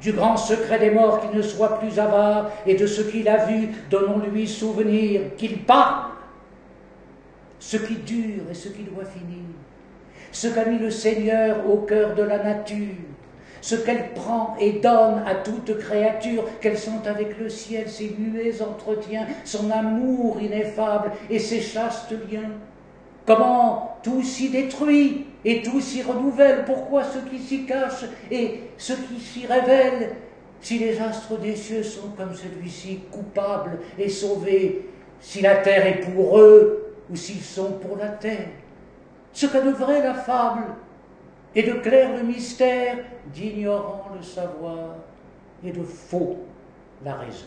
Du 0.00 0.12
grand 0.12 0.36
secret 0.36 0.78
des 0.78 0.90
morts 0.90 1.20
qui 1.20 1.36
ne 1.36 1.42
soit 1.42 1.78
plus 1.78 1.98
avare, 1.98 2.50
et 2.66 2.74
de 2.74 2.86
ce 2.86 3.02
qu'il 3.02 3.28
a 3.28 3.44
vu, 3.46 3.68
donnons-lui 3.90 4.46
souvenir, 4.46 5.36
qu'il 5.36 5.64
parle. 5.64 6.12
Ce 7.58 7.76
qui 7.76 7.96
dure 7.96 8.44
et 8.50 8.54
ce 8.54 8.68
qui 8.68 8.82
doit 8.84 9.04
finir. 9.04 9.44
Ce 10.30 10.48
qu'a 10.48 10.64
mis 10.64 10.78
le 10.78 10.90
Seigneur 10.90 11.68
au 11.68 11.78
cœur 11.78 12.14
de 12.14 12.22
la 12.22 12.42
nature 12.42 12.94
ce 13.60 13.74
qu'elle 13.74 14.12
prend 14.14 14.56
et 14.60 14.72
donne 14.72 15.22
à 15.26 15.34
toute 15.34 15.78
créature, 15.78 16.44
qu'elle 16.60 16.78
sent 16.78 17.06
avec 17.06 17.38
le 17.38 17.48
ciel 17.48 17.88
ses 17.88 18.14
muets 18.18 18.62
entretiens, 18.62 19.26
son 19.44 19.70
amour 19.70 20.40
ineffable 20.40 21.12
et 21.30 21.38
ses 21.38 21.60
chastes 21.60 22.12
liens. 22.30 22.50
Comment 23.26 23.98
tout 24.02 24.22
s'y 24.22 24.48
détruit 24.48 25.26
et 25.44 25.62
tout 25.62 25.80
s'y 25.80 26.02
renouvelle? 26.02 26.64
Pourquoi 26.64 27.02
ce 27.04 27.18
qui 27.30 27.38
s'y 27.38 27.64
cache 27.64 28.04
et 28.30 28.62
ce 28.78 28.94
qui 28.94 29.20
s'y 29.20 29.46
révèle? 29.46 30.16
Si 30.60 30.78
les 30.78 30.98
astres 31.00 31.38
des 31.38 31.54
cieux 31.54 31.82
sont 31.82 32.08
comme 32.16 32.34
celui-ci, 32.34 33.00
coupables 33.12 33.78
et 33.98 34.08
sauvés, 34.08 34.88
si 35.20 35.40
la 35.40 35.56
terre 35.56 35.86
est 35.86 36.00
pour 36.00 36.38
eux 36.38 36.94
ou 37.10 37.16
s'ils 37.16 37.42
sont 37.42 37.72
pour 37.72 37.96
la 37.96 38.08
terre. 38.08 38.48
Ce 39.32 39.46
que 39.46 39.58
de 39.58 39.70
vrai 39.70 40.02
la 40.02 40.14
fable 40.14 40.64
et 41.54 41.62
de 41.62 41.72
clair 41.72 42.10
le 42.16 42.22
mystère, 42.22 42.98
d'ignorant 43.32 44.06
le 44.16 44.22
savoir, 44.22 44.96
et 45.64 45.72
de 45.72 45.82
faux 45.82 46.36
la 47.04 47.14
raison. 47.14 47.46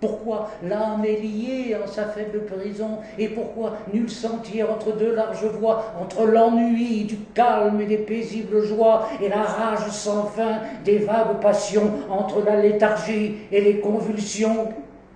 Pourquoi 0.00 0.50
l'âme 0.62 1.04
est 1.06 1.16
liée 1.16 1.76
en 1.82 1.86
sa 1.86 2.04
faible 2.04 2.44
prison 2.44 2.98
Et 3.18 3.28
pourquoi 3.28 3.78
nul 3.92 4.10
sentier 4.10 4.62
entre 4.62 4.94
deux 4.94 5.14
larges 5.14 5.46
voies, 5.46 5.94
entre 5.98 6.26
l'ennui 6.26 7.04
du 7.04 7.16
calme 7.32 7.80
et 7.80 7.86
des 7.86 7.98
paisibles 7.98 8.62
joies, 8.62 9.08
et 9.22 9.30
la 9.30 9.42
rage 9.42 9.88
sans 9.88 10.24
fin 10.24 10.58
des 10.84 10.98
vagues 10.98 11.40
passions, 11.40 11.90
entre 12.10 12.44
la 12.44 12.56
léthargie 12.56 13.36
et 13.50 13.62
les 13.62 13.80
convulsions? 13.80 14.68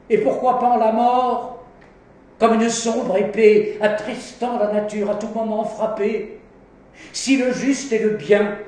Et 0.09 0.19
pourquoi 0.19 0.59
pas 0.59 0.79
la 0.79 0.93
mort, 0.93 1.59
comme 2.39 2.55
une 2.55 2.71
sombre 2.71 3.19
épée, 3.19 3.77
attristant 3.83 4.59
la 4.59 4.73
nature 4.73 5.11
à 5.11 5.17
tout 5.17 5.29
moment 5.35 5.65
frappée? 5.65 6.38
Si 7.13 7.37
le 7.37 7.53
juste 7.53 7.93
et 7.93 7.99
le 7.99 8.11
bien, 8.11 8.59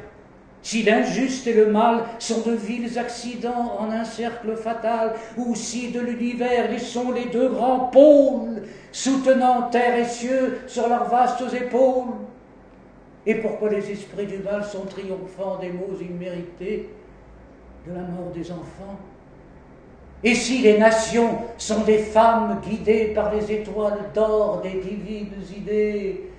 si 0.62 0.82
l'injuste 0.82 1.46
et 1.46 1.54
le 1.54 1.66
mal 1.66 2.04
sont 2.18 2.42
de 2.42 2.52
vils 2.52 2.98
accidents 2.98 3.76
en 3.78 3.90
un 3.90 4.04
cercle 4.04 4.54
fatal, 4.56 5.14
ou 5.36 5.54
si 5.54 5.90
de 5.90 6.00
l'univers 6.00 6.70
ils 6.72 6.80
sont 6.80 7.12
les 7.12 7.26
deux 7.26 7.48
grands 7.48 7.86
pôles, 7.86 8.62
soutenant 8.92 9.70
terre 9.70 9.96
et 9.96 10.04
cieux 10.04 10.58
sur 10.66 10.88
leurs 10.88 11.08
vastes 11.08 11.42
épaules, 11.54 12.14
et 13.26 13.36
pourquoi 13.36 13.70
les 13.70 13.90
esprits 13.90 14.26
du 14.26 14.38
mal 14.38 14.64
sont 14.64 14.84
triomphants 14.86 15.58
des 15.58 15.70
maux 15.70 15.96
immérités 16.00 16.90
de 17.86 17.92
la 17.94 18.00
mort 18.00 18.30
des 18.34 18.50
enfants? 18.50 18.98
Et 20.22 20.34
si 20.34 20.58
les 20.58 20.78
nations 20.78 21.38
sont 21.56 21.80
des 21.84 21.98
femmes 21.98 22.60
guidées 22.62 23.12
par 23.14 23.34
les 23.34 23.50
étoiles 23.52 24.10
d'or 24.14 24.60
des 24.62 24.80
divines 24.80 25.32
idées 25.56 26.29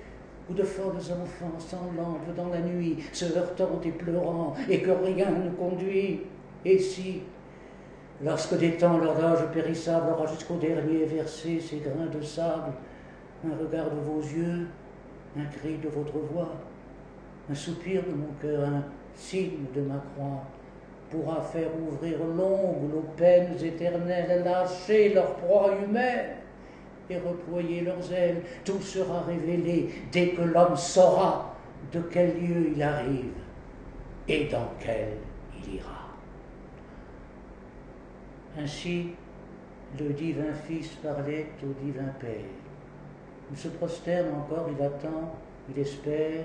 ou 0.48 0.54
de 0.54 0.62
folles 0.62 0.96
enfants 0.96 1.58
sans 1.58 1.92
lampe 1.96 2.34
dans 2.36 2.48
la 2.48 2.60
nuit, 2.60 2.98
se 3.12 3.24
heurtant 3.36 3.80
et 3.84 3.90
pleurant, 3.90 4.54
et 4.68 4.80
que 4.80 4.90
rien 4.90 5.30
ne 5.30 5.50
conduit. 5.50 6.22
Et 6.64 6.78
si, 6.78 7.22
lorsque 8.22 8.58
des 8.58 8.76
temps 8.76 8.98
l'horloge 8.98 9.46
périssable 9.52 10.12
aura 10.12 10.26
jusqu'au 10.26 10.56
dernier 10.56 11.04
versé 11.04 11.60
ses 11.60 11.78
grains 11.78 12.06
de 12.12 12.22
sable, 12.22 12.72
un 13.44 13.56
regard 13.56 13.90
de 13.90 14.00
vos 14.00 14.20
yeux, 14.20 14.66
un 15.36 15.44
cri 15.46 15.78
de 15.78 15.88
votre 15.88 16.18
voix, 16.32 16.52
un 17.50 17.54
soupir 17.54 18.02
de 18.04 18.12
mon 18.12 18.32
cœur, 18.40 18.68
un 18.68 18.84
signe 19.14 19.66
de 19.74 19.80
ma 19.82 20.02
croix, 20.14 20.44
pourra 21.10 21.42
faire 21.42 21.68
ouvrir 21.86 22.18
l'ombre 22.18 22.96
aux 22.96 23.16
peines 23.16 23.56
éternelles, 23.62 24.42
lâcher 24.44 25.12
leur 25.12 25.34
proie 25.36 25.70
humaine, 25.84 26.36
et 27.12 27.18
reployer 27.18 27.82
leurs 27.82 28.12
ailes. 28.12 28.42
Tout 28.64 28.80
sera 28.80 29.22
révélé 29.22 29.88
dès 30.10 30.30
que 30.30 30.42
l'homme 30.42 30.76
saura 30.76 31.54
de 31.92 32.00
quel 32.00 32.40
lieu 32.40 32.72
il 32.74 32.82
arrive 32.82 33.32
et 34.28 34.44
dans 34.44 34.68
quel 34.78 35.18
il 35.58 35.76
ira. 35.76 36.08
Ainsi, 38.58 39.08
le 39.98 40.10
divin 40.10 40.52
Fils 40.66 40.88
parlait 41.02 41.46
au 41.62 41.84
divin 41.84 42.08
Père. 42.20 42.50
Il 43.50 43.56
se 43.56 43.68
prosterne 43.68 44.28
encore, 44.34 44.68
il 44.76 44.82
attend, 44.82 45.34
il 45.70 45.80
espère, 45.80 46.44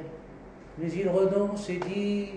mais 0.77 0.91
il 0.91 1.09
renonce 1.09 1.69
et 1.69 1.77
dit 1.77 2.27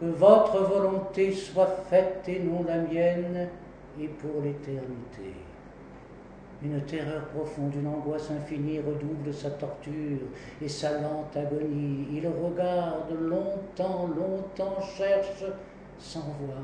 que 0.00 0.06
votre 0.06 0.62
volonté 0.62 1.32
soit 1.32 1.84
faite 1.88 2.22
et 2.28 2.40
non 2.40 2.64
la 2.64 2.78
mienne, 2.78 3.48
et 3.98 4.08
pour 4.08 4.42
l'éternité. 4.42 5.45
Une 6.62 6.80
terreur 6.86 7.26
profonde, 7.28 7.74
une 7.74 7.86
angoisse 7.86 8.30
infinie 8.30 8.80
redouble 8.80 9.32
sa 9.32 9.50
torture 9.50 10.26
et 10.60 10.68
sa 10.68 11.00
lente 11.00 11.36
agonie. 11.36 12.08
Il 12.12 12.26
regarde 12.26 13.12
longtemps, 13.20 14.08
longtemps, 14.16 14.80
cherche 14.80 15.44
sans 15.98 16.34
voir. 16.40 16.62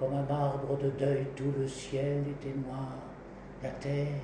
Comme 0.00 0.14
un 0.14 0.22
marbre 0.22 0.78
de 0.78 0.90
deuil, 0.90 1.26
tout 1.36 1.52
le 1.58 1.68
ciel 1.68 2.24
était 2.28 2.56
noir. 2.56 2.94
La 3.62 3.70
terre, 3.70 4.20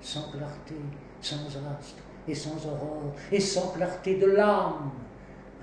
sans 0.00 0.30
clarté, 0.30 0.76
sans 1.20 1.46
astre 1.46 2.02
et 2.28 2.34
sans 2.34 2.66
aurore, 2.66 3.14
et 3.32 3.40
sans 3.40 3.72
clarté 3.72 4.16
de 4.16 4.26
l'âme, 4.26 4.90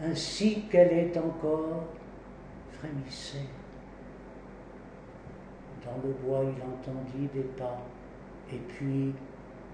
ainsi 0.03 0.63
qu'elle 0.63 0.91
est 0.91 1.17
encore, 1.17 1.85
frémissait. 2.71 3.47
Dans 5.85 6.07
le 6.07 6.13
bois, 6.13 6.43
il 6.43 6.61
entendit 6.61 7.29
des 7.33 7.41
pas 7.41 7.79
et 8.53 8.57
puis 8.57 9.13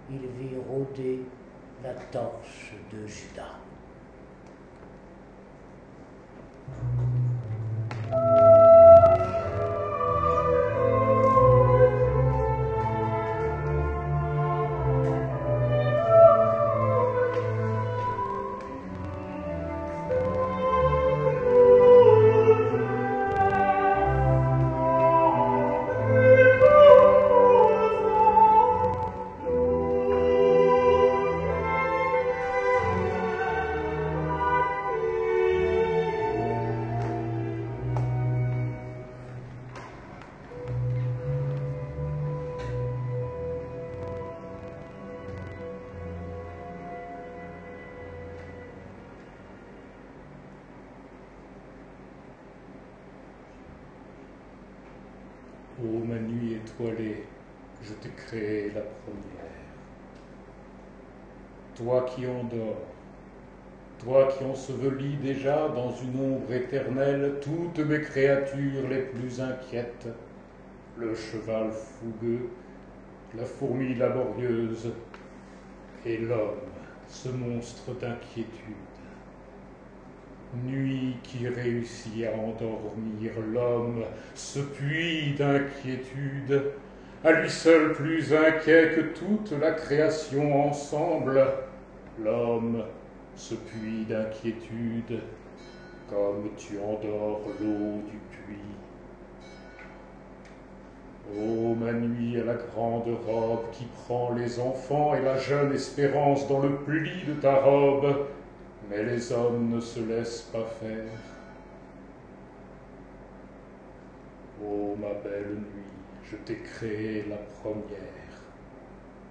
il 0.09 0.19
vit 0.19 0.55
rôder 0.69 1.21
la 1.84 1.93
torche 1.93 2.73
de 2.91 3.05
Judas. 3.07 3.59
Je 56.80 57.93
t'ai 57.93 58.09
créé 58.15 58.71
la 58.71 58.82
première. 58.82 59.47
Toi 61.75 62.05
qui 62.09 62.28
endors, 62.28 62.82
toi 63.99 64.28
qui 64.28 64.43
ensevelis 64.43 65.17
déjà 65.17 65.69
dans 65.69 65.91
une 65.91 66.19
ombre 66.19 66.53
éternelle 66.53 67.39
toutes 67.41 67.80
mes 67.80 68.01
créatures 68.01 68.88
les 68.89 69.01
plus 69.01 69.41
inquiètes, 69.41 70.07
le 70.97 71.15
cheval 71.15 71.71
fougueux, 71.71 72.49
la 73.36 73.45
fourmi 73.45 73.95
laborieuse 73.95 74.91
et 76.05 76.17
l'homme, 76.17 76.59
ce 77.07 77.30
monstre 77.30 77.91
d'inquiétude. 77.99 78.86
Nuit 80.54 81.18
qui 81.24 81.48
réussit 81.48 82.26
à 82.26 82.32
endormir 82.32 83.32
l'homme, 83.54 84.04
ce 84.34 84.60
puits 84.60 85.36
d'inquiétude, 85.38 86.72
à 87.24 87.34
lui 87.34 87.50
seul 87.50 87.91
plus 87.91 88.34
inquiet 88.34 88.93
que 88.95 89.02
toute 89.20 89.52
la 89.60 89.72
création 89.72 90.70
ensemble, 90.70 91.45
l'homme, 92.24 92.84
ce 93.36 93.56
puits 93.56 94.06
d'inquiétude, 94.08 95.20
comme 96.10 96.50
tu 96.58 96.80
endors 96.80 97.41
l'eau 97.60 98.02
du 98.10 98.18
puits. 98.32 98.58
Ô 101.38 101.76
ma 101.76 101.91
nuit 101.91 102.39
à 102.39 102.45
la 102.45 102.56
grande 102.56 103.10
robe 103.28 103.70
qui 103.74 103.86
prend 103.86 104.34
les 104.34 104.60
enfants 104.62 105.14
et 105.14 105.22
la 105.22 105.38
jeune 105.38 105.74
espérance 105.74 106.48
dans 106.48 106.62
le 106.62 106.74
pli 106.78 107.26
de 107.28 107.34
ta 107.34 107.56
robe, 107.56 108.28
mais 108.89 109.03
les 109.03 109.31
hommes 109.31 109.69
ne 109.75 109.79
se 109.79 109.99
laissent 109.99 110.49
pas 110.53 110.65
faire. 110.79 111.11
Ô 114.63 114.95
ma 114.95 115.13
belle 115.23 115.55
nuit, 115.55 116.29
je 116.29 116.35
t'ai 116.38 116.57
créé 116.57 117.25
la 117.29 117.38
première. 117.61 118.17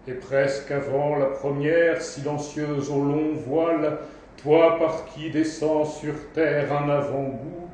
Et 0.08 0.12
presque 0.12 0.70
avant 0.70 1.16
la 1.16 1.26
première, 1.26 2.00
silencieuse 2.00 2.90
au 2.90 3.02
long 3.02 3.34
voile, 3.34 3.98
toi 4.36 4.78
par 4.78 5.06
qui 5.06 5.30
descend 5.30 5.86
sur 5.86 6.14
terre 6.32 6.72
un 6.72 6.88
avant-goût, 6.88 7.68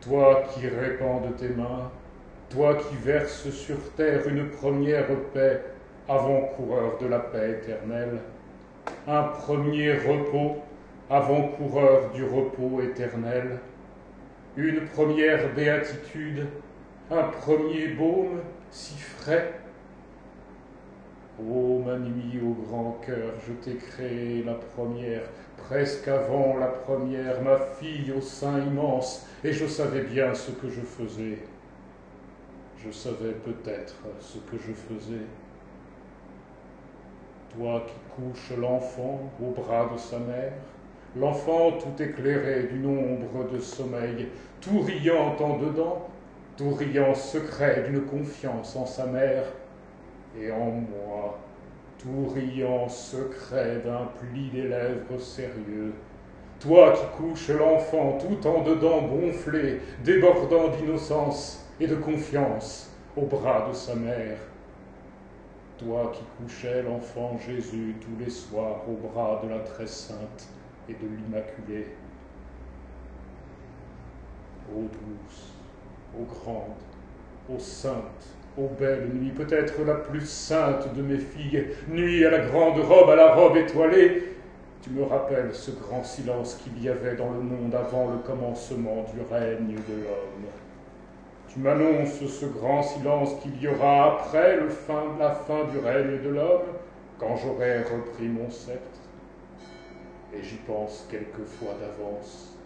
toi 0.00 0.44
qui 0.54 0.66
répands 0.68 1.20
de 1.20 1.32
tes 1.34 1.48
mains, 1.48 1.90
toi 2.48 2.76
qui 2.76 2.96
verses 2.96 3.50
sur 3.50 3.76
terre 3.96 4.26
une 4.26 4.48
première 4.48 5.06
paix, 5.34 5.60
avant-coureur 6.08 6.98
de 6.98 7.06
la 7.06 7.18
paix 7.18 7.60
éternelle, 7.62 8.18
un 9.06 9.22
premier 9.24 9.92
repos, 9.92 10.56
avant-coureur 11.10 12.12
du 12.12 12.24
repos 12.24 12.80
éternel, 12.80 13.58
une 14.56 14.86
première 14.86 15.52
béatitude, 15.54 16.46
un 17.10 17.24
premier 17.24 17.88
baume 17.88 18.40
si 18.70 18.96
frais. 18.96 19.54
Ô 21.40 21.80
ma 21.84 21.98
nuit 21.98 22.40
au 22.40 22.52
grand 22.52 23.00
cœur, 23.04 23.32
je 23.44 23.52
t'ai 23.54 23.76
créé 23.76 24.44
la 24.44 24.54
première, 24.54 25.22
presque 25.56 26.06
avant 26.06 26.56
la 26.58 26.68
première, 26.68 27.42
ma 27.42 27.58
fille 27.58 28.12
au 28.16 28.20
sein 28.20 28.60
immense, 28.60 29.26
et 29.42 29.52
je 29.52 29.66
savais 29.66 30.02
bien 30.02 30.32
ce 30.34 30.52
que 30.52 30.68
je 30.68 30.82
faisais. 30.82 31.38
Je 32.76 32.90
savais 32.92 33.32
peut-être 33.32 33.96
ce 34.20 34.38
que 34.38 34.56
je 34.58 34.72
faisais. 34.72 35.26
Toi 37.56 37.84
qui 37.86 37.94
couches 38.14 38.52
l'enfant 38.56 39.20
au 39.42 39.50
bras 39.50 39.90
de 39.92 39.98
sa 39.98 40.18
mère, 40.18 40.52
l'enfant 41.16 41.72
tout 41.72 42.02
éclairé 42.02 42.64
d'une 42.64 42.86
ombre 42.86 43.50
de 43.52 43.58
sommeil, 43.58 44.28
tout 44.60 44.80
riant 44.80 45.36
en 45.40 45.58
dedans, 45.58 46.08
tout 46.56 46.74
riant 46.74 47.14
secret 47.14 47.84
d'une 47.88 48.02
confiance 48.02 48.76
en 48.76 48.86
sa 48.86 49.06
mère, 49.06 49.44
et 50.38 50.50
en 50.52 50.70
moi, 50.70 51.38
tout 51.98 52.28
riant 52.34 52.88
secret 52.88 53.82
d'un 53.84 54.08
pli 54.18 54.50
des 54.50 54.68
lèvres 54.68 55.18
sérieux. 55.18 55.92
Toi 56.60 56.92
qui 56.92 57.16
couches 57.16 57.50
l'enfant 57.50 58.18
tout 58.18 58.46
en 58.46 58.62
dedans 58.62 59.02
gonflé, 59.02 59.80
débordant 60.04 60.68
d'innocence 60.68 61.66
et 61.80 61.86
de 61.86 61.96
confiance 61.96 62.90
au 63.16 63.22
bras 63.22 63.66
de 63.68 63.74
sa 63.74 63.94
mère. 63.94 64.36
Toi 65.78 66.12
qui 66.14 66.22
couchais 66.38 66.82
l'enfant 66.82 67.38
Jésus 67.38 67.96
tous 68.00 68.22
les 68.22 68.30
soirs 68.30 68.82
au 68.86 69.08
bras 69.08 69.40
de 69.42 69.48
la 69.48 69.60
très 69.60 69.86
sainte 69.86 70.48
de 71.00 71.06
l'Immaculée. 71.06 71.86
Ô 74.74 74.82
douce, 74.82 75.54
ô 76.16 76.24
grande, 76.24 76.76
ô 77.48 77.58
sainte, 77.58 78.28
ô 78.56 78.68
belle 78.78 79.08
nuit, 79.14 79.30
peut-être 79.30 79.82
la 79.84 79.94
plus 79.94 80.28
sainte 80.28 80.94
de 80.94 81.02
mes 81.02 81.18
filles, 81.18 81.68
nuit 81.88 82.24
à 82.24 82.30
la 82.30 82.46
grande 82.46 82.78
robe, 82.78 83.10
à 83.10 83.16
la 83.16 83.34
robe 83.34 83.56
étoilée, 83.56 84.36
tu 84.82 84.90
me 84.90 85.04
rappelles 85.04 85.54
ce 85.54 85.72
grand 85.72 86.02
silence 86.04 86.54
qu'il 86.54 86.82
y 86.82 86.88
avait 86.88 87.16
dans 87.16 87.30
le 87.30 87.40
monde 87.40 87.74
avant 87.74 88.10
le 88.12 88.18
commencement 88.18 89.04
du 89.12 89.20
règne 89.30 89.74
de 89.74 90.04
l'homme. 90.04 90.46
Tu 91.48 91.58
m'annonces 91.58 92.24
ce 92.24 92.46
grand 92.46 92.82
silence 92.82 93.34
qu'il 93.42 93.60
y 93.60 93.68
aura 93.68 94.20
après 94.20 94.56
le 94.56 94.68
fin, 94.68 95.02
la 95.18 95.32
fin 95.32 95.64
du 95.64 95.78
règne 95.78 96.22
de 96.22 96.28
l'homme, 96.28 96.62
quand 97.18 97.36
j'aurai 97.36 97.82
repris 97.82 98.28
mon 98.28 98.48
sceptre. 98.48 98.99
Et 100.32 100.42
j'y 100.42 100.56
pense 100.58 101.06
quelquefois 101.10 101.74
d'avance, 101.74 102.56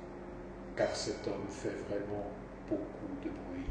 car 0.76 0.94
cet 0.94 1.26
homme 1.26 1.48
fait 1.48 1.74
vraiment 1.88 2.30
beaucoup 2.68 3.14
de 3.22 3.30
bruit. 3.30 3.70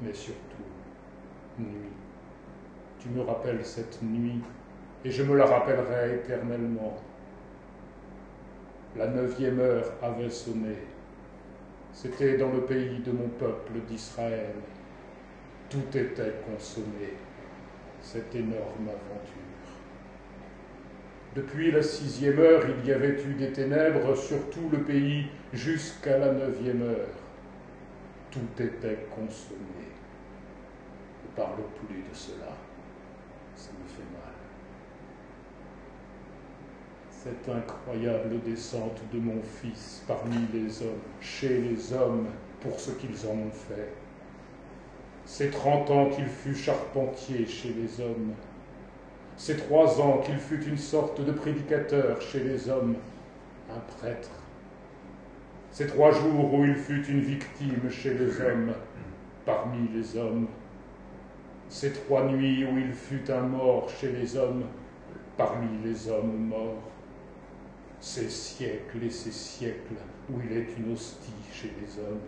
Mais 0.00 0.14
surtout, 0.14 0.62
nuit. 1.58 1.92
Tu 2.98 3.10
me 3.10 3.22
rappelles 3.22 3.64
cette 3.64 4.02
nuit, 4.02 4.40
et 5.04 5.10
je 5.10 5.22
me 5.22 5.36
la 5.36 5.46
rappellerai 5.46 6.16
éternellement. 6.16 6.96
La 8.96 9.06
neuvième 9.08 9.60
heure 9.60 9.92
avait 10.02 10.30
sonné. 10.30 10.76
C'était 11.92 12.36
dans 12.38 12.52
le 12.52 12.62
pays 12.62 13.00
de 13.00 13.12
mon 13.12 13.28
peuple 13.28 13.80
d'Israël. 13.88 14.54
Tout 15.68 15.96
était 15.96 16.34
consommé, 16.46 17.12
cette 18.00 18.34
énorme 18.34 18.88
aventure. 18.88 19.37
Depuis 21.34 21.70
la 21.70 21.82
sixième 21.82 22.38
heure, 22.38 22.64
il 22.66 22.88
y 22.88 22.92
avait 22.92 23.20
eu 23.22 23.34
des 23.34 23.52
ténèbres 23.52 24.16
sur 24.16 24.48
tout 24.50 24.68
le 24.72 24.78
pays 24.78 25.26
jusqu'à 25.52 26.18
la 26.18 26.32
neuvième 26.32 26.82
heure. 26.82 27.14
Tout 28.30 28.62
était 28.62 29.06
consommé. 29.14 29.88
Et 31.24 31.36
parlons 31.36 31.66
tous 31.76 31.92
les 31.92 32.00
de 32.00 32.14
cela. 32.14 32.56
Ça 33.54 33.70
me 33.72 33.86
fait 33.86 34.10
mal. 34.12 34.28
Cette 37.10 37.48
incroyable 37.48 38.40
descente 38.42 39.00
de 39.12 39.18
mon 39.18 39.42
fils 39.42 40.02
parmi 40.06 40.46
les 40.52 40.82
hommes, 40.82 41.02
chez 41.20 41.60
les 41.60 41.92
hommes, 41.92 42.28
pour 42.60 42.80
ce 42.80 42.92
qu'ils 42.92 43.26
en 43.26 43.34
ont 43.34 43.50
fait. 43.50 43.92
Ces 45.26 45.50
trente 45.50 45.90
ans 45.90 46.08
qu'il 46.08 46.26
fut 46.26 46.54
charpentier 46.54 47.46
chez 47.46 47.74
les 47.74 48.00
hommes, 48.00 48.32
ces 49.38 49.56
trois 49.56 50.00
ans 50.00 50.18
qu'il 50.18 50.36
fut 50.36 50.62
une 50.64 50.76
sorte 50.76 51.24
de 51.24 51.30
prédicateur 51.30 52.20
chez 52.20 52.40
les 52.40 52.68
hommes, 52.68 52.96
un 53.70 53.78
prêtre, 53.96 54.30
ces 55.70 55.86
trois 55.86 56.10
jours 56.10 56.52
où 56.52 56.64
il 56.64 56.74
fut 56.74 57.06
une 57.06 57.20
victime 57.20 57.88
chez 57.88 58.14
les 58.14 58.40
hommes, 58.40 58.74
parmi 59.46 59.88
les 59.94 60.16
hommes, 60.18 60.48
ces 61.68 61.92
trois 61.92 62.24
nuits 62.24 62.64
où 62.64 62.78
il 62.78 62.92
fut 62.92 63.30
un 63.30 63.42
mort 63.42 63.88
chez 63.88 64.10
les 64.10 64.36
hommes, 64.36 64.64
parmi 65.36 65.68
les 65.84 66.10
hommes 66.10 66.48
morts, 66.48 66.82
ces 68.00 68.28
siècles 68.28 69.04
et 69.04 69.10
ces 69.10 69.30
siècles 69.30 69.94
où 70.30 70.40
il 70.44 70.56
est 70.56 70.66
une 70.76 70.92
hostie 70.92 71.30
chez 71.52 71.72
les 71.80 72.02
hommes, 72.02 72.20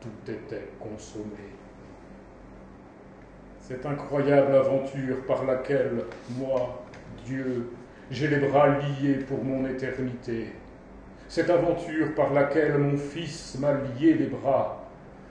tout 0.00 0.32
était 0.32 0.70
consommé. 0.80 1.55
Cette 3.68 3.84
incroyable 3.84 4.54
aventure 4.54 5.26
par 5.26 5.44
laquelle, 5.44 6.04
moi, 6.38 6.84
Dieu, 7.24 7.68
j'ai 8.12 8.28
les 8.28 8.38
bras 8.38 8.68
liés 8.68 9.14
pour 9.26 9.42
mon 9.42 9.66
éternité, 9.66 10.52
cette 11.26 11.50
aventure 11.50 12.14
par 12.14 12.32
laquelle 12.32 12.78
mon 12.78 12.96
Fils 12.96 13.58
m'a 13.58 13.72
lié 13.72 14.14
les 14.14 14.26
bras, 14.26 14.88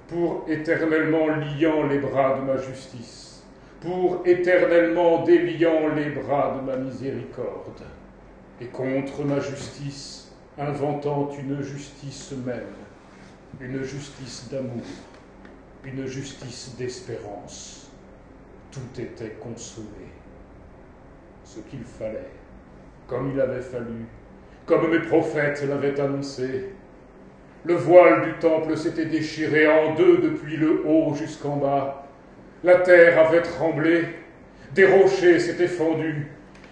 pour 0.10 0.44
éternellement 0.50 1.28
liant 1.28 1.88
les 1.88 2.00
bras 2.00 2.38
de 2.38 2.42
ma 2.42 2.58
justice, 2.58 3.42
pour 3.80 4.22
éternellement 4.26 5.24
déliant 5.24 5.88
les 5.96 6.10
bras 6.10 6.58
de 6.58 6.70
ma 6.70 6.76
miséricorde, 6.76 7.84
et 8.60 8.66
contre 8.66 9.24
ma 9.24 9.40
justice, 9.40 10.34
inventant 10.58 11.30
une 11.40 11.62
justice 11.62 12.34
même, 12.46 12.76
une 13.62 13.82
justice 13.82 14.50
d'amour, 14.52 14.84
une 15.86 16.06
justice 16.06 16.76
d'espérance. 16.78 17.85
Tout 18.76 19.02
était 19.02 19.36
consommé. 19.40 20.12
Ce 21.46 21.62
qu'il 21.62 21.86
fallait, 21.86 22.28
comme 23.08 23.32
il 23.34 23.40
avait 23.40 23.62
fallu, 23.62 24.06
comme 24.66 24.92
mes 24.92 25.00
prophètes 25.00 25.64
l'avaient 25.66 25.98
annoncé. 25.98 26.72
Le 27.64 27.76
voile 27.76 28.26
du 28.26 28.34
temple 28.34 28.76
s'était 28.76 29.06
déchiré 29.06 29.66
en 29.66 29.96
deux 29.96 30.18
depuis 30.18 30.58
le 30.58 30.84
haut 30.86 31.14
jusqu'en 31.16 31.56
bas. 31.56 32.06
La 32.66 32.80
terre 32.80 33.18
avait 33.18 33.44
tremblé, 33.44 34.08
des 34.74 34.88
rochers 34.88 35.40
s'étaient 35.40 35.70
fendus, 35.70 36.28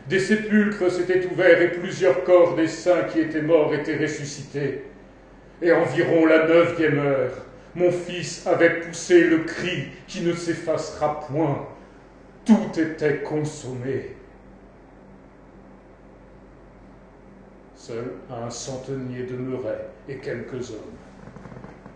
des 0.09 0.19
sépulcres 0.19 0.91
s'étaient 0.91 1.25
ouverts 1.27 1.61
et 1.61 1.71
plusieurs 1.71 2.25
corps 2.25 2.57
des 2.57 2.67
saints 2.67 3.03
qui 3.13 3.21
étaient 3.21 3.41
morts 3.41 3.73
étaient 3.73 3.95
ressuscités. 3.95 4.83
Et 5.61 5.71
environ 5.71 6.25
la 6.25 6.47
neuvième 6.47 6.99
heure, 6.99 7.45
mon 7.75 7.91
fils 7.91 8.45
avait 8.45 8.81
poussé 8.81 9.23
le 9.23 9.45
cri 9.45 9.87
qui 10.05 10.19
ne 10.19 10.33
s'effacera 10.33 11.21
point. 11.21 11.69
Tout 12.45 12.77
était 12.77 13.23
consommé. 13.23 14.17
Seul 17.73 18.15
un 18.29 18.49
centenier 18.49 19.23
demeurait 19.23 19.89
et 20.09 20.17
quelques 20.17 20.71
hommes. 20.71 20.97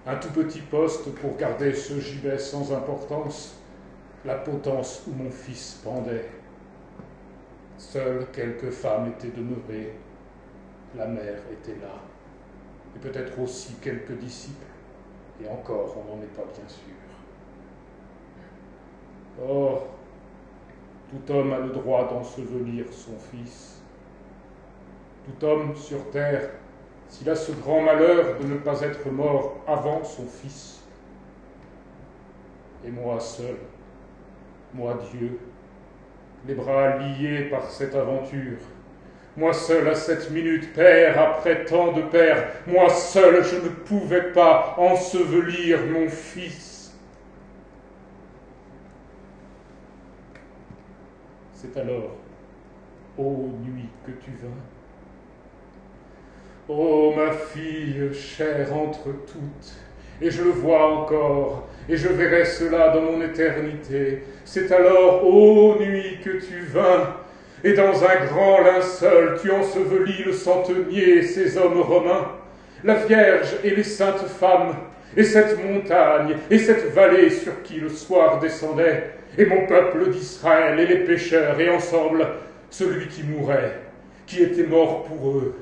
Un 0.05 0.15
tout 0.15 0.31
petit 0.31 0.61
poste 0.61 1.13
pour 1.15 1.35
garder 1.35 1.73
ce 1.73 1.99
gibet 1.99 2.37
sans 2.37 2.71
importance, 2.71 3.61
la 4.23 4.35
potence 4.35 5.03
où 5.07 5.11
mon 5.11 5.29
fils 5.29 5.81
pendait. 5.83 6.29
Seules 7.77 8.27
quelques 8.31 8.71
femmes 8.71 9.11
étaient 9.17 9.35
demeurées, 9.35 9.99
la 10.95 11.07
mère 11.07 11.41
était 11.51 11.79
là, 11.81 12.01
et 12.95 12.99
peut-être 12.99 13.37
aussi 13.39 13.75
quelques 13.81 14.17
disciples, 14.17 14.65
et 15.41 15.47
encore 15.49 15.97
on 15.97 16.15
n'en 16.15 16.23
est 16.23 16.33
pas 16.33 16.45
bien 16.45 16.67
sûr. 16.69 16.95
Or, 19.37 19.96
tout 21.09 21.33
homme 21.33 21.53
a 21.53 21.59
le 21.59 21.69
droit 21.69 22.09
d'ensevelir 22.09 22.85
son 22.91 23.17
fils. 23.31 23.81
Tout 25.25 25.45
homme 25.45 25.75
sur 25.75 26.09
terre, 26.11 26.49
s'il 27.09 27.29
a 27.29 27.35
ce 27.35 27.51
grand 27.51 27.81
malheur 27.81 28.39
de 28.39 28.47
ne 28.47 28.57
pas 28.57 28.81
être 28.81 29.09
mort 29.09 29.57
avant 29.67 30.03
son 30.03 30.25
fils. 30.25 30.81
Et 32.85 32.91
moi 32.91 33.19
seul, 33.19 33.55
moi 34.73 34.99
Dieu, 35.11 35.39
les 36.45 36.53
bras 36.53 36.97
liés 36.97 37.47
par 37.49 37.69
cette 37.69 37.95
aventure, 37.95 38.59
moi 39.37 39.53
seul 39.53 39.87
à 39.87 39.95
cette 39.95 40.31
minute, 40.31 40.73
Père, 40.73 41.19
après 41.19 41.65
tant 41.65 41.91
de 41.91 42.01
pères, 42.01 42.49
moi 42.65 42.89
seul 42.89 43.43
je 43.43 43.55
ne 43.55 43.69
pouvais 43.69 44.31
pas 44.33 44.75
ensevelir 44.77 45.85
mon 45.85 46.09
fils. 46.09 46.66
C'est 51.59 51.75
alors, 51.75 52.15
ô 53.17 53.49
nuit, 53.65 53.89
que 54.05 54.11
tu 54.11 54.29
vins. 54.43 54.61
Ô 56.69 57.15
ma 57.15 57.31
fille, 57.31 58.13
chère 58.13 58.71
entre 58.77 59.05
toutes, 59.25 59.73
et 60.21 60.29
je 60.29 60.43
le 60.43 60.51
vois 60.51 60.85
encore, 60.87 61.67
et 61.89 61.97
je 61.97 62.09
verrai 62.09 62.45
cela 62.45 62.89
dans 62.89 63.01
mon 63.01 63.21
éternité. 63.23 64.21
C'est 64.45 64.71
alors, 64.71 65.25
ô 65.25 65.79
nuit, 65.79 66.19
que 66.23 66.37
tu 66.45 66.59
vins, 66.59 67.15
et 67.63 67.73
dans 67.73 68.03
un 68.03 68.25
grand 68.27 68.61
linceul 68.61 69.39
tu 69.41 69.49
ensevelis 69.49 70.25
le 70.25 70.33
centenier 70.33 71.17
et 71.17 71.23
ses 71.23 71.57
hommes 71.57 71.81
romains, 71.81 72.33
la 72.83 72.93
Vierge 72.93 73.55
et 73.63 73.71
les 73.71 73.83
saintes 73.83 74.27
femmes, 74.27 74.75
et 75.15 75.23
cette 75.23 75.57
montagne, 75.65 76.35
et 76.51 76.59
cette 76.59 76.93
vallée 76.93 77.31
sur 77.31 77.63
qui 77.63 77.79
le 77.79 77.89
soir 77.89 78.37
descendait, 78.39 79.16
et 79.37 79.45
mon 79.45 79.65
peuple 79.65 80.09
d'Israël, 80.09 80.79
et 80.79 80.85
les 80.85 81.03
pécheurs, 81.03 81.59
et 81.59 81.69
ensemble 81.69 82.27
celui 82.69 83.07
qui 83.07 83.23
mourait, 83.23 83.79
qui 84.25 84.43
était 84.43 84.67
mort 84.67 85.03
pour 85.03 85.29
eux, 85.31 85.55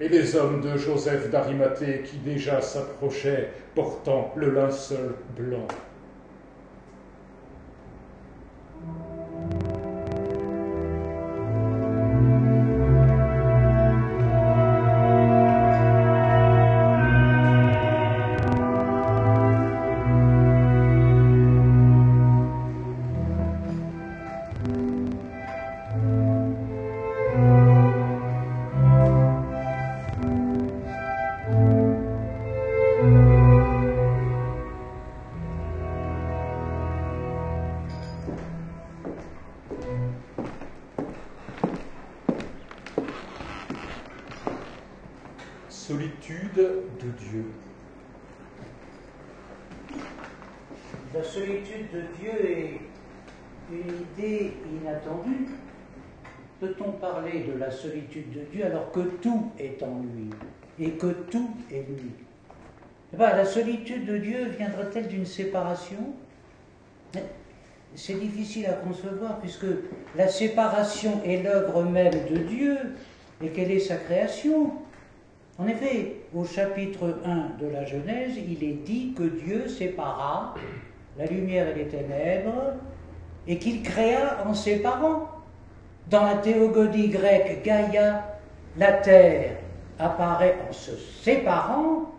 et 0.00 0.08
les 0.08 0.36
hommes 0.36 0.60
de 0.60 0.76
Joseph 0.76 1.30
d'Arimathée 1.30 2.02
qui 2.04 2.18
déjà 2.18 2.60
s'approchaient, 2.60 3.50
portant 3.74 4.32
le 4.36 4.50
linceul 4.50 5.14
blanc. 5.36 5.66
Solitude 45.86 46.56
de 46.56 47.10
Dieu. 47.28 47.44
La 51.14 51.22
solitude 51.22 51.90
de 51.92 52.00
Dieu 52.18 52.32
est 52.42 52.80
une 53.70 53.92
idée 54.00 54.54
inattendue. 54.80 55.48
Peut-on 56.58 56.92
parler 56.92 57.40
de 57.40 57.58
la 57.58 57.70
solitude 57.70 58.32
de 58.32 58.40
Dieu 58.50 58.64
alors 58.64 58.92
que 58.92 59.00
tout 59.00 59.52
est 59.58 59.82
en 59.82 60.00
lui 60.00 60.30
et 60.80 60.92
que 60.92 61.08
tout 61.30 61.50
est 61.70 61.86
lui? 61.86 62.12
Eh 63.12 63.16
ben, 63.18 63.36
La 63.36 63.44
solitude 63.44 64.06
de 64.06 64.16
Dieu 64.16 64.46
viendrait-elle 64.56 65.08
d'une 65.08 65.26
séparation? 65.26 66.14
C'est 67.94 68.18
difficile 68.18 68.68
à 68.68 68.72
concevoir 68.72 69.38
puisque 69.38 69.66
la 70.16 70.28
séparation 70.28 71.20
est 71.26 71.42
l'œuvre 71.42 71.82
même 71.82 72.24
de 72.30 72.38
Dieu 72.38 72.78
et 73.42 73.50
quelle 73.50 73.70
est 73.70 73.80
sa 73.80 73.96
création. 73.96 74.72
En 75.56 75.68
effet, 75.68 76.16
au 76.34 76.44
chapitre 76.44 77.20
1 77.24 77.62
de 77.62 77.68
la 77.68 77.84
Genèse, 77.84 78.32
il 78.36 78.64
est 78.64 78.84
dit 78.84 79.14
que 79.16 79.22
Dieu 79.22 79.68
sépara 79.68 80.54
la 81.16 81.26
lumière 81.26 81.68
et 81.68 81.74
les 81.74 81.86
ténèbres 81.86 82.74
et 83.46 83.58
qu'il 83.58 83.82
créa 83.82 84.44
en 84.46 84.54
séparant. 84.54 85.28
Dans 86.10 86.24
la 86.24 86.36
théogonie 86.36 87.08
grecque, 87.08 87.62
Gaïa, 87.64 88.24
la 88.76 88.92
terre 88.94 89.58
apparaît 89.98 90.56
en 90.68 90.72
se 90.72 90.90
séparant 91.22 92.12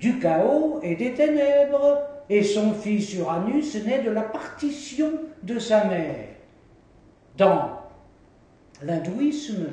du 0.00 0.18
chaos 0.18 0.80
et 0.82 0.96
des 0.96 1.14
ténèbres, 1.14 2.00
et 2.28 2.42
son 2.42 2.74
fils 2.74 3.14
Uranus 3.14 3.76
naît 3.84 4.02
de 4.02 4.10
la 4.10 4.22
partition 4.22 5.12
de 5.42 5.58
sa 5.58 5.84
mère. 5.84 6.26
Dans 7.36 7.80
l'hindouisme, 8.82 9.68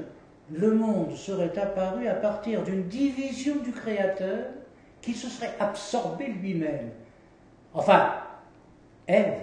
le 0.49 0.71
monde 0.71 1.15
serait 1.15 1.57
apparu 1.57 2.07
à 2.07 2.15
partir 2.15 2.63
d'une 2.63 2.87
division 2.87 3.57
du 3.57 3.71
Créateur 3.71 4.45
qui 5.01 5.13
se 5.13 5.29
serait 5.29 5.53
absorbé 5.59 6.27
lui-même. 6.27 6.91
Enfin, 7.73 8.13
Ève, 9.07 9.41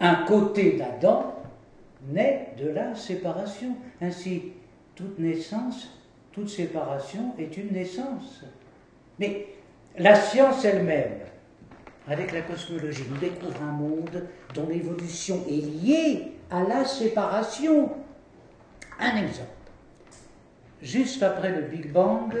un 0.00 0.24
côté 0.24 0.72
d'Adam, 0.72 1.34
naît 2.08 2.54
de 2.58 2.68
la 2.68 2.94
séparation. 2.94 3.76
Ainsi, 4.00 4.52
toute 4.94 5.18
naissance, 5.18 5.88
toute 6.32 6.48
séparation 6.48 7.34
est 7.38 7.56
une 7.56 7.72
naissance. 7.72 8.44
Mais 9.18 9.46
la 9.98 10.14
science 10.14 10.64
elle-même, 10.64 11.18
avec 12.08 12.32
la 12.32 12.42
cosmologie, 12.42 13.04
nous 13.08 13.18
découvre 13.18 13.62
un 13.62 13.72
monde 13.72 14.26
dont 14.54 14.68
l'évolution 14.68 15.44
est 15.48 15.60
liée 15.60 16.32
à 16.50 16.62
la 16.64 16.84
séparation. 16.84 17.90
Un 18.98 19.16
exemple. 19.16 19.61
Juste 20.82 21.22
après 21.22 21.52
le 21.52 21.62
Big 21.62 21.92
Bang, 21.92 22.34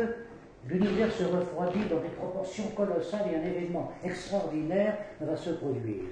l'univers 0.68 1.12
se 1.12 1.22
refroidit 1.22 1.84
dans 1.88 2.00
des 2.00 2.08
proportions 2.08 2.66
colossales 2.76 3.26
et 3.32 3.36
un 3.36 3.48
événement 3.48 3.92
extraordinaire 4.04 4.96
va 5.20 5.36
se 5.36 5.50
produire. 5.50 6.02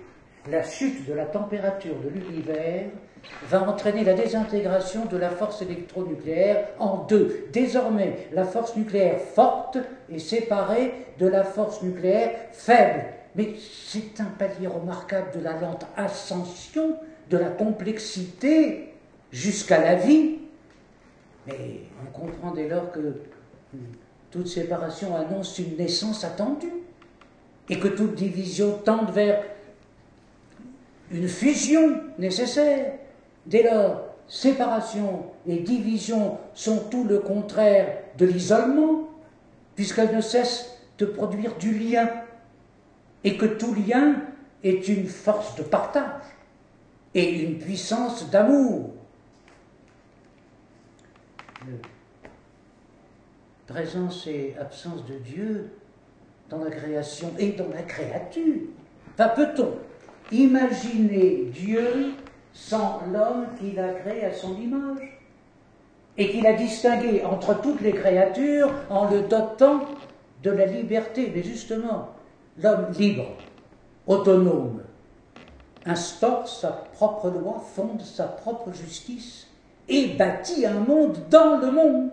La 0.49 0.63
chute 0.63 1.09
de 1.09 1.13
la 1.13 1.27
température 1.27 1.97
de 1.97 2.09
l'univers 2.09 2.85
va 3.49 3.69
entraîner 3.69 4.05
la 4.05 4.15
désintégration 4.15 5.07
de 5.07 5.17
la 5.17 5.31
force 5.31 5.61
électronucléaire 5.61 6.69
en 6.79 6.99
deux. 6.99 7.49
Désormais, 7.53 8.29
la 8.33 8.45
force 8.45 8.77
nucléaire 8.77 9.19
forte 9.19 9.79
est 10.09 10.21
séparée 10.21 10.95
de 11.19 11.27
la 11.27 11.43
force 11.43 11.83
nucléaire 11.83 12.31
faible. 12.53 13.07
Mais 13.35 13.55
c'est 13.59 14.21
un 14.21 14.33
palier 14.39 14.69
remarquable 14.69 15.33
de 15.35 15.41
la 15.41 15.59
lente 15.61 15.85
ascension 15.97 16.97
de 17.29 17.37
la 17.37 17.49
complexité 17.49 18.95
jusqu'à 19.33 19.81
la 19.81 19.97
vie 19.97 20.39
mais 21.47 21.83
on 22.03 22.11
comprend 22.11 22.53
dès 22.53 22.69
lors 22.69 22.91
que 22.93 23.15
toute 24.31 24.47
séparation 24.47 25.17
annonce 25.17 25.59
une 25.59 25.77
naissance 25.77 26.25
attendue 26.25 26.73
et 27.69 27.79
que 27.79 27.89
toute 27.89 28.15
division 28.15 28.79
tende 28.85 29.11
vers 29.11 29.43
une 31.11 31.29
fusion 31.29 32.01
nécessaire. 32.19 32.95
Dès 33.47 33.63
lors, 33.63 34.03
séparation 34.29 35.25
et 35.47 35.59
division 35.59 36.39
sont 36.55 36.85
tout 36.91 37.05
le 37.05 37.19
contraire 37.19 37.99
de 38.17 38.27
l'isolement, 38.27 39.09
puisqu'elles 39.75 40.15
ne 40.15 40.21
cessent 40.21 40.79
de 40.99 41.07
produire 41.07 41.57
du 41.57 41.77
lien, 41.77 42.09
et 43.25 43.37
que 43.37 43.47
tout 43.47 43.75
lien 43.75 44.17
est 44.63 44.89
une 44.89 45.07
force 45.07 45.57
de 45.57 45.63
partage 45.63 46.23
et 47.15 47.43
une 47.43 47.59
puissance 47.59 48.31
d'amour 48.31 48.91
présence 53.67 54.27
et 54.27 54.55
absence 54.61 55.05
de 55.07 55.15
Dieu 55.15 55.71
dans 56.49 56.59
la 56.65 56.71
création 56.71 57.33
et 57.39 57.53
dans 57.53 57.69
la 57.69 57.83
créature. 57.83 58.63
Enfin, 59.15 59.29
peut-on 59.29 59.75
imaginer 60.33 61.51
Dieu 61.53 62.15
sans 62.53 63.03
l'homme 63.13 63.47
qu'il 63.59 63.79
a 63.79 63.93
créé 63.95 64.25
à 64.25 64.33
son 64.33 64.57
image 64.57 65.21
et 66.19 66.31
qu'il 66.31 66.47
a 66.47 66.55
distingué 66.55 67.25
entre 67.25 67.61
toutes 67.61 67.81
les 67.81 67.93
créatures 67.93 68.73
en 68.91 69.09
le 69.09 69.23
dotant 69.23 69.85
de 70.43 70.51
la 70.51 70.67
liberté. 70.67 71.31
Mais 71.35 71.43
justement, 71.43 72.09
l'homme 72.59 72.91
libre, 72.99 73.27
autonome, 74.07 74.83
instaure 75.87 76.49
sa 76.49 76.71
propre 76.71 77.31
loi, 77.31 77.63
fonde 77.75 78.03
sa 78.03 78.25
propre 78.25 78.73
justice 78.73 79.50
et 79.91 80.15
bâtit 80.15 80.65
un 80.65 80.81
monde 80.81 81.19
dans 81.29 81.59
le 81.59 81.71
monde. 81.71 82.13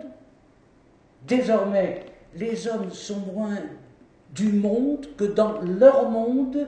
Désormais, 1.26 2.04
les 2.34 2.66
hommes 2.66 2.90
sont 2.90 3.20
moins 3.32 3.58
du 4.34 4.52
monde 4.52 5.06
que 5.16 5.24
dans 5.24 5.60
leur 5.62 6.10
monde 6.10 6.66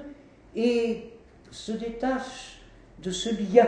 et 0.57 1.11
se 1.51 1.73
détachent 1.73 2.61
de 3.03 3.11
ce 3.11 3.31
lien 3.31 3.67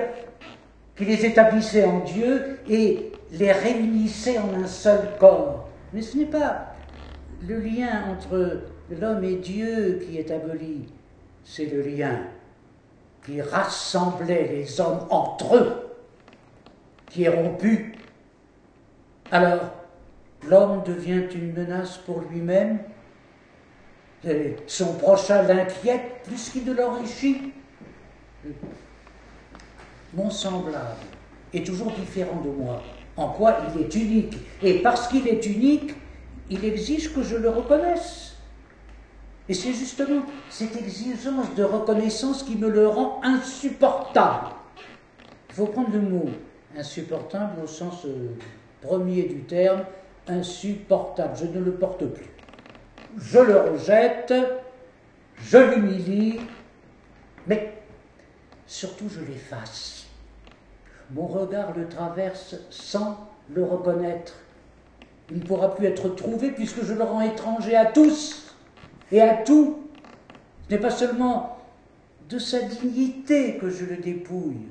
qui 0.97 1.05
les 1.05 1.26
établissait 1.26 1.84
en 1.84 2.01
Dieu 2.01 2.61
et 2.68 3.12
les 3.32 3.53
réunissait 3.53 4.38
en 4.38 4.55
un 4.55 4.66
seul 4.66 5.01
corps. 5.18 5.68
Mais 5.93 6.03
ce 6.03 6.16
n'est 6.16 6.26
pas 6.26 6.74
le 7.47 7.59
lien 7.59 8.05
entre 8.11 8.61
l'homme 8.90 9.24
et 9.24 9.36
Dieu 9.36 10.01
qui 10.05 10.18
est 10.18 10.30
aboli, 10.30 10.84
c'est 11.45 11.66
le 11.66 11.82
lien 11.82 12.20
qui 13.24 13.40
rassemblait 13.40 14.49
les 14.49 14.80
hommes 14.80 15.07
entre 15.11 15.57
eux, 15.57 15.91
qui 17.13 17.25
est 17.25 17.29
rompu. 17.29 17.93
Alors, 19.31 19.61
l'homme 20.49 20.83
devient 20.85 21.25
une 21.35 21.53
menace 21.53 21.99
pour 21.99 22.23
lui-même, 22.23 22.81
son 24.67 24.95
prochain 24.95 25.43
l'inquiète 25.43 26.23
plus 26.25 26.51
qu'il 26.51 26.65
ne 26.65 26.73
l'enrichit. 26.73 27.53
Mon 30.15 30.31
semblable 30.31 30.97
est 31.53 31.67
toujours 31.67 31.93
différent 31.93 32.41
de 32.41 32.51
moi. 32.51 32.83
En 33.17 33.29
quoi 33.29 33.59
il 33.75 33.83
est 33.83 33.95
unique 33.95 34.37
Et 34.63 34.79
parce 34.79 35.09
qu'il 35.09 35.29
est 35.29 35.45
unique, 35.47 35.95
il 36.49 36.65
exige 36.65 37.13
que 37.13 37.23
je 37.23 37.37
le 37.37 37.51
reconnaisse. 37.51 38.37
Et 39.49 39.55
c'est 39.55 39.73
justement 39.73 40.23
cette 40.49 40.77
exigence 40.77 41.55
de 41.57 41.65
reconnaissance 41.65 42.43
qui 42.43 42.57
me 42.57 42.71
le 42.71 42.89
rend 42.89 43.21
insupportable. 43.23 44.47
Il 45.51 45.57
faut 45.57 45.67
prendre 45.67 45.93
le 45.93 46.01
mot 46.01 46.31
insupportable 46.77 47.62
au 47.62 47.66
sens 47.66 48.05
euh, 48.05 48.35
premier 48.81 49.25
du 49.25 49.43
terme, 49.45 49.85
insupportable. 50.27 51.37
Je 51.37 51.47
ne 51.47 51.64
le 51.64 51.73
porte 51.73 52.07
plus. 52.07 52.31
Je 53.18 53.39
le 53.39 53.59
rejette, 53.59 54.33
je 55.39 55.59
l'humilie, 55.59 56.41
mais 57.47 57.73
surtout 58.66 59.09
je 59.09 59.20
l'efface. 59.20 60.07
Mon 61.11 61.27
regard 61.27 61.77
le 61.77 61.89
traverse 61.89 62.57
sans 62.70 63.29
le 63.51 63.64
reconnaître. 63.64 64.35
Il 65.31 65.39
ne 65.39 65.45
pourra 65.45 65.75
plus 65.75 65.87
être 65.87 66.09
trouvé 66.11 66.51
puisque 66.51 66.83
je 66.83 66.95
le 66.95 67.03
rends 67.03 67.20
étranger 67.20 67.77
à 67.77 67.87
tous 67.87 68.55
et 69.11 69.20
à 69.20 69.37
tout. 69.37 69.83
Ce 70.68 70.75
n'est 70.75 70.81
pas 70.81 70.91
seulement 70.91 71.59
de 72.29 72.39
sa 72.39 72.62
dignité 72.62 73.59
que 73.59 73.68
je 73.68 73.85
le 73.85 73.97
dépouille, 73.99 74.68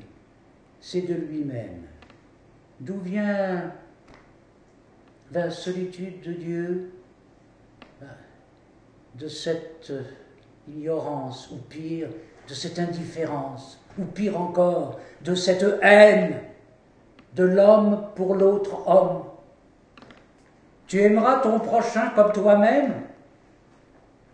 c'est 0.80 1.02
de 1.02 1.14
lui-même. 1.14 1.84
D'où 2.82 2.98
vient 2.98 3.72
la 5.32 5.52
solitude 5.52 6.22
de 6.22 6.34
Dieu 6.34 6.92
De 9.14 9.28
cette 9.28 9.94
ignorance, 10.68 11.52
ou 11.52 11.58
pire, 11.58 12.10
de 12.48 12.54
cette 12.56 12.80
indifférence, 12.80 13.80
ou 14.00 14.06
pire 14.06 14.40
encore, 14.42 15.00
de 15.24 15.36
cette 15.36 15.66
haine 15.84 16.40
de 17.36 17.44
l'homme 17.44 18.08
pour 18.16 18.34
l'autre 18.34 18.88
homme? 18.88 19.26
Tu 20.88 21.02
aimeras 21.02 21.40
ton 21.42 21.60
prochain 21.60 22.10
comme 22.16 22.32
toi-même? 22.32 23.04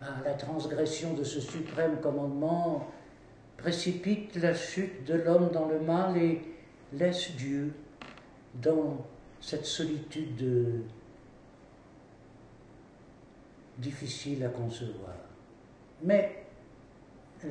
Ah, 0.02 0.06
La 0.24 0.36
transgression 0.36 1.14
de 1.16 1.26
ce 1.26 1.42
suprême 1.42 2.00
commandement 2.02 2.88
précipite 3.58 4.38
la 4.38 4.54
chute 4.54 5.04
de 5.04 5.16
l'homme 5.16 5.50
dans 5.52 5.66
le 5.66 5.82
mal 5.82 6.16
et 6.16 6.42
laisse 6.94 7.36
Dieu 7.36 7.74
dans 8.62 9.06
cette 9.40 9.66
solitude 9.66 10.84
difficile 13.78 14.44
à 14.44 14.50
concevoir. 14.50 15.16
Mais 16.04 16.44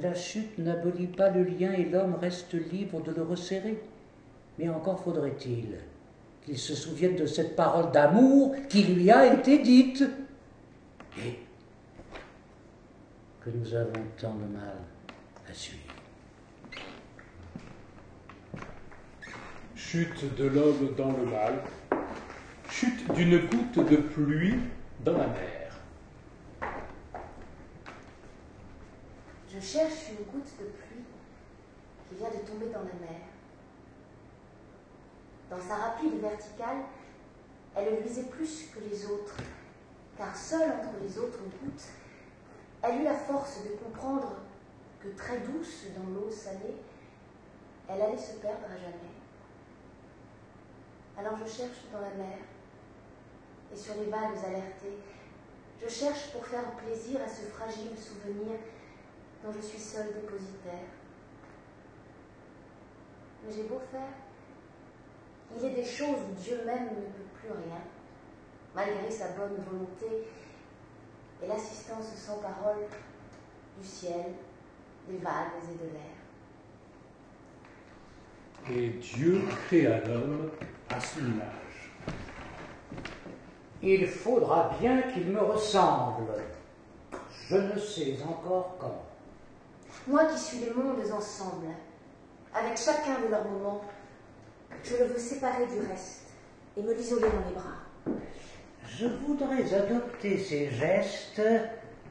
la 0.02 0.14
chute 0.14 0.58
n'abolit 0.58 1.06
pas 1.06 1.30
le 1.30 1.44
lien 1.44 1.72
et 1.72 1.84
l'homme 1.84 2.16
reste 2.16 2.54
libre 2.54 3.00
de 3.02 3.12
le 3.12 3.22
resserrer. 3.22 3.80
Mais 4.58 4.68
encore 4.68 5.00
faudrait-il 5.02 5.78
qu'il 6.44 6.58
se 6.58 6.74
souvienne 6.74 7.16
de 7.16 7.26
cette 7.26 7.56
parole 7.56 7.90
d'amour 7.92 8.54
qui 8.68 8.82
lui 8.84 9.10
a 9.10 9.32
été 9.34 9.58
dite 9.58 10.04
et 11.18 11.38
que 13.40 13.50
nous 13.50 13.74
avons 13.74 14.02
tant 14.18 14.34
de 14.34 14.52
mal 14.52 14.76
à 15.48 15.52
suivre. 15.52 15.85
Chute 19.88 20.34
de 20.34 20.48
l'homme 20.48 20.96
dans 20.96 21.12
le 21.12 21.26
mal, 21.26 21.62
chute 22.68 23.08
d'une 23.12 23.38
goutte 23.46 23.88
de 23.88 23.98
pluie 23.98 24.58
dans 25.04 25.16
la 25.16 25.28
mer. 25.28 25.76
Je 29.48 29.60
cherche 29.60 30.08
une 30.10 30.24
goutte 30.24 30.50
de 30.58 30.64
pluie 30.64 31.04
qui 32.08 32.16
vient 32.16 32.30
de 32.30 32.44
tomber 32.44 32.66
dans 32.72 32.80
la 32.80 33.06
mer. 33.06 33.20
Dans 35.50 35.60
sa 35.60 35.76
rapide 35.76 36.20
verticale, 36.20 36.78
elle 37.76 38.02
luisait 38.02 38.24
plus 38.24 38.64
que 38.74 38.80
les 38.80 39.06
autres, 39.06 39.36
car 40.18 40.34
seule 40.34 40.68
entre 40.68 41.00
les 41.00 41.16
autres 41.16 41.44
gouttes, 41.62 41.86
elle 42.82 43.02
eut 43.02 43.04
la 43.04 43.14
force 43.14 43.62
de 43.62 43.68
comprendre 43.84 44.32
que 45.00 45.10
très 45.10 45.38
douce 45.38 45.84
dans 45.96 46.10
l'eau 46.12 46.28
salée, 46.32 46.74
elle 47.88 48.02
allait 48.02 48.18
se 48.18 48.32
perdre 48.40 48.64
à 48.64 48.76
jamais. 48.76 49.15
Alors 51.18 51.36
je 51.38 51.50
cherche 51.50 51.78
dans 51.92 52.00
la 52.00 52.14
mer 52.14 52.38
et 53.72 53.76
sur 53.76 53.94
les 53.94 54.10
vagues 54.10 54.36
alertées, 54.46 54.98
je 55.82 55.88
cherche 55.88 56.30
pour 56.32 56.46
faire 56.46 56.70
plaisir 56.72 57.20
à 57.22 57.28
ce 57.28 57.42
fragile 57.46 57.96
souvenir 57.96 58.58
dont 59.42 59.52
je 59.52 59.60
suis 59.60 59.78
seul 59.78 60.06
dépositaire. 60.06 60.88
Mais 63.44 63.52
j'ai 63.54 63.64
beau 63.64 63.80
faire, 63.90 64.12
il 65.56 65.64
est 65.64 65.74
des 65.74 65.84
choses 65.84 66.18
où 66.30 66.34
Dieu 66.34 66.62
même 66.64 66.84
ne 66.84 67.06
peut 67.06 67.28
plus 67.40 67.50
rien, 67.50 67.80
malgré 68.74 69.10
sa 69.10 69.28
bonne 69.28 69.56
volonté 69.70 70.26
et 71.42 71.46
l'assistance 71.46 72.14
sans 72.14 72.38
parole 72.38 72.84
du 73.78 73.86
ciel, 73.86 74.34
des 75.08 75.18
vagues 75.18 75.52
et 75.62 75.78
de 75.78 75.90
l'air. 75.92 76.16
Et 78.68 78.88
Dieu 78.98 79.42
créa 79.66 80.00
l'homme 80.04 80.50
à 80.90 81.00
son 81.00 81.20
image. 81.20 81.90
Il 83.82 84.06
faudra 84.06 84.70
bien 84.80 85.02
qu'il 85.02 85.26
me 85.26 85.40
ressemble. 85.40 86.32
Je 87.48 87.56
ne 87.56 87.78
sais 87.78 88.16
encore 88.26 88.76
comment. 88.78 89.04
Moi 90.08 90.24
qui 90.26 90.38
suis 90.38 90.58
les 90.58 90.70
mondes 90.70 91.00
ensemble, 91.12 91.66
avec 92.54 92.78
chacun 92.78 93.20
de 93.24 93.30
leurs 93.30 93.44
moments, 93.44 93.82
je 94.82 94.96
le 94.96 95.04
veux 95.04 95.18
séparer 95.18 95.66
du 95.66 95.80
reste 95.88 96.22
et 96.76 96.82
me 96.82 96.94
l'isoler 96.94 97.28
dans 97.28 97.48
les 97.48 97.54
bras. 97.54 98.18
Je 98.88 99.06
voudrais 99.06 99.74
adopter 99.74 100.38
ces 100.38 100.70
gestes 100.70 101.42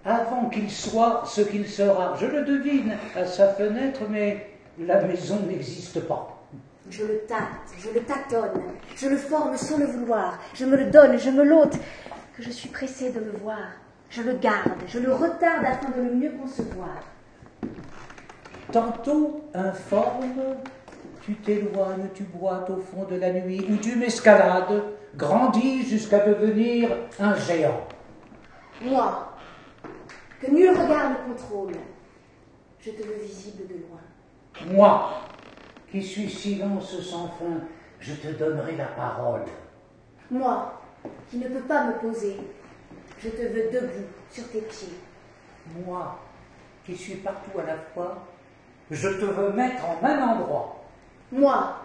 avant 0.03 0.49
qu'il 0.49 0.69
soit 0.69 1.23
ce 1.26 1.41
qu'il 1.41 1.67
sera. 1.67 2.15
Je 2.17 2.28
le 2.28 2.45
devine 2.45 2.95
à 3.15 3.26
sa 3.26 3.53
fenêtre, 3.53 4.01
mais 4.09 4.51
la 4.80 5.01
maison 5.01 5.39
n'existe 5.47 6.01
pas. 6.01 6.34
Je 6.89 7.03
le 7.03 7.19
tâte, 7.27 7.73
je 7.79 7.89
le 7.89 8.01
tâtonne, 8.01 8.61
je 8.95 9.07
le 9.07 9.17
forme 9.17 9.57
sans 9.57 9.77
le 9.79 9.86
vouloir, 9.86 10.39
je 10.53 10.65
me 10.65 10.77
le 10.77 10.86
donne, 10.86 11.17
je 11.17 11.31
me 11.31 11.43
l'ôte, 11.43 11.77
que 12.38 12.43
je 12.43 12.51
suis 12.51 12.69
pressée 12.69 13.11
de 13.11 13.19
le 13.19 13.31
voir. 13.31 13.57
Je 14.09 14.21
le 14.21 14.33
garde, 14.33 14.71
je 14.88 14.99
le 14.99 15.13
retarde 15.13 15.65
afin 15.65 15.89
de 15.89 16.01
le 16.03 16.13
mieux 16.13 16.31
concevoir. 16.31 17.01
Tantôt 18.71 19.41
informe, 19.53 20.55
tu 21.21 21.36
t'éloignes, 21.36 22.07
tu 22.13 22.23
boites 22.23 22.69
au 22.69 22.77
fond 22.77 23.03
de 23.05 23.15
la 23.15 23.31
nuit, 23.31 23.65
ou 23.69 23.77
tu 23.77 23.95
m'escalades, 23.95 24.83
grandis 25.15 25.88
jusqu'à 25.88 26.19
devenir 26.19 26.95
un 27.19 27.36
géant. 27.36 27.88
Moi, 28.81 29.33
que 30.39 30.51
nul 30.51 30.69
regard 30.69 31.09
ne 31.09 31.33
contrôle, 31.33 31.73
je 32.79 32.91
te 32.91 33.01
veux 33.01 33.15
visible 33.21 33.63
de 33.67 33.73
loin. 33.73 34.71
Moi, 34.71 35.11
qui 35.91 36.03
suis 36.03 36.29
silence 36.29 36.99
sans 37.01 37.27
fin, 37.27 37.61
je 37.99 38.13
te 38.13 38.27
donnerai 38.27 38.75
la 38.75 38.86
parole. 38.86 39.41
Moi, 40.29 40.81
qui 41.29 41.38
ne 41.38 41.47
peux 41.47 41.61
pas 41.61 41.86
me 41.86 41.99
poser, 41.99 42.38
je 43.19 43.29
te 43.29 43.41
veux 43.41 43.71
debout 43.71 44.07
sur 44.29 44.49
tes 44.49 44.61
pieds, 44.61 44.93
Moi, 45.86 46.19
qui 46.86 46.95
suis 46.95 47.15
partout 47.15 47.59
à 47.59 47.63
la 47.63 47.77
fois, 47.77 48.25
je 48.91 49.09
te 49.09 49.25
veux 49.25 49.53
mettre 49.53 49.83
en 49.86 50.01
même 50.01 50.21
endroit. 50.21 50.83
Moi, 51.31 51.77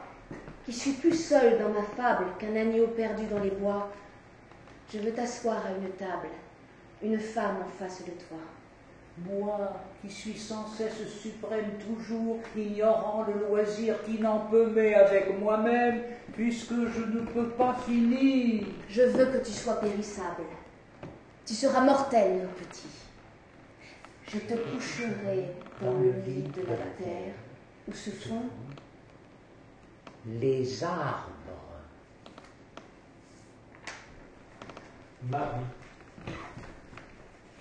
qui 0.64 0.72
suis 0.72 0.92
plus 0.92 1.14
seul 1.14 1.58
dans 1.58 1.70
ma 1.70 1.82
fable 1.82 2.26
qu'un 2.38 2.54
agneau 2.56 2.88
perdu 2.88 3.24
dans 3.26 3.38
les 3.38 3.50
bois, 3.50 3.90
je 4.92 4.98
veux 4.98 5.12
t'asseoir 5.12 5.64
à 5.64 5.70
une 5.70 5.90
table, 5.92 6.28
une 7.02 7.18
femme 7.18 7.56
en 7.64 7.68
face 7.78 8.04
de 8.04 8.10
toi. 8.10 8.38
Moi, 9.28 9.72
qui 10.00 10.10
suis 10.10 10.38
sans 10.38 10.66
cesse 10.66 11.06
suprême 11.20 11.72
toujours, 11.78 12.38
ignorant 12.56 13.24
le 13.24 13.46
loisir 13.46 14.02
qui 14.04 14.18
n'en 14.18 14.46
peut 14.46 14.72
mais 14.74 14.94
avec 14.94 15.38
moi-même, 15.38 16.02
puisque 16.32 16.72
je 16.72 17.04
ne 17.04 17.20
peux 17.26 17.50
pas 17.50 17.74
finir. 17.86 18.66
Je 18.88 19.02
veux 19.02 19.26
que 19.26 19.44
tu 19.44 19.52
sois 19.52 19.80
périssable. 19.80 20.44
Tu 21.44 21.54
seras 21.54 21.82
mortel, 21.82 22.38
mon 22.38 22.64
petit. 22.64 22.88
Je 24.26 24.38
te 24.38 24.54
coucherai 24.54 25.48
dans 25.82 25.92
le 25.94 26.12
lit 26.24 26.42
de 26.42 26.62
la 26.62 27.04
terre, 27.04 27.34
où 27.88 27.92
se 27.92 28.10
font 28.10 28.44
les 30.26 30.84
arbres. 30.84 31.30
Marie. 35.28 35.64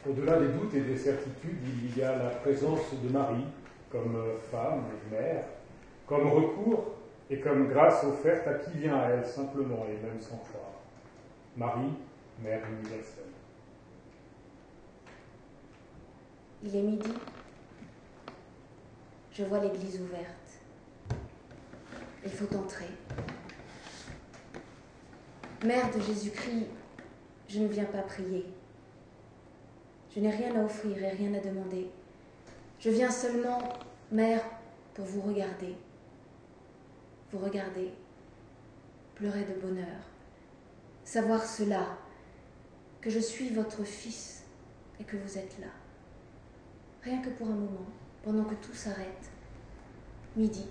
Au-delà 0.08 0.40
des 0.40 0.48
doutes 0.48 0.74
et 0.76 0.82
des 0.82 0.98
certitudes, 0.98 1.58
il 1.84 1.98
y 1.98 2.02
a 2.02 2.16
la 2.18 2.30
présence 2.30 2.94
de 3.04 3.10
Marie 3.10 3.46
comme 3.92 4.18
femme 4.50 4.84
et 4.94 5.16
mère, 5.16 5.44
comme 6.08 6.28
recours 6.30 6.94
et 7.30 7.40
comme 7.40 7.68
grâce 7.68 8.04
offerte 8.04 8.48
à 8.48 8.54
qui 8.56 8.78
vient 8.78 8.96
à 8.96 9.10
elle 9.10 9.26
simplement 9.26 9.86
et 9.88 10.06
même 10.06 10.22
sans 10.22 10.38
croire. 10.38 10.72
Marie, 11.58 11.94
Mère 12.42 12.62
universelle. 12.70 13.26
Il 16.64 16.76
est 16.76 16.82
midi. 16.82 17.14
Je 19.34 19.44
vois 19.44 19.60
l'église 19.60 20.00
ouverte. 20.02 21.20
Il 22.24 22.32
faut 22.32 22.56
entrer. 22.56 22.90
Mère 25.66 25.94
de 25.94 26.00
Jésus-Christ, 26.02 26.68
je 27.50 27.60
ne 27.60 27.68
viens 27.68 27.86
pas 27.86 28.02
prier. 28.04 28.46
Je 30.20 30.26
n'ai 30.26 30.32
rien 30.32 30.54
à 30.60 30.66
offrir 30.66 31.02
et 31.02 31.12
rien 31.12 31.34
à 31.34 31.40
demander. 31.40 31.90
Je 32.78 32.90
viens 32.90 33.10
seulement, 33.10 33.58
Mère, 34.12 34.44
pour 34.94 35.06
vous 35.06 35.22
regarder. 35.22 35.78
Vous 37.32 37.38
regarder, 37.38 37.94
pleurer 39.16 39.46
de 39.46 39.54
bonheur, 39.62 40.02
savoir 41.06 41.46
cela, 41.46 41.98
que 43.00 43.10
je 43.10 43.20
suis 43.20 43.52
votre 43.52 43.86
fils 43.86 44.44
et 45.00 45.06
que 45.06 45.16
vous 45.16 45.38
êtes 45.38 45.58
là. 45.62 45.72
Rien 47.02 47.22
que 47.22 47.30
pour 47.30 47.48
un 47.48 47.52
moment, 47.56 47.88
pendant 48.22 48.44
que 48.44 48.56
tout 48.56 48.74
s'arrête. 48.74 49.32
Midi. 50.36 50.68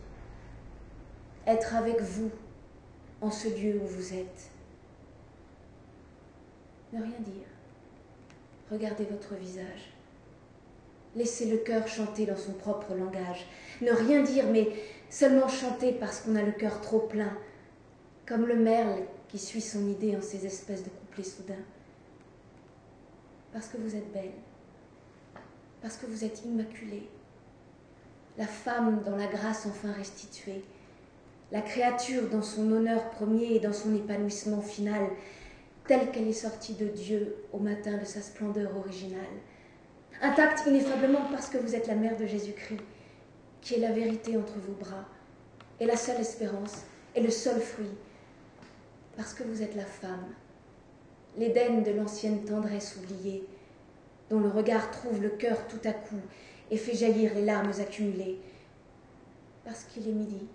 Être 1.46 1.74
avec 1.74 2.03
vous 2.03 2.30
en 3.22 3.30
ce 3.30 3.49
lieu 3.49 3.80
où 3.82 3.86
vous 3.86 4.12
êtes. 4.12 4.51
Ne 6.92 7.01
rien 7.01 7.20
dire. 7.20 7.47
Regardez 8.70 9.04
votre 9.04 9.34
visage. 9.34 9.92
Laissez 11.14 11.46
le 11.46 11.58
cœur 11.58 11.88
chanter 11.88 12.26
dans 12.26 12.36
son 12.36 12.52
propre 12.52 12.94
langage. 12.94 13.46
Ne 13.80 13.92
rien 13.92 14.22
dire, 14.22 14.44
mais 14.52 14.68
seulement 15.08 15.48
chanter 15.48 15.92
parce 15.92 16.20
qu'on 16.20 16.36
a 16.36 16.42
le 16.42 16.52
cœur 16.52 16.80
trop 16.80 17.00
plein, 17.00 17.32
comme 18.26 18.46
le 18.46 18.56
merle 18.56 19.02
qui 19.28 19.38
suit 19.38 19.60
son 19.60 19.88
idée 19.88 20.16
en 20.16 20.20
ces 20.20 20.44
espèces 20.44 20.84
de 20.84 20.90
couplets 20.90 21.24
soudains. 21.24 21.64
Parce 23.52 23.68
que 23.68 23.78
vous 23.78 23.96
êtes 23.96 24.12
belle, 24.12 24.32
parce 25.80 25.96
que 25.96 26.06
vous 26.06 26.24
êtes 26.24 26.44
immaculée, 26.44 27.08
la 28.36 28.46
femme 28.46 29.02
dans 29.04 29.16
la 29.16 29.26
grâce 29.26 29.66
enfin 29.66 29.92
restituée, 29.92 30.62
la 31.50 31.62
créature 31.62 32.28
dans 32.28 32.42
son 32.42 32.70
honneur 32.70 33.10
premier 33.10 33.54
et 33.54 33.60
dans 33.60 33.72
son 33.72 33.94
épanouissement 33.94 34.60
final, 34.60 35.08
telle 35.89 36.11
qu'elle 36.11 36.28
est 36.28 36.32
sortie 36.32 36.74
de 36.74 36.86
Dieu 36.86 37.36
au 37.53 37.59
matin 37.59 37.97
de 37.97 38.05
sa 38.05 38.20
splendeur 38.20 38.76
originale. 38.76 39.24
Intacte 40.20 40.66
ineffablement 40.66 41.24
parce 41.32 41.49
que 41.49 41.57
vous 41.57 41.74
êtes 41.74 41.86
la 41.86 41.95
mère 41.95 42.16
de 42.18 42.26
Jésus-Christ, 42.26 42.82
qui 43.62 43.74
est 43.74 43.80
la 43.80 43.93
vérité 43.93 44.36
entre 44.36 44.59
vos 44.59 44.74
bras, 44.74 45.09
et 45.80 45.86
la 45.86 45.97
seule 45.97 46.20
espérance, 46.20 46.82
et 47.14 47.22
le 47.22 47.30
seul 47.30 47.59
fruit, 47.59 47.97
parce 49.16 49.32
que 49.32 49.43
vous 49.45 49.62
êtes 49.62 49.74
la 49.74 49.86
femme, 49.86 50.34
l'Éden 51.39 51.82
de 51.82 51.93
l'ancienne 51.93 52.45
tendresse 52.45 52.97
oubliée, 52.97 53.47
dont 54.28 54.41
le 54.41 54.51
regard 54.51 54.91
trouve 54.91 55.22
le 55.22 55.30
cœur 55.30 55.66
tout 55.68 55.89
à 55.89 55.93
coup 55.93 56.20
et 56.70 56.76
fait 56.76 56.95
jaillir 56.95 57.34
les 57.34 57.47
larmes 57.47 57.72
accumulées, 57.80 58.39
parce 59.64 59.84
qu'il 59.84 60.07
est 60.07 60.12
midi, 60.12 60.47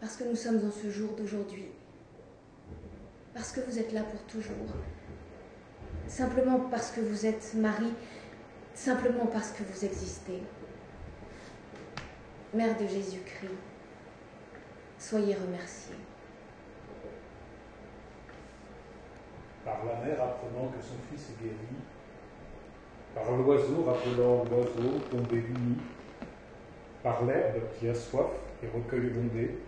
parce 0.00 0.16
que 0.16 0.24
nous 0.24 0.36
sommes 0.36 0.60
en 0.66 0.70
ce 0.70 0.90
jour 0.90 1.12
d'aujourd'hui, 1.12 1.68
parce 3.34 3.52
que 3.52 3.60
vous 3.60 3.78
êtes 3.78 3.92
là 3.92 4.02
pour 4.02 4.20
toujours, 4.22 4.66
simplement 6.06 6.60
parce 6.70 6.90
que 6.90 7.00
vous 7.00 7.26
êtes 7.26 7.54
Marie, 7.54 7.94
simplement 8.74 9.26
parce 9.26 9.52
que 9.52 9.62
vous 9.62 9.84
existez. 9.84 10.42
Mère 12.54 12.76
de 12.76 12.86
Jésus-Christ, 12.86 13.50
soyez 14.98 15.34
remerciée. 15.34 15.94
Par 19.64 19.84
la 19.86 20.04
mère 20.04 20.22
apprenant 20.22 20.68
que 20.68 20.82
son 20.82 20.96
fils 21.10 21.30
est 21.30 21.42
guéri, 21.42 21.56
par 23.14 23.30
l'oiseau 23.30 23.84
rappelant 23.84 24.44
l'oiseau 24.44 24.98
tombé 25.10 25.40
du 25.40 25.52
nid, 25.52 25.78
par 27.02 27.24
l'herbe 27.24 27.62
qui 27.78 27.88
a 27.88 27.94
soif 27.94 28.26
et 28.62 28.66
recueille 28.66 29.10
l'ondée, 29.10 29.58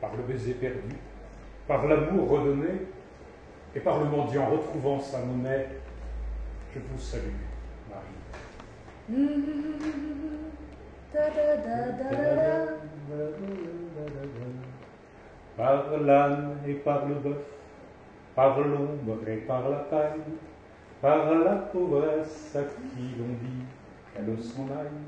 par 0.00 0.14
le 0.16 0.22
baiser 0.22 0.54
perdu, 0.54 0.96
par 1.70 1.86
l'amour 1.86 2.28
redonné, 2.28 2.82
et 3.76 3.78
par 3.78 4.00
le 4.00 4.06
mendiant 4.06 4.46
retrouvant 4.46 4.98
sa 4.98 5.20
monnaie, 5.20 5.68
je 6.74 6.80
vous 6.80 6.98
salue, 6.98 7.30
Marie. 7.88 8.18
Par 15.56 16.00
l'âne 16.00 16.56
et 16.66 16.74
par 16.74 17.06
le 17.06 17.14
bœuf, 17.14 17.36
par 18.34 18.58
l'ombre 18.58 19.28
et 19.28 19.36
par 19.36 19.70
la 19.70 19.76
paille, 19.76 20.22
par 21.00 21.32
la 21.32 21.54
pauvresse 21.54 22.56
à 22.56 22.62
qui 22.64 23.14
l'on 23.16 23.34
dit 23.44 23.62
qu'elle 24.12 24.42
s'en 24.42 24.64
aille, 24.76 25.06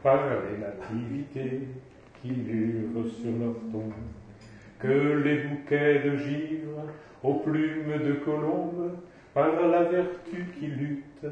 par 0.00 0.20
les 0.28 0.58
nativités 0.58 1.66
qui 2.22 2.30
murent 2.30 3.04
sur 3.10 3.32
leur 3.32 3.54
tombe, 3.72 3.92
que 4.78 5.22
les 5.24 5.44
bouquets 5.44 6.00
de 6.00 6.16
givre 6.16 6.82
aux 7.22 7.34
plumes 7.34 7.98
de 8.04 8.12
colombe, 8.14 8.98
par 9.32 9.66
la 9.66 9.84
vertu 9.84 10.46
qui 10.58 10.66
lutte 10.66 11.26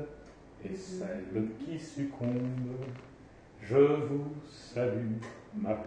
et 0.64 0.74
celle 0.74 1.50
qui 1.58 1.78
succombe, 1.78 2.86
je 3.60 3.76
vous 3.76 4.32
salue, 4.48 5.18
Marie. 5.54 5.78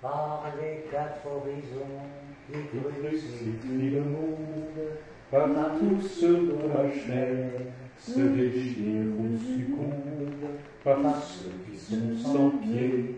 Par 0.00 0.44
les 0.60 0.90
quatre 0.90 1.26
horizons 1.26 2.02
qui 2.46 2.58
crucifie 2.78 3.90
le 3.90 4.00
monde, 4.00 4.98
par 5.30 5.48
tous 5.78 6.00
ceux 6.00 6.48
dont 6.48 6.68
la 6.74 6.90
chair 6.90 7.52
se 7.96 8.20
déchire 8.20 9.06
ou 9.18 9.38
succombe, 9.38 10.50
par 10.82 11.22
ceux 11.22 11.52
qui 11.70 11.78
sont 11.78 12.16
sans 12.16 12.50
pied, 12.50 13.16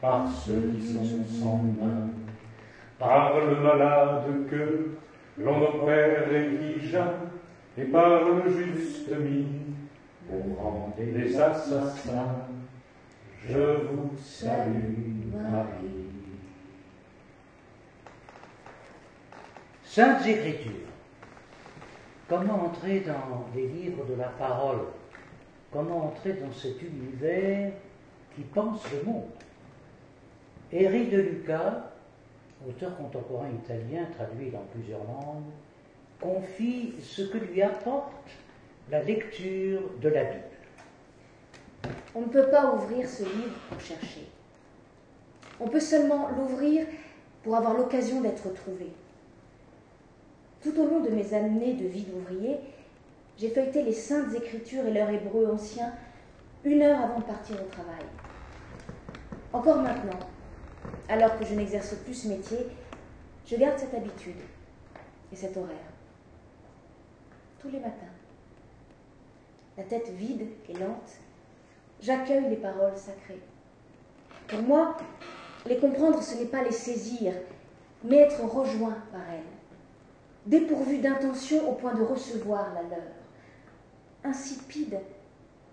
par 0.00 0.30
ceux 0.30 0.72
qui 0.74 0.86
sont 0.86 1.24
sans 1.24 1.56
main, 1.56 2.10
par 2.98 3.38
le 3.38 3.56
malade 3.56 4.24
que 4.50 4.90
l'on 5.38 5.62
opère 5.62 6.28
geint, 6.80 7.14
et 7.78 7.84
par 7.84 8.24
le 8.24 8.50
juste 8.50 9.10
mis 9.18 9.46
pour 10.28 10.58
rendre 10.58 10.94
les 10.98 11.38
assassins. 11.38 12.46
Je 13.48 13.58
vous 13.58 14.10
salue, 14.18 15.30
Marie. 15.32 16.06
Saintes 19.84 20.26
Écritures. 20.26 20.72
Comment 22.28 22.64
entrer 22.66 23.00
dans 23.00 23.46
les 23.54 23.68
livres 23.68 24.04
de 24.04 24.14
la 24.14 24.28
parole? 24.28 24.86
Comment 25.70 26.06
entrer 26.06 26.32
dans 26.32 26.52
cet 26.52 26.82
univers 26.82 27.72
qui 28.34 28.42
pense 28.42 28.82
le 28.92 29.04
monde? 29.04 29.30
Éric 30.72 31.10
de 31.10 31.20
Luca, 31.20 31.92
auteur 32.68 32.96
contemporain 32.96 33.48
italien 33.64 34.06
traduit 34.16 34.50
dans 34.50 34.64
plusieurs 34.72 35.04
langues, 35.04 35.44
confie 36.20 36.94
ce 37.02 37.22
que 37.22 37.38
lui 37.38 37.62
apporte 37.62 38.12
la 38.90 39.02
lecture 39.02 39.82
de 40.00 40.08
la 40.08 40.24
Bible. 40.24 40.44
On 42.14 42.22
ne 42.22 42.28
peut 42.28 42.48
pas 42.48 42.74
ouvrir 42.74 43.08
ce 43.08 43.24
livre 43.24 43.56
pour 43.68 43.80
chercher. 43.80 44.26
On 45.60 45.68
peut 45.68 45.80
seulement 45.80 46.28
l'ouvrir 46.30 46.86
pour 47.42 47.56
avoir 47.56 47.74
l'occasion 47.74 48.20
d'être 48.20 48.52
trouvé. 48.54 48.88
Tout 50.62 50.78
au 50.80 50.86
long 50.86 51.00
de 51.00 51.10
mes 51.10 51.34
années 51.34 51.74
de 51.74 51.86
vie 51.86 52.04
d'ouvrier, 52.04 52.56
j'ai 53.38 53.50
feuilleté 53.50 53.82
les 53.82 53.92
saintes 53.92 54.34
écritures 54.34 54.86
et 54.86 54.92
leur 54.92 55.10
hébreu 55.10 55.46
ancien 55.52 55.92
une 56.64 56.82
heure 56.82 57.00
avant 57.00 57.20
de 57.20 57.24
partir 57.24 57.56
au 57.56 57.70
travail. 57.70 58.04
Encore 59.52 59.82
maintenant, 59.82 60.18
alors 61.08 61.38
que 61.38 61.44
je 61.44 61.54
n'exerce 61.54 61.94
plus 61.94 62.14
ce 62.14 62.28
métier, 62.28 62.58
je 63.46 63.56
garde 63.56 63.78
cette 63.78 63.94
habitude 63.94 64.40
et 65.32 65.36
cet 65.36 65.56
horaire. 65.56 65.76
Tous 67.60 67.68
les 67.68 67.78
matins, 67.78 68.12
la 69.76 69.84
tête 69.84 70.10
vide 70.10 70.46
et 70.68 70.72
lente, 70.74 71.12
j'accueille 72.00 72.48
les 72.48 72.56
paroles 72.56 72.96
sacrées. 72.96 73.42
Pour 74.48 74.62
moi, 74.62 74.96
les 75.66 75.78
comprendre, 75.78 76.22
ce 76.22 76.36
n'est 76.36 76.46
pas 76.46 76.62
les 76.62 76.72
saisir, 76.72 77.34
mais 78.04 78.18
être 78.18 78.42
rejoint 78.42 78.96
par 79.10 79.22
elles, 79.32 79.40
dépourvu 80.46 80.98
d'intention 80.98 81.68
au 81.68 81.74
point 81.74 81.94
de 81.94 82.02
recevoir 82.02 82.72
la 82.74 82.82
leur, 82.82 83.06
insipide 84.24 84.98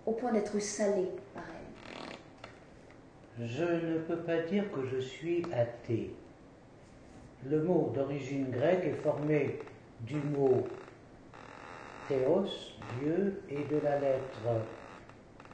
au 0.06 0.12
point 0.12 0.32
d'être 0.32 0.58
salé 0.58 1.08
par 1.32 1.44
elles. 1.48 1.53
Je 3.40 3.64
ne 3.64 3.98
peux 3.98 4.18
pas 4.18 4.42
dire 4.42 4.70
que 4.70 4.86
je 4.86 4.98
suis 4.98 5.44
athée. 5.52 6.14
Le 7.44 7.62
mot 7.62 7.90
d'origine 7.92 8.48
grecque 8.50 8.84
est 8.84 9.02
formé 9.02 9.58
du 10.02 10.16
mot 10.16 10.64
théos, 12.08 12.46
Dieu, 13.00 13.42
et 13.48 13.64
de 13.64 13.80
la 13.82 13.98
lettre 13.98 14.62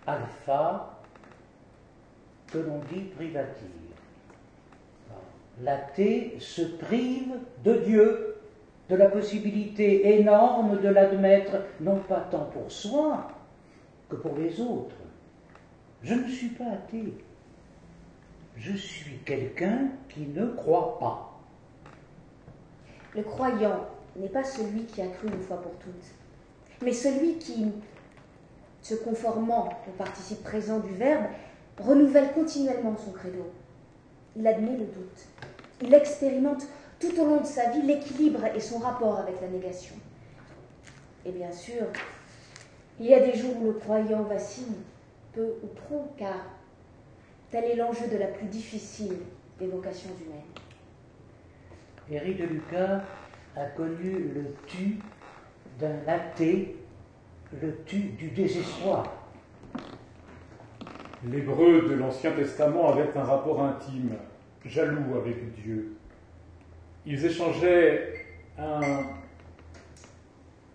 alpha 0.06 1.00
que 2.52 2.58
l'on 2.58 2.80
dit 2.92 3.04
privative. 3.16 3.66
L'athée 5.62 6.36
se 6.38 6.62
prive 6.62 7.32
de 7.64 7.74
Dieu, 7.78 8.36
de 8.90 8.96
la 8.96 9.08
possibilité 9.08 10.18
énorme 10.18 10.80
de 10.80 10.88
l'admettre, 10.88 11.56
non 11.80 11.96
pas 11.96 12.26
tant 12.30 12.44
pour 12.46 12.70
soi 12.70 13.28
que 14.08 14.16
pour 14.16 14.36
les 14.36 14.60
autres. 14.60 14.96
Je 16.02 16.14
ne 16.14 16.28
suis 16.28 16.48
pas 16.48 16.72
athée. 16.72 17.14
Je 18.57 18.76
suis 18.76 19.18
quelqu'un 19.24 19.88
qui 20.09 20.26
ne 20.26 20.46
croit 20.46 20.98
pas. 20.98 21.40
Le 23.14 23.22
croyant 23.22 23.86
n'est 24.16 24.28
pas 24.28 24.44
celui 24.44 24.84
qui 24.84 25.03
a 25.03 25.07
cru 25.07 25.28
une 25.28 25.40
fois 25.40 25.61
pour 25.61 25.72
toutes, 25.76 26.14
mais 26.82 26.92
celui 26.92 27.38
qui, 27.38 27.72
se 28.82 28.94
conformant 28.94 29.68
au 29.88 29.90
participe 29.92 30.42
présent 30.42 30.78
du 30.78 30.94
Verbe, 30.94 31.26
renouvelle 31.78 32.32
continuellement 32.32 32.96
son 32.96 33.12
credo. 33.12 33.51
Il 34.36 34.46
admet 34.46 34.76
le 34.76 34.84
doute. 34.84 35.26
Il 35.82 35.94
expérimente 35.94 36.66
tout 36.98 37.18
au 37.18 37.24
long 37.24 37.40
de 37.40 37.46
sa 37.46 37.70
vie 37.70 37.82
l'équilibre 37.82 38.44
et 38.55 38.61
son 38.61 38.78
rapport 38.78 39.18
avec 39.18 39.40
la 39.40 39.48
négation. 39.48 39.94
Et 41.24 41.32
bien 41.32 41.53
sûr, 41.53 41.86
il 42.98 43.07
y 43.07 43.14
a 43.14 43.20
des 43.20 43.36
jours 43.36 43.57
où 43.61 43.66
le 43.66 43.72
croyant 43.72 44.22
vacille, 44.22 44.76
peu 45.32 45.55
ou 45.62 45.66
prou, 45.66 46.09
car 46.16 46.36
tel 47.51 47.64
est 47.64 47.76
l'enjeu 47.76 48.07
de 48.09 48.16
la 48.16 48.26
plus 48.26 48.46
difficile 48.46 49.16
des 49.59 49.66
vocations 49.66 50.11
humaines. 50.24 50.40
Éric 52.11 52.38
de 52.38 52.44
Lucas 52.44 53.03
a 53.57 53.64
connu 53.66 54.32
le 54.34 54.44
tu 54.66 54.98
d'un 55.78 56.07
athée, 56.07 56.76
le 57.61 57.82
tu 57.84 57.98
du 57.98 58.30
désespoir. 58.30 59.05
L'hébreu 61.24 61.86
de 61.88 61.94
l'Ancien 61.94 62.32
Testament 62.32 62.92
avait 62.92 63.16
un 63.16 63.24
rapport 63.24 63.62
intime, 63.62 64.16
jaloux 64.64 65.16
avec 65.16 65.53
Dieu. 65.55 65.96
Ils 67.05 67.24
échangeaient 67.24 68.26
un 68.59 68.80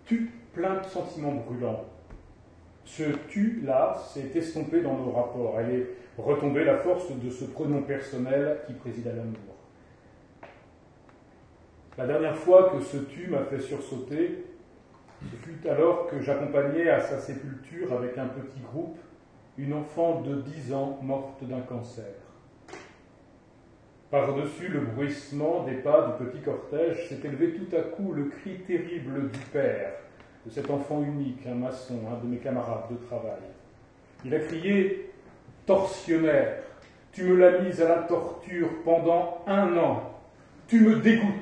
tu 0.06 0.30
plein 0.52 0.80
de 0.80 0.86
sentiments 0.86 1.34
brûlants. 1.34 1.84
Ce 2.86 3.02
tu-là 3.28 3.96
s'est 4.12 4.30
estompé 4.34 4.80
dans 4.80 4.94
nos 4.96 5.10
rapports. 5.10 5.56
Elle 5.58 5.74
est 5.74 5.86
retombée 6.16 6.64
la 6.64 6.78
force 6.78 7.10
de 7.10 7.28
ce 7.30 7.44
pronom 7.44 7.82
personnel 7.82 8.60
qui 8.66 8.72
préside 8.74 9.08
à 9.08 9.12
l'amour. 9.12 9.56
La 11.98 12.06
dernière 12.06 12.36
fois 12.36 12.70
que 12.70 12.80
ce 12.80 12.98
tu 12.98 13.26
m'a 13.26 13.42
fait 13.44 13.60
sursauter, 13.60 14.44
ce 15.20 15.36
fut 15.36 15.68
alors 15.68 16.06
que 16.06 16.20
j'accompagnais 16.20 16.88
à 16.88 17.00
sa 17.00 17.18
sépulture 17.18 17.92
avec 17.92 18.16
un 18.18 18.28
petit 18.28 18.60
groupe 18.60 18.98
une 19.58 19.72
enfant 19.72 20.20
de 20.20 20.42
dix 20.42 20.72
ans 20.72 20.98
morte 21.02 21.42
d'un 21.42 21.62
cancer. 21.62 22.04
Par-dessus 24.10 24.68
le 24.68 24.80
bruissement 24.80 25.64
des 25.64 25.76
pas 25.76 26.16
du 26.18 26.24
petit 26.24 26.42
cortège 26.42 27.08
s'est 27.08 27.20
élevé 27.24 27.54
tout 27.54 27.74
à 27.74 27.80
coup 27.80 28.12
le 28.12 28.26
cri 28.26 28.60
terrible 28.66 29.30
du 29.30 29.38
père, 29.52 29.92
de 30.46 30.50
cet 30.50 30.70
enfant 30.70 31.02
unique, 31.02 31.44
un 31.46 31.54
maçon, 31.54 31.98
un 32.10 32.24
de 32.24 32.30
mes 32.30 32.38
camarades 32.38 32.88
de 32.90 32.96
travail. 33.06 33.42
Il 34.24 34.34
a 34.34 34.38
crié 34.38 35.10
Tortionnaire, 35.66 36.62
tu 37.12 37.24
me 37.24 37.36
l'as 37.36 37.58
mise 37.58 37.82
à 37.82 37.88
la 37.88 38.02
torture 38.02 38.68
pendant 38.84 39.42
un 39.48 39.76
an, 39.76 40.20
tu 40.68 40.80
me 40.80 40.96
dégoûtes. 40.96 41.32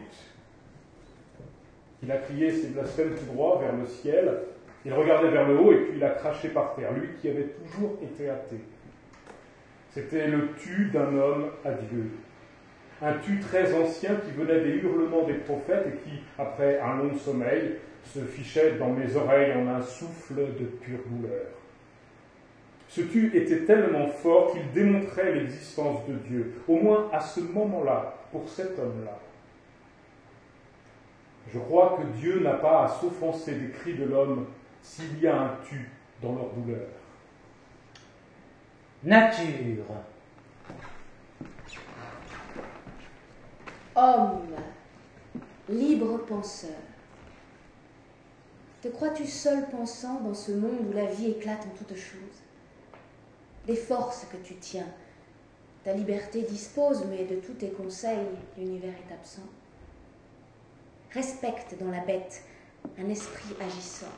Il 2.03 2.11
a 2.11 2.17
crié 2.17 2.51
ses 2.51 2.69
blasphèmes 2.69 3.15
tout 3.15 3.35
droit 3.35 3.61
vers 3.61 3.77
le 3.77 3.87
ciel, 3.87 4.33
il 4.87 4.93
regardait 4.93 5.31
vers 5.31 5.47
le 5.47 5.59
haut 5.59 5.73
et 5.73 5.77
puis 5.77 5.93
il 5.97 6.05
a 6.05 6.11
craché 6.11 6.49
par 6.49 6.75
terre, 6.75 6.93
lui 6.93 7.09
qui 7.21 7.29
avait 7.29 7.49
toujours 7.49 7.99
été 8.03 8.31
athée. 8.31 8.61
C'était 9.91 10.27
le 10.27 10.51
tu 10.59 10.91
d'un 10.91 11.17
homme 11.17 11.51
à 11.65 11.73
Dieu. 11.73 12.11
Un 13.03 13.15
tu 13.19 13.39
très 13.41 13.75
ancien 13.75 14.17
qui 14.17 14.31
venait 14.31 14.61
des 14.61 14.77
hurlements 14.77 15.25
des 15.25 15.35
prophètes 15.35 15.87
et 15.87 16.09
qui, 16.09 16.21
après 16.39 16.81
un 16.81 16.97
long 16.97 17.15
sommeil, 17.17 17.77
se 18.13 18.21
fichait 18.21 18.77
dans 18.79 18.91
mes 18.91 19.17
oreilles 19.17 19.53
en 19.55 19.69
un 19.69 19.83
souffle 19.83 20.37
de 20.37 20.65
pure 20.65 21.01
douleur. 21.07 21.47
Ce 22.89 23.01
tu 23.01 23.37
était 23.37 23.65
tellement 23.65 24.09
fort 24.09 24.53
qu'il 24.53 24.71
démontrait 24.73 25.35
l'existence 25.35 26.07
de 26.07 26.15
Dieu, 26.29 26.55
au 26.69 26.77
moins 26.77 27.09
à 27.13 27.21
ce 27.21 27.41
moment-là, 27.41 28.15
pour 28.31 28.49
cet 28.49 28.79
homme-là. 28.79 29.19
Je 31.53 31.59
crois 31.59 31.99
que 31.99 32.19
Dieu 32.19 32.41
n'a 32.41 32.55
pas 32.55 32.85
à 32.85 32.89
s'offenser 32.89 33.57
des 33.57 33.71
cris 33.71 33.95
de 33.95 34.05
l'homme 34.05 34.47
s'il 34.83 35.21
y 35.21 35.27
a 35.27 35.41
un 35.41 35.51
tu 35.69 35.91
dans 36.23 36.35
leur 36.35 36.51
douleur. 36.51 36.87
Nature. 39.03 39.85
Homme, 43.97 44.55
libre 45.69 46.19
penseur. 46.27 46.71
Te 48.85 48.91
crois-tu 48.91 49.25
seul 49.25 49.67
pensant 49.71 50.21
dans 50.21 50.35
ce 50.35 50.53
monde 50.53 50.87
où 50.91 50.93
la 50.93 51.07
vie 51.07 51.31
éclate 51.31 51.65
en 51.65 51.71
toutes 51.71 51.97
choses? 51.97 52.43
Des 53.67 53.77
forces 53.77 54.27
que 54.31 54.37
tu 54.47 54.57
tiens, 54.57 54.87
ta 55.85 55.95
liberté 55.95 56.43
dispose, 56.43 57.03
mais 57.09 57.25
de 57.25 57.37
tous 57.37 57.55
tes 57.55 57.71
conseils, 57.71 58.27
l'univers 58.59 58.93
est 58.93 59.15
absent. 59.15 59.49
Respecte 61.13 61.77
dans 61.81 61.91
la 61.91 62.01
bête 62.01 62.43
un 62.99 63.09
esprit 63.09 63.57
agissant. 63.59 64.13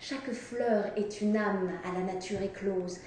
Chaque 0.00 0.32
fleur 0.32 0.86
est 0.96 1.20
une 1.20 1.36
âme 1.36 1.70
à 1.84 1.92
la 1.92 2.12
nature 2.12 2.42
éclose. 2.42 2.98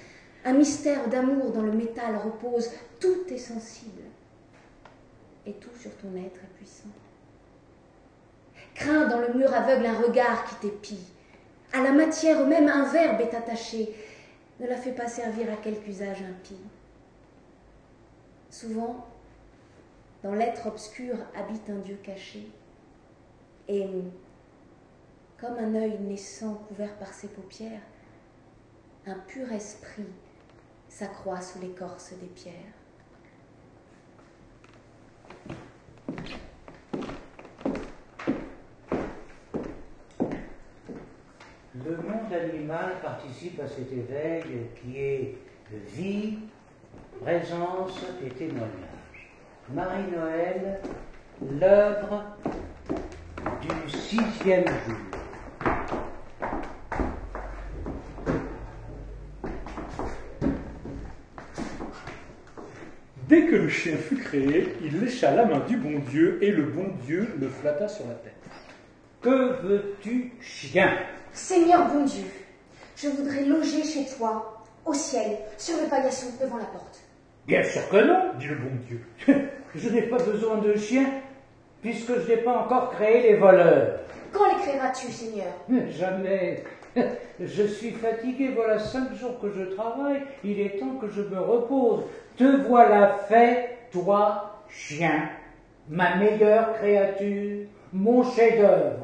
Un 0.46 0.54
mystère 0.54 1.06
d'amour 1.10 1.52
dans 1.52 1.60
le 1.60 1.72
métal 1.72 2.16
repose. 2.16 2.70
Tout 2.98 3.26
est 3.28 3.36
sensible. 3.36 4.04
Et 5.44 5.52
tout 5.52 5.76
sur 5.78 5.94
ton 5.98 6.16
être 6.16 6.42
est 6.42 6.56
puissant. 6.56 6.88
Crains 8.74 9.06
dans 9.06 9.20
le 9.20 9.34
mur 9.34 9.52
aveugle 9.52 9.86
un 9.86 9.98
regard 9.98 10.44
qui 10.46 10.54
t'épie. 10.56 11.06
À 11.72 11.82
la 11.82 11.92
matière 11.92 12.46
même 12.46 12.68
un 12.68 12.84
verbe 12.84 13.20
est 13.20 13.34
attaché. 13.34 13.94
Ne 14.60 14.66
la 14.66 14.76
fais 14.76 14.92
pas 14.92 15.08
servir 15.08 15.52
à 15.52 15.56
quelque 15.56 15.88
usage 15.88 16.22
impie. 16.22 16.60
Souvent, 18.50 19.06
dans 20.22 20.34
l'être 20.34 20.66
obscur 20.66 21.16
habite 21.34 21.68
un 21.70 21.78
Dieu 21.78 21.98
caché. 22.02 22.46
Et 23.68 23.88
comme 25.40 25.56
un 25.56 25.74
œil 25.74 25.98
naissant 26.00 26.54
couvert 26.68 26.94
par 26.98 27.12
ses 27.12 27.28
paupières, 27.28 27.80
un 29.06 29.18
pur 29.26 29.50
esprit 29.52 30.06
s'accroît 30.88 31.40
sous 31.40 31.58
l'écorce 31.58 32.12
des 32.12 32.26
pierres. 32.26 32.54
Le 41.84 41.96
monde 41.96 42.32
animal 42.32 42.92
participe 43.02 43.60
à 43.60 43.66
cet 43.66 43.90
éveil 43.90 44.42
qui 44.80 44.98
est 44.98 45.34
vie, 45.96 46.38
présence 47.20 47.98
et 48.24 48.28
témoignage. 48.28 48.68
Marie-Noël, 49.74 50.80
l'œuvre 51.60 52.24
du 53.60 53.90
sixième 53.90 54.66
jour. 54.66 54.96
Dès 63.28 63.46
que 63.46 63.56
le 63.56 63.68
chien 63.68 63.96
fut 63.96 64.18
créé, 64.18 64.76
il 64.82 65.00
lécha 65.00 65.34
la 65.34 65.46
main 65.46 65.60
du 65.60 65.76
bon 65.78 65.98
Dieu 66.10 66.38
et 66.42 66.52
le 66.52 66.62
bon 66.62 66.92
Dieu 67.04 67.34
le 67.40 67.48
flatta 67.48 67.88
sur 67.88 68.06
la 68.06 68.14
tête. 68.14 68.36
Que 69.20 69.62
veux-tu, 69.62 70.32
chien? 70.40 70.92
Seigneur 71.32 71.88
bon 71.88 72.04
Dieu, 72.04 72.26
je 72.94 73.08
voudrais 73.08 73.44
loger 73.44 73.82
chez 73.82 74.04
toi, 74.16 74.62
au 74.84 74.92
ciel, 74.92 75.38
sur 75.56 75.80
le 75.80 75.88
paillasson 75.88 76.26
devant 76.40 76.58
la 76.58 76.66
porte. 76.66 77.00
Bien 77.46 77.62
sûr 77.62 77.88
que 77.88 77.96
non, 77.96 78.32
dit 78.38 78.48
le 78.48 78.56
bon 78.56 78.70
Dieu. 78.86 79.00
je 79.74 79.88
n'ai 79.88 80.02
pas 80.02 80.18
besoin 80.18 80.58
de 80.58 80.76
chien, 80.76 81.06
puisque 81.80 82.12
je 82.20 82.28
n'ai 82.28 82.36
pas 82.36 82.58
encore 82.58 82.90
créé 82.90 83.22
les 83.22 83.36
voleurs. 83.36 84.00
Quand 84.30 84.46
les 84.46 84.62
créeras-tu, 84.62 85.10
Seigneur? 85.10 85.52
Jamais. 85.90 86.64
Je 87.40 87.62
suis 87.62 87.92
fatigué, 87.92 88.52
voilà 88.54 88.78
cinq 88.78 89.14
jours 89.14 89.40
que 89.40 89.50
je 89.50 89.74
travaille, 89.74 90.22
il 90.44 90.60
est 90.60 90.78
temps 90.78 90.96
que 91.00 91.08
je 91.08 91.22
me 91.22 91.40
repose. 91.40 92.04
Te 92.36 92.66
voilà 92.68 93.16
fait, 93.28 93.78
toi, 93.90 94.62
chien, 94.68 95.30
ma 95.88 96.16
meilleure 96.16 96.74
créature, 96.74 97.66
mon 97.92 98.22
chef-d'œuvre. 98.22 99.01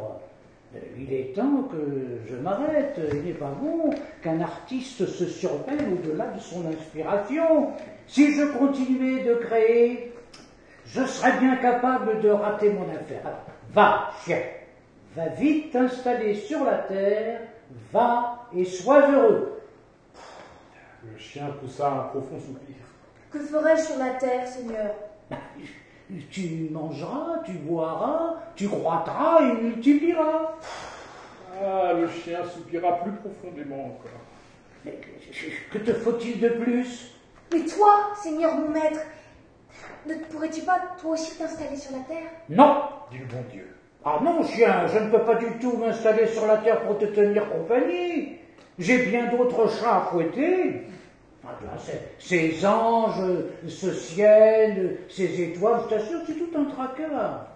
Il 0.97 1.13
est 1.13 1.35
temps 1.35 1.69
que 1.71 2.21
je 2.29 2.37
m'arrête. 2.37 3.01
Il 3.13 3.23
n'est 3.23 3.33
pas 3.33 3.53
bon 3.61 3.91
qu'un 4.23 4.41
artiste 4.41 5.07
se 5.07 5.27
surveille 5.27 5.87
au-delà 5.93 6.27
de 6.29 6.41
son 6.41 6.67
inspiration. 6.67 7.73
Si 8.07 8.35
je 8.35 8.45
continuais 8.59 9.25
de 9.25 9.35
créer, 9.35 10.13
je 10.87 11.05
serais 11.05 11.39
bien 11.39 11.57
capable 11.57 12.21
de 12.21 12.31
rater 12.31 12.71
mon 12.71 12.89
affaire. 12.89 13.41
va, 13.73 14.11
chien, 14.25 14.41
va 15.15 15.29
vite 15.29 15.73
t'installer 15.73 16.35
sur 16.35 16.65
la 16.65 16.79
terre, 16.79 17.41
va 17.93 18.49
et 18.55 18.65
sois 18.65 19.11
heureux. 19.11 19.61
Le 21.05 21.19
chien 21.19 21.49
poussa 21.61 21.91
un 21.91 22.03
profond 22.09 22.39
soupir. 22.39 22.77
Que 23.31 23.39
ferai-je 23.41 23.83
sur 23.83 23.99
la 23.99 24.11
terre, 24.15 24.47
Seigneur? 24.47 24.95
Tu 26.31 26.69
mangeras, 26.71 27.43
tu 27.45 27.53
boiras, 27.53 28.37
tu 28.57 28.67
croîtras 28.67 29.43
et 29.43 29.63
multiplieras. 29.63 30.55
Ah, 31.63 31.93
le 31.93 32.09
chien 32.09 32.39
soupira 32.45 33.01
plus 33.01 33.13
profondément 33.13 33.87
encore. 33.87 34.93
que 35.71 35.79
te 35.79 35.93
faut-il 35.93 36.41
de 36.41 36.49
plus? 36.49 37.13
Mais 37.53 37.65
toi, 37.65 38.11
Seigneur 38.15 38.55
mon 38.55 38.69
maître, 38.71 39.01
ne 40.07 40.15
pourrais-tu 40.15 40.63
pas 40.63 40.81
toi 40.99 41.13
aussi 41.13 41.37
t'installer 41.37 41.77
sur 41.77 41.93
la 41.93 42.03
terre? 42.05 42.31
Non, 42.49 42.85
dit 43.11 43.19
le 43.19 43.27
bon 43.27 43.45
Dieu. 43.51 43.69
Ah 44.05 44.21
non, 44.23 44.43
chien, 44.45 44.87
je 44.87 44.99
ne 44.99 45.11
peux 45.11 45.25
pas 45.25 45.35
du 45.35 45.59
tout 45.59 45.77
m'installer 45.77 46.27
sur 46.27 46.47
la 46.47 46.59
terre 46.59 46.81
pour 46.83 46.97
te 46.99 47.05
tenir 47.05 47.51
compagnie. 47.51 48.37
J'ai 48.79 49.07
bien 49.07 49.27
d'autres 49.27 49.69
chats 49.69 49.97
à 49.97 50.01
fouetter. 50.03 50.87
Ah, 51.49 51.77
ces 52.19 52.67
anges, 52.67 53.23
ce 53.67 53.93
ciel, 53.93 54.99
ces 55.09 55.43
étoiles, 55.43 55.81
je 55.85 55.89
t'assure, 55.89 56.21
c'est 56.27 56.35
tout 56.35 56.51
un 56.59 56.65
tracas. 56.65 57.49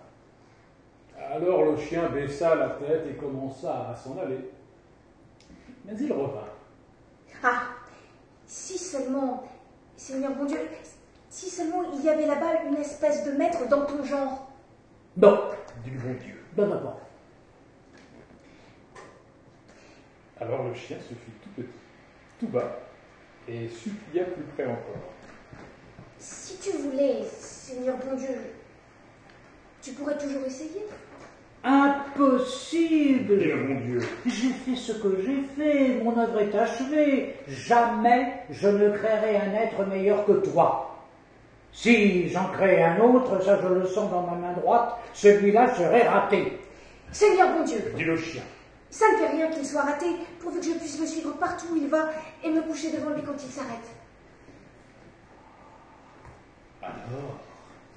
Alors 1.30 1.64
le 1.64 1.76
chien 1.76 2.08
baissa 2.08 2.54
la 2.54 2.70
tête 2.70 3.06
et 3.10 3.14
commença 3.14 3.90
à 3.90 3.96
s'en 3.96 4.18
aller. 4.18 4.50
Mais 5.84 5.92
il 6.00 6.12
revint. 6.12 6.48
Ah, 7.42 7.62
si 8.46 8.78
seulement, 8.78 9.44
Seigneur 9.96 10.32
bon 10.32 10.44
Dieu, 10.46 10.58
si 11.28 11.50
seulement 11.50 11.82
il 11.92 12.04
y 12.04 12.08
avait 12.08 12.26
là-bas 12.26 12.64
une 12.68 12.76
espèce 12.76 13.24
de 13.24 13.32
maître 13.32 13.68
dans 13.68 13.84
ton 13.84 14.02
genre. 14.04 14.50
Non, 15.16 15.50
dit 15.84 15.90
le 15.90 15.98
bon 15.98 16.18
Dieu. 16.18 16.42
Non, 16.56 16.66
non, 16.66 16.94
Alors 20.40 20.64
le 20.64 20.74
chien 20.74 20.98
se 20.98 21.14
fit 21.14 21.30
tout 21.42 21.50
petit, 21.56 21.68
tout 22.40 22.48
bas, 22.48 22.80
et 23.48 23.68
supplia 23.68 24.24
plus 24.24 24.44
près 24.54 24.64
encore. 24.64 25.12
Si 26.18 26.56
tu 26.58 26.76
voulais, 26.78 27.22
Seigneur 27.38 27.96
bon 27.96 28.16
Dieu, 28.16 28.36
tu 29.82 29.92
pourrais 29.92 30.16
toujours 30.16 30.44
essayer. 30.46 30.86
Impossible 31.64 33.38
Dit 33.38 33.44
le 33.44 33.64
bon 33.64 33.80
Dieu. 33.80 34.00
J'ai 34.26 34.50
fait 34.50 34.76
ce 34.76 34.92
que 34.92 35.16
j'ai 35.24 35.42
fait, 35.56 36.02
mon 36.02 36.18
œuvre 36.18 36.40
est 36.40 36.54
achevée. 36.56 37.36
Jamais 37.46 38.32
je 38.50 38.68
ne 38.68 38.90
créerai 38.90 39.36
un 39.36 39.54
être 39.54 39.84
meilleur 39.86 40.24
que 40.26 40.32
toi. 40.32 40.88
Si 41.72 42.28
j'en 42.28 42.48
crée 42.48 42.82
un 42.82 43.00
autre, 43.00 43.42
ça 43.42 43.58
je 43.62 43.68
le 43.68 43.86
sens 43.86 44.10
dans 44.10 44.22
ma 44.22 44.36
main 44.36 44.52
droite, 44.52 44.98
celui-là 45.14 45.74
serait 45.74 46.06
raté. 46.06 46.58
Seigneur 47.10 47.56
bon 47.56 47.64
Dieu, 47.64 47.92
dit 47.96 48.04
le 48.04 48.16
chien. 48.16 48.42
Ça 48.92 49.06
ne 49.10 49.16
fait 49.16 49.28
rien 49.28 49.50
qu'il 49.50 49.64
soit 49.64 49.80
raté, 49.80 50.04
pourvu 50.38 50.60
que 50.60 50.66
je 50.66 50.72
puisse 50.72 51.00
le 51.00 51.06
suivre 51.06 51.32
partout 51.38 51.68
où 51.72 51.76
il 51.76 51.88
va 51.88 52.10
et 52.44 52.50
me 52.50 52.60
coucher 52.60 52.92
devant 52.92 53.14
lui 53.14 53.22
quand 53.22 53.42
il 53.42 53.50
s'arrête. 53.50 53.88
Alors, 56.82 57.40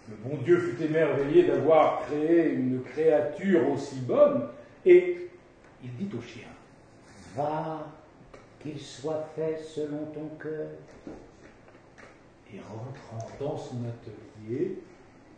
le 0.08 0.16
bon 0.24 0.38
Dieu 0.42 0.58
fut 0.58 0.82
émerveillé 0.82 1.48
d'avoir 1.48 2.04
créé 2.06 2.54
une 2.54 2.82
créature 2.82 3.70
aussi 3.72 4.00
bonne, 4.00 4.48
et 4.86 5.30
il 5.84 5.94
dit 5.98 6.10
au 6.18 6.22
chien, 6.22 6.48
Va, 7.36 7.88
qu'il 8.62 8.80
soit 8.80 9.28
fait 9.36 9.58
selon 9.58 10.06
ton 10.14 10.30
cœur. 10.42 10.70
Et 12.54 12.60
rentrant 12.62 13.28
dans 13.42 13.58
son 13.58 13.80
atelier, 13.84 14.80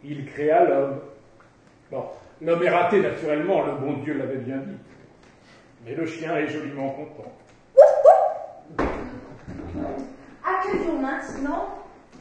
il 0.03 0.23
créa 0.27 0.65
l'homme. 0.65 0.99
Bon, 1.89 2.03
l'homme 2.43 2.61
est 2.61 2.69
raté 2.69 2.99
naturellement, 2.99 3.65
le 3.65 3.71
bon 3.71 3.93
Dieu 4.03 4.13
l'avait 4.13 4.38
bien 4.38 4.57
dit. 4.57 4.77
Mais 5.88 5.95
le 5.95 6.05
chien 6.05 6.35
est 6.35 6.49
joliment 6.49 6.89
content. 6.89 7.31
Accueillons 10.43 10.99
maintenant 10.99 11.69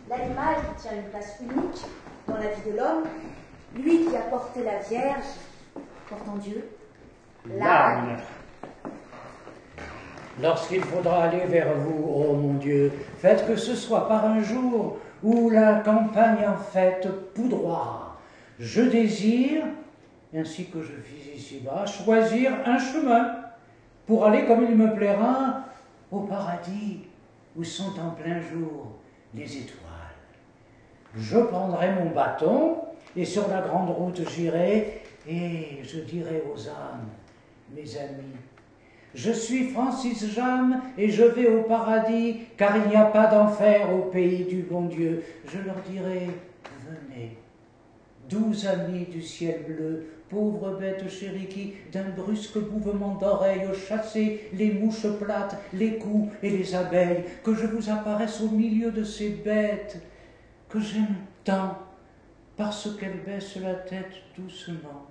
l'animal 0.09 0.55
qui 0.55 0.83
tient 0.83 0.97
une 0.97 1.11
place 1.11 1.41
unique 1.41 1.85
dans 2.29 2.37
la 2.37 2.51
vie 2.51 2.71
de 2.71 2.77
l'homme, 2.77 3.05
lui 3.75 4.07
qui 4.07 4.17
a 4.17 4.21
porté 4.21 4.63
la 4.63 4.79
Vierge, 4.79 5.25
portant 6.09 6.37
Dieu, 6.37 6.69
l'âne. 7.59 8.19
Lorsqu'il 10.41 10.83
faudra 10.83 11.25
aller 11.25 11.47
vers 11.47 11.75
vous, 11.75 12.05
ô 12.05 12.35
mon 12.35 12.55
Dieu, 12.55 12.93
faites 13.19 13.49
que 13.49 13.57
ce 13.57 13.75
soit 13.75 14.07
par 14.07 14.27
un 14.27 14.41
jour 14.43 14.99
où 15.25 15.51
la 15.51 15.81
campagne 15.81 16.47
en 16.47 16.57
fête 16.57 17.09
poudroie. 17.35 18.17
Je 18.61 18.83
désire, 18.83 19.65
ainsi 20.33 20.67
que 20.67 20.83
je 20.83 20.93
vis 20.93 21.37
ici-bas, 21.37 21.85
choisir 21.87 22.53
un 22.65 22.79
chemin 22.79 23.46
pour 24.07 24.25
aller 24.25 24.45
comme 24.45 24.65
il 24.65 24.77
me 24.77 24.95
plaira 24.95 25.65
au 26.11 26.21
paradis 26.21 27.01
où 27.57 27.65
sont 27.65 27.99
en 28.01 28.11
plein 28.11 28.41
jour 28.41 28.93
les 29.35 29.57
étoiles. 29.57 29.83
Je 31.17 31.39
prendrai 31.39 31.93
mon 31.95 32.11
bâton 32.11 32.77
et 33.17 33.25
sur 33.25 33.49
la 33.49 33.63
grande 33.63 33.91
route 33.91 34.21
j'irai 34.31 35.03
et 35.29 35.81
je 35.83 36.01
dirai 36.01 36.43
aux 36.53 36.69
âmes, 36.69 37.09
mes 37.75 37.97
amis, 37.97 38.37
je 39.17 39.33
suis 39.33 39.71
Francis 39.71 40.31
Jam 40.35 40.83
et 40.99 41.09
je 41.09 41.25
vais 41.25 41.49
au 41.49 41.63
paradis, 41.63 42.41
car 42.59 42.77
il 42.77 42.91
n'y 42.91 42.97
a 42.97 43.07
pas 43.07 43.27
d'enfer 43.29 43.91
au 43.91 44.11
pays 44.11 44.45
du 44.45 44.61
bon 44.61 44.83
Dieu. 44.83 45.25
Je 45.49 45.59
leur 45.65 45.77
dirai, 45.91 46.29
venez, 46.87 47.39
douze 48.29 48.67
amis 48.67 49.07
du 49.07 49.23
ciel 49.23 49.63
bleu, 49.67 50.07
pauvres 50.29 50.79
bêtes 50.79 51.09
chéries 51.09 51.49
qui, 51.49 51.75
d'un 51.93 52.11
brusque 52.11 52.57
mouvement 52.57 53.15
d'oreille, 53.15 53.69
chassez 53.89 54.49
les 54.53 54.73
mouches 54.73 55.07
plates, 55.19 55.57
les 55.73 55.99
coups 55.99 56.33
et 56.43 56.51
les 56.51 56.75
abeilles, 56.75 57.25
que 57.45 57.55
je 57.55 57.67
vous 57.67 57.91
apparaisse 57.91 58.41
au 58.41 58.49
milieu 58.49 58.91
de 58.91 59.05
ces 59.05 59.31
bêtes 59.31 60.03
que 60.69 60.81
j'aime 60.81 61.17
tant, 61.45 61.79
parce 62.57 62.89
qu'elles 62.97 63.23
baissent 63.25 63.57
la 63.57 63.75
tête 63.75 64.15
doucement 64.37 65.07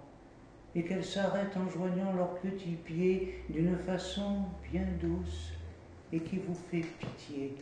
et 0.75 0.83
qu'elles 0.83 1.05
s'arrêtent 1.05 1.55
en 1.55 1.69
joignant 1.69 2.13
leurs 2.13 2.35
petits 2.35 2.77
pieds 2.83 3.43
d'une 3.49 3.77
façon 3.77 4.39
bien 4.71 4.85
douce 4.99 5.53
et 6.11 6.19
qui 6.19 6.37
vous 6.37 6.55
fait 6.69 6.85
pitié. 6.99 7.55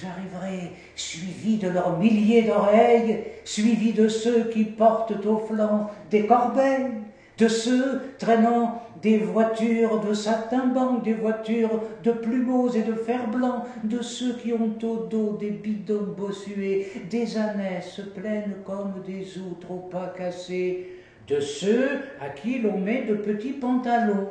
J'arriverai 0.00 0.72
suivi 0.96 1.56
de 1.56 1.68
leurs 1.68 1.98
milliers 1.98 2.42
d'oreilles, 2.42 3.20
suivi 3.44 3.92
de 3.92 4.08
ceux 4.08 4.44
qui 4.44 4.64
portent 4.64 5.24
au 5.24 5.38
flanc 5.38 5.88
des 6.10 6.26
corbeilles, 6.26 6.90
de 7.38 7.48
ceux 7.48 8.00
traînant 8.18 8.82
des 9.02 9.18
voitures 9.18 10.00
de 10.00 10.12
satin 10.12 10.66
blanc, 10.66 10.94
des 10.94 11.12
voitures 11.12 11.80
de 12.02 12.10
plumeaux 12.10 12.70
et 12.70 12.82
de 12.82 12.94
fer 12.94 13.28
blanc, 13.28 13.64
de 13.84 14.02
ceux 14.02 14.34
qui 14.34 14.52
ont 14.52 14.76
au 14.82 15.06
dos 15.06 15.36
des 15.38 15.50
bidons 15.50 16.14
bossués, 16.16 16.86
des 17.10 17.36
ânesses 17.36 18.00
pleines 18.14 18.56
comme 18.64 18.94
des 19.06 19.38
outres 19.38 19.70
au 19.70 19.78
pas 19.78 20.12
cassés, 20.16 20.88
de 21.28 21.38
ceux 21.40 22.00
à 22.20 22.30
qui 22.30 22.58
l'on 22.58 22.78
met 22.78 23.02
de 23.02 23.14
petits 23.14 23.52
pantalons, 23.52 24.28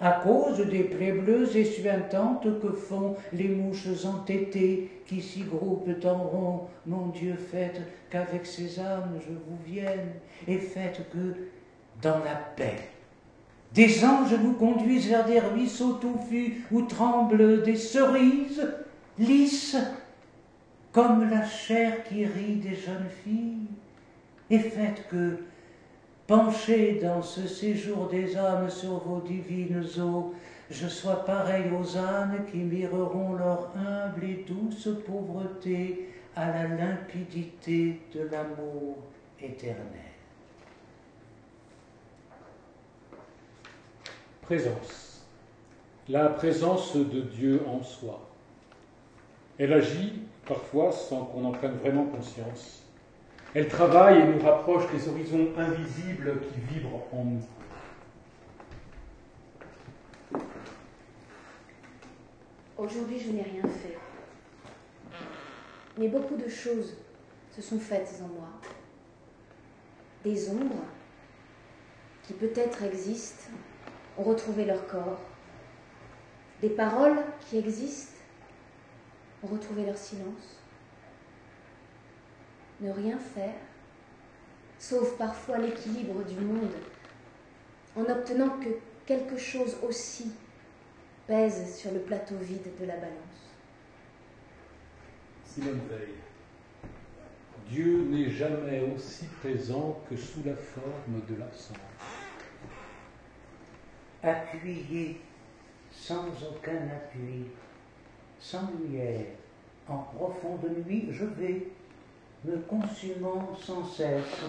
à 0.00 0.12
cause 0.12 0.58
des 0.68 0.84
plaies 0.84 1.12
bleues 1.12 1.56
et 1.56 1.64
suintantes 1.64 2.60
que 2.60 2.72
font 2.72 3.16
les 3.32 3.48
mouches 3.48 4.04
entêtées 4.04 4.90
qui 5.06 5.20
s'y 5.22 5.42
groupent 5.42 6.04
en 6.04 6.18
rond. 6.18 6.60
Mon 6.86 7.06
Dieu, 7.08 7.34
faites 7.34 7.80
qu'avec 8.10 8.44
ces 8.46 8.80
âmes 8.80 9.18
je 9.20 9.32
vous 9.32 9.58
vienne, 9.66 10.12
et 10.48 10.58
faites 10.58 11.08
que, 11.10 11.34
dans 12.02 12.18
la 12.18 12.34
paix, 12.56 12.88
des 13.72 14.04
anges 14.04 14.34
vous 14.34 14.54
conduisent 14.54 15.08
vers 15.08 15.24
des 15.24 15.40
ruisseaux 15.40 15.94
touffus 15.94 16.64
où 16.70 16.82
tremblent 16.82 17.62
des 17.62 17.76
cerises 17.76 18.68
lisses 19.18 19.76
comme 20.92 21.28
la 21.28 21.44
chair 21.44 22.04
qui 22.04 22.24
rit 22.24 22.56
des 22.56 22.76
jeunes 22.76 23.08
filles, 23.24 23.66
et 24.48 24.58
faites 24.58 25.08
que, 25.08 25.38
Penchez 26.26 27.00
dans 27.02 27.20
ce 27.20 27.46
séjour 27.46 28.08
des 28.08 28.34
âmes 28.36 28.70
sur 28.70 28.98
vos 29.00 29.20
divines 29.20 29.84
eaux, 30.00 30.32
je 30.70 30.88
sois 30.88 31.22
pareil 31.26 31.64
aux 31.70 31.98
ânes 31.98 32.46
qui 32.50 32.58
mireront 32.58 33.34
leur 33.34 33.70
humble 33.76 34.24
et 34.24 34.44
douce 34.48 34.88
pauvreté 35.06 36.08
à 36.34 36.48
la 36.48 36.68
limpidité 36.68 38.00
de 38.14 38.22
l'amour 38.22 38.96
éternel. 39.38 39.84
Présence. 44.40 45.26
La 46.08 46.30
présence 46.30 46.96
de 46.96 47.20
Dieu 47.20 47.62
en 47.66 47.82
soi. 47.82 48.20
Elle 49.58 49.74
agit 49.74 50.22
parfois 50.46 50.90
sans 50.90 51.26
qu'on 51.26 51.44
en 51.44 51.52
prenne 51.52 51.76
vraiment 51.76 52.06
conscience. 52.06 52.83
Elle 53.54 53.68
travaille 53.68 54.20
et 54.20 54.26
nous 54.26 54.40
rapproche 54.40 54.90
des 54.90 55.08
horizons 55.08 55.52
invisibles 55.56 56.40
qui 56.40 56.74
vibrent 56.74 57.06
en 57.12 57.24
nous. 57.24 57.42
Aujourd'hui, 62.76 63.20
je 63.20 63.30
n'ai 63.30 63.42
rien 63.42 63.62
fait. 63.62 63.96
Mais 65.96 66.08
beaucoup 66.08 66.34
de 66.34 66.48
choses 66.48 66.96
se 67.54 67.62
sont 67.62 67.78
faites 67.78 68.20
en 68.24 68.26
moi. 68.26 68.48
Des 70.24 70.50
ombres 70.50 70.84
qui 72.24 72.32
peut-être 72.32 72.82
existent 72.82 73.52
ont 74.18 74.24
retrouvé 74.24 74.64
leur 74.64 74.84
corps. 74.88 75.20
Des 76.60 76.70
paroles 76.70 77.22
qui 77.38 77.58
existent 77.58 78.18
ont 79.44 79.46
retrouvé 79.46 79.86
leur 79.86 79.96
silence. 79.96 80.63
Ne 82.80 82.90
rien 82.90 83.18
faire, 83.18 83.54
sauf 84.78 85.16
parfois 85.16 85.58
l'équilibre 85.58 86.24
du 86.24 86.40
monde, 86.40 86.74
en 87.96 88.02
obtenant 88.02 88.58
que 88.58 88.70
quelque 89.06 89.36
chose 89.36 89.76
aussi 89.82 90.32
pèse 91.26 91.76
sur 91.76 91.92
le 91.92 92.00
plateau 92.00 92.36
vide 92.36 92.68
de 92.80 92.86
la 92.86 92.96
balance. 92.96 93.44
Simone 95.44 95.80
Veil. 95.88 96.14
Dieu 97.68 98.04
n'est 98.10 98.30
jamais 98.30 98.82
aussi 98.94 99.26
présent 99.40 100.00
que 100.08 100.16
sous 100.16 100.42
la 100.44 100.54
forme 100.54 101.22
de 101.28 101.36
l'absence. 101.36 101.76
Appuyé, 104.22 105.20
sans 105.90 106.26
aucun 106.50 106.88
appui, 106.88 107.46
sans 108.38 108.70
lumière, 108.72 109.26
en 109.88 109.98
profonde 109.98 110.68
nuit, 110.86 111.08
je 111.10 111.24
vais, 111.24 111.68
me 112.44 112.56
consumant 112.58 113.54
sans 113.60 113.84
cesse. 113.84 114.44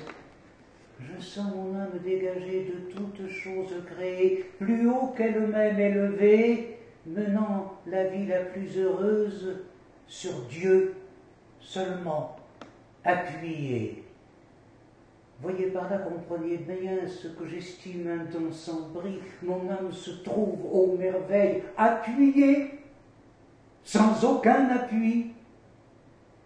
Je 1.00 1.22
sens 1.22 1.54
mon 1.54 1.76
âme 1.76 2.00
dégagée 2.04 2.72
de 2.72 2.92
toutes 2.92 3.30
choses 3.30 3.74
créées, 3.86 4.46
plus 4.60 4.90
haut 4.90 5.14
qu'elle-même 5.16 5.80
élevée, 5.80 6.78
menant 7.06 7.74
la 7.86 8.06
vie 8.08 8.28
la 8.28 8.40
plus 8.40 8.78
heureuse 8.78 9.58
sur 10.08 10.34
Dieu 10.50 10.96
seulement, 11.60 12.38
appuyée. 13.04 14.04
Voyez 15.42 15.68
par 15.68 15.90
là, 15.90 15.98
comprenez 15.98 16.58
bien 16.58 17.08
ce 17.08 17.28
que 17.28 17.46
j'estime 17.46 18.08
un 18.08 18.32
don 18.32 18.52
sans 18.52 18.90
bris. 18.90 19.20
Mon 19.44 19.70
âme 19.70 19.92
se 19.92 20.12
trouve, 20.24 20.66
ô 20.72 20.96
merveille, 20.98 21.64
appuyée, 21.78 22.72
sans 23.84 24.24
aucun 24.24 24.70
appui. 24.70 25.35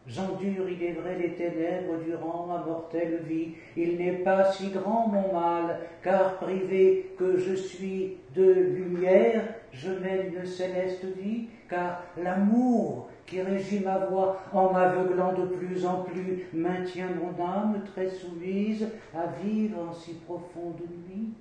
J'endure, 0.09 0.67
il 0.67 0.81
est 0.81 0.93
vrai, 0.93 1.17
les 1.19 1.35
ténèbres 1.35 2.03
durant 2.03 2.47
ma 2.47 2.65
mortelle 2.65 3.21
vie. 3.27 3.53
Il 3.77 3.97
n'est 3.97 4.23
pas 4.23 4.51
si 4.51 4.71
grand 4.71 5.07
mon 5.07 5.33
mal, 5.33 5.81
car 6.01 6.37
privé 6.37 7.13
que 7.17 7.37
je 7.37 7.53
suis 7.53 8.17
de 8.35 8.51
lumière, 8.51 9.43
je 9.71 9.91
mène 9.91 10.33
une 10.33 10.47
céleste 10.47 11.05
vie, 11.05 11.49
car 11.69 12.01
l'amour 12.17 13.09
qui 13.27 13.39
régit 13.39 13.81
ma 13.81 13.99
voix 13.99 14.41
en 14.51 14.73
m'aveuglant 14.73 15.33
de 15.33 15.45
plus 15.45 15.85
en 15.85 16.01
plus 16.01 16.47
maintient 16.53 17.09
mon 17.09 17.45
âme 17.45 17.83
très 17.93 18.09
soumise 18.09 18.87
à 19.13 19.27
vivre 19.43 19.89
en 19.89 19.93
si 19.93 20.15
profonde 20.15 20.81
nuit. 21.07 21.33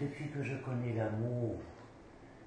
Depuis 0.00 0.28
que 0.30 0.42
je 0.42 0.56
connais 0.56 0.94
l'amour, 0.96 1.54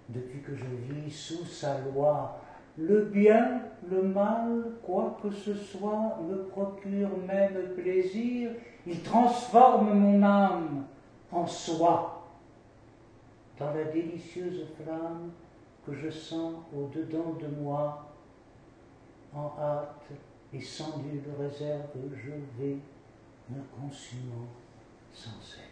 depuis 0.10 0.42
que 0.42 0.54
je 0.54 0.66
vis 0.94 1.12
sous 1.12 1.46
sa 1.46 1.80
loi, 1.80 2.42
le 2.78 3.06
bien, 3.06 3.62
le 3.90 4.02
mal, 4.02 4.64
quoi 4.84 5.18
que 5.22 5.32
ce 5.32 5.54
soit, 5.54 6.20
me 6.28 6.44
procure 6.44 7.10
même 7.28 7.74
plaisir, 7.76 8.52
il 8.86 9.02
transforme 9.02 9.94
mon 9.94 10.24
âme 10.24 10.86
en 11.32 11.46
soi, 11.46 12.28
dans 13.60 13.74
la 13.74 13.84
délicieuse 13.86 14.66
flamme 14.82 15.32
que 15.86 15.94
je 15.94 16.10
sens 16.10 16.56
au-dedans 16.76 17.36
de 17.40 17.48
moi, 17.62 18.08
en 19.34 19.52
hâte 19.60 20.10
et 20.54 20.62
sans 20.62 20.98
nulle 21.00 21.24
réserve, 21.40 21.88
je 22.14 22.32
vais 22.62 22.78
me 23.50 23.62
consumant 23.80 24.48
sans 25.14 25.40
cesse. 25.42 25.71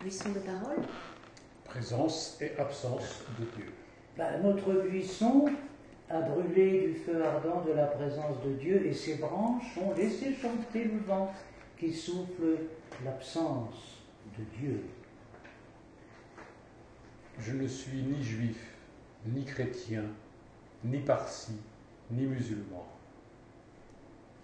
Buisson 0.00 0.30
de 0.30 0.40
parole 0.40 0.82
Présence 1.64 2.36
et 2.40 2.52
absence 2.58 3.24
de 3.38 3.44
Dieu. 3.56 3.72
Ben, 4.16 4.42
notre 4.42 4.72
buisson 4.82 5.46
a 6.10 6.20
brûlé 6.20 6.88
du 6.88 6.94
feu 6.94 7.24
ardent 7.24 7.62
de 7.62 7.72
la 7.72 7.86
présence 7.86 8.36
de 8.44 8.52
Dieu 8.52 8.86
et 8.86 8.92
ses 8.92 9.16
branches 9.16 9.76
ont 9.78 9.94
laissé 9.94 10.34
chanter 10.34 10.84
le 10.84 10.98
vent 11.00 11.32
qui 11.78 11.92
souffle 11.92 12.58
l'absence 13.04 14.02
de 14.38 14.44
Dieu. 14.58 14.84
Je 17.38 17.52
ne 17.52 17.66
suis 17.66 18.02
ni 18.02 18.22
juif, 18.22 18.74
ni 19.26 19.44
chrétien, 19.44 20.04
ni 20.84 20.98
parsi, 20.98 21.52
ni 22.10 22.26
musulman. 22.26 22.86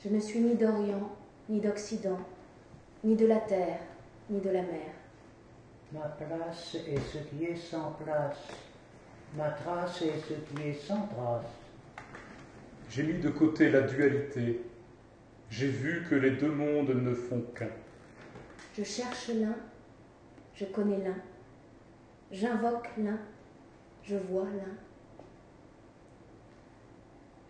Je 0.02 0.08
ne 0.08 0.18
suis 0.18 0.40
ni 0.40 0.54
d'Orient, 0.54 1.10
ni 1.48 1.60
d'Occident, 1.60 2.18
ni 3.04 3.14
de 3.14 3.26
la 3.26 3.36
terre, 3.36 3.80
ni 4.30 4.40
de 4.40 4.50
la 4.50 4.62
mer. 4.62 4.99
Ma 5.92 6.06
place 6.06 6.76
est 6.76 6.98
ce 6.98 7.18
qui 7.18 7.44
est 7.44 7.56
sans 7.56 7.92
place. 7.92 8.38
Ma 9.36 9.50
trace 9.50 10.02
est 10.02 10.20
ce 10.20 10.34
qui 10.34 10.68
est 10.68 10.74
sans 10.74 11.06
trace. 11.08 11.46
J'ai 12.88 13.02
mis 13.02 13.18
de 13.18 13.28
côté 13.30 13.70
la 13.70 13.82
dualité. 13.82 14.60
J'ai 15.50 15.66
vu 15.66 16.06
que 16.08 16.14
les 16.14 16.32
deux 16.32 16.50
mondes 16.52 16.90
ne 16.90 17.12
font 17.12 17.42
qu'un. 17.56 17.70
Je 18.76 18.84
cherche 18.84 19.30
l'un, 19.34 19.56
je 20.54 20.64
connais 20.66 20.98
l'un. 20.98 21.16
J'invoque 22.30 22.88
l'un, 22.96 23.18
je 24.04 24.14
vois 24.16 24.44
l'un. 24.44 24.76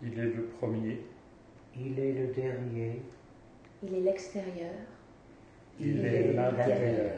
Il 0.02 0.18
est 0.18 0.34
le 0.34 0.44
premier, 0.58 1.02
Il 1.76 1.98
est 1.98 2.12
le 2.12 2.26
dernier. 2.32 3.02
Il 3.82 3.94
est 3.94 4.00
l'extérieur. 4.00 4.72
il 5.78 6.04
est 6.04 6.32
l'intérieur. 6.32 7.12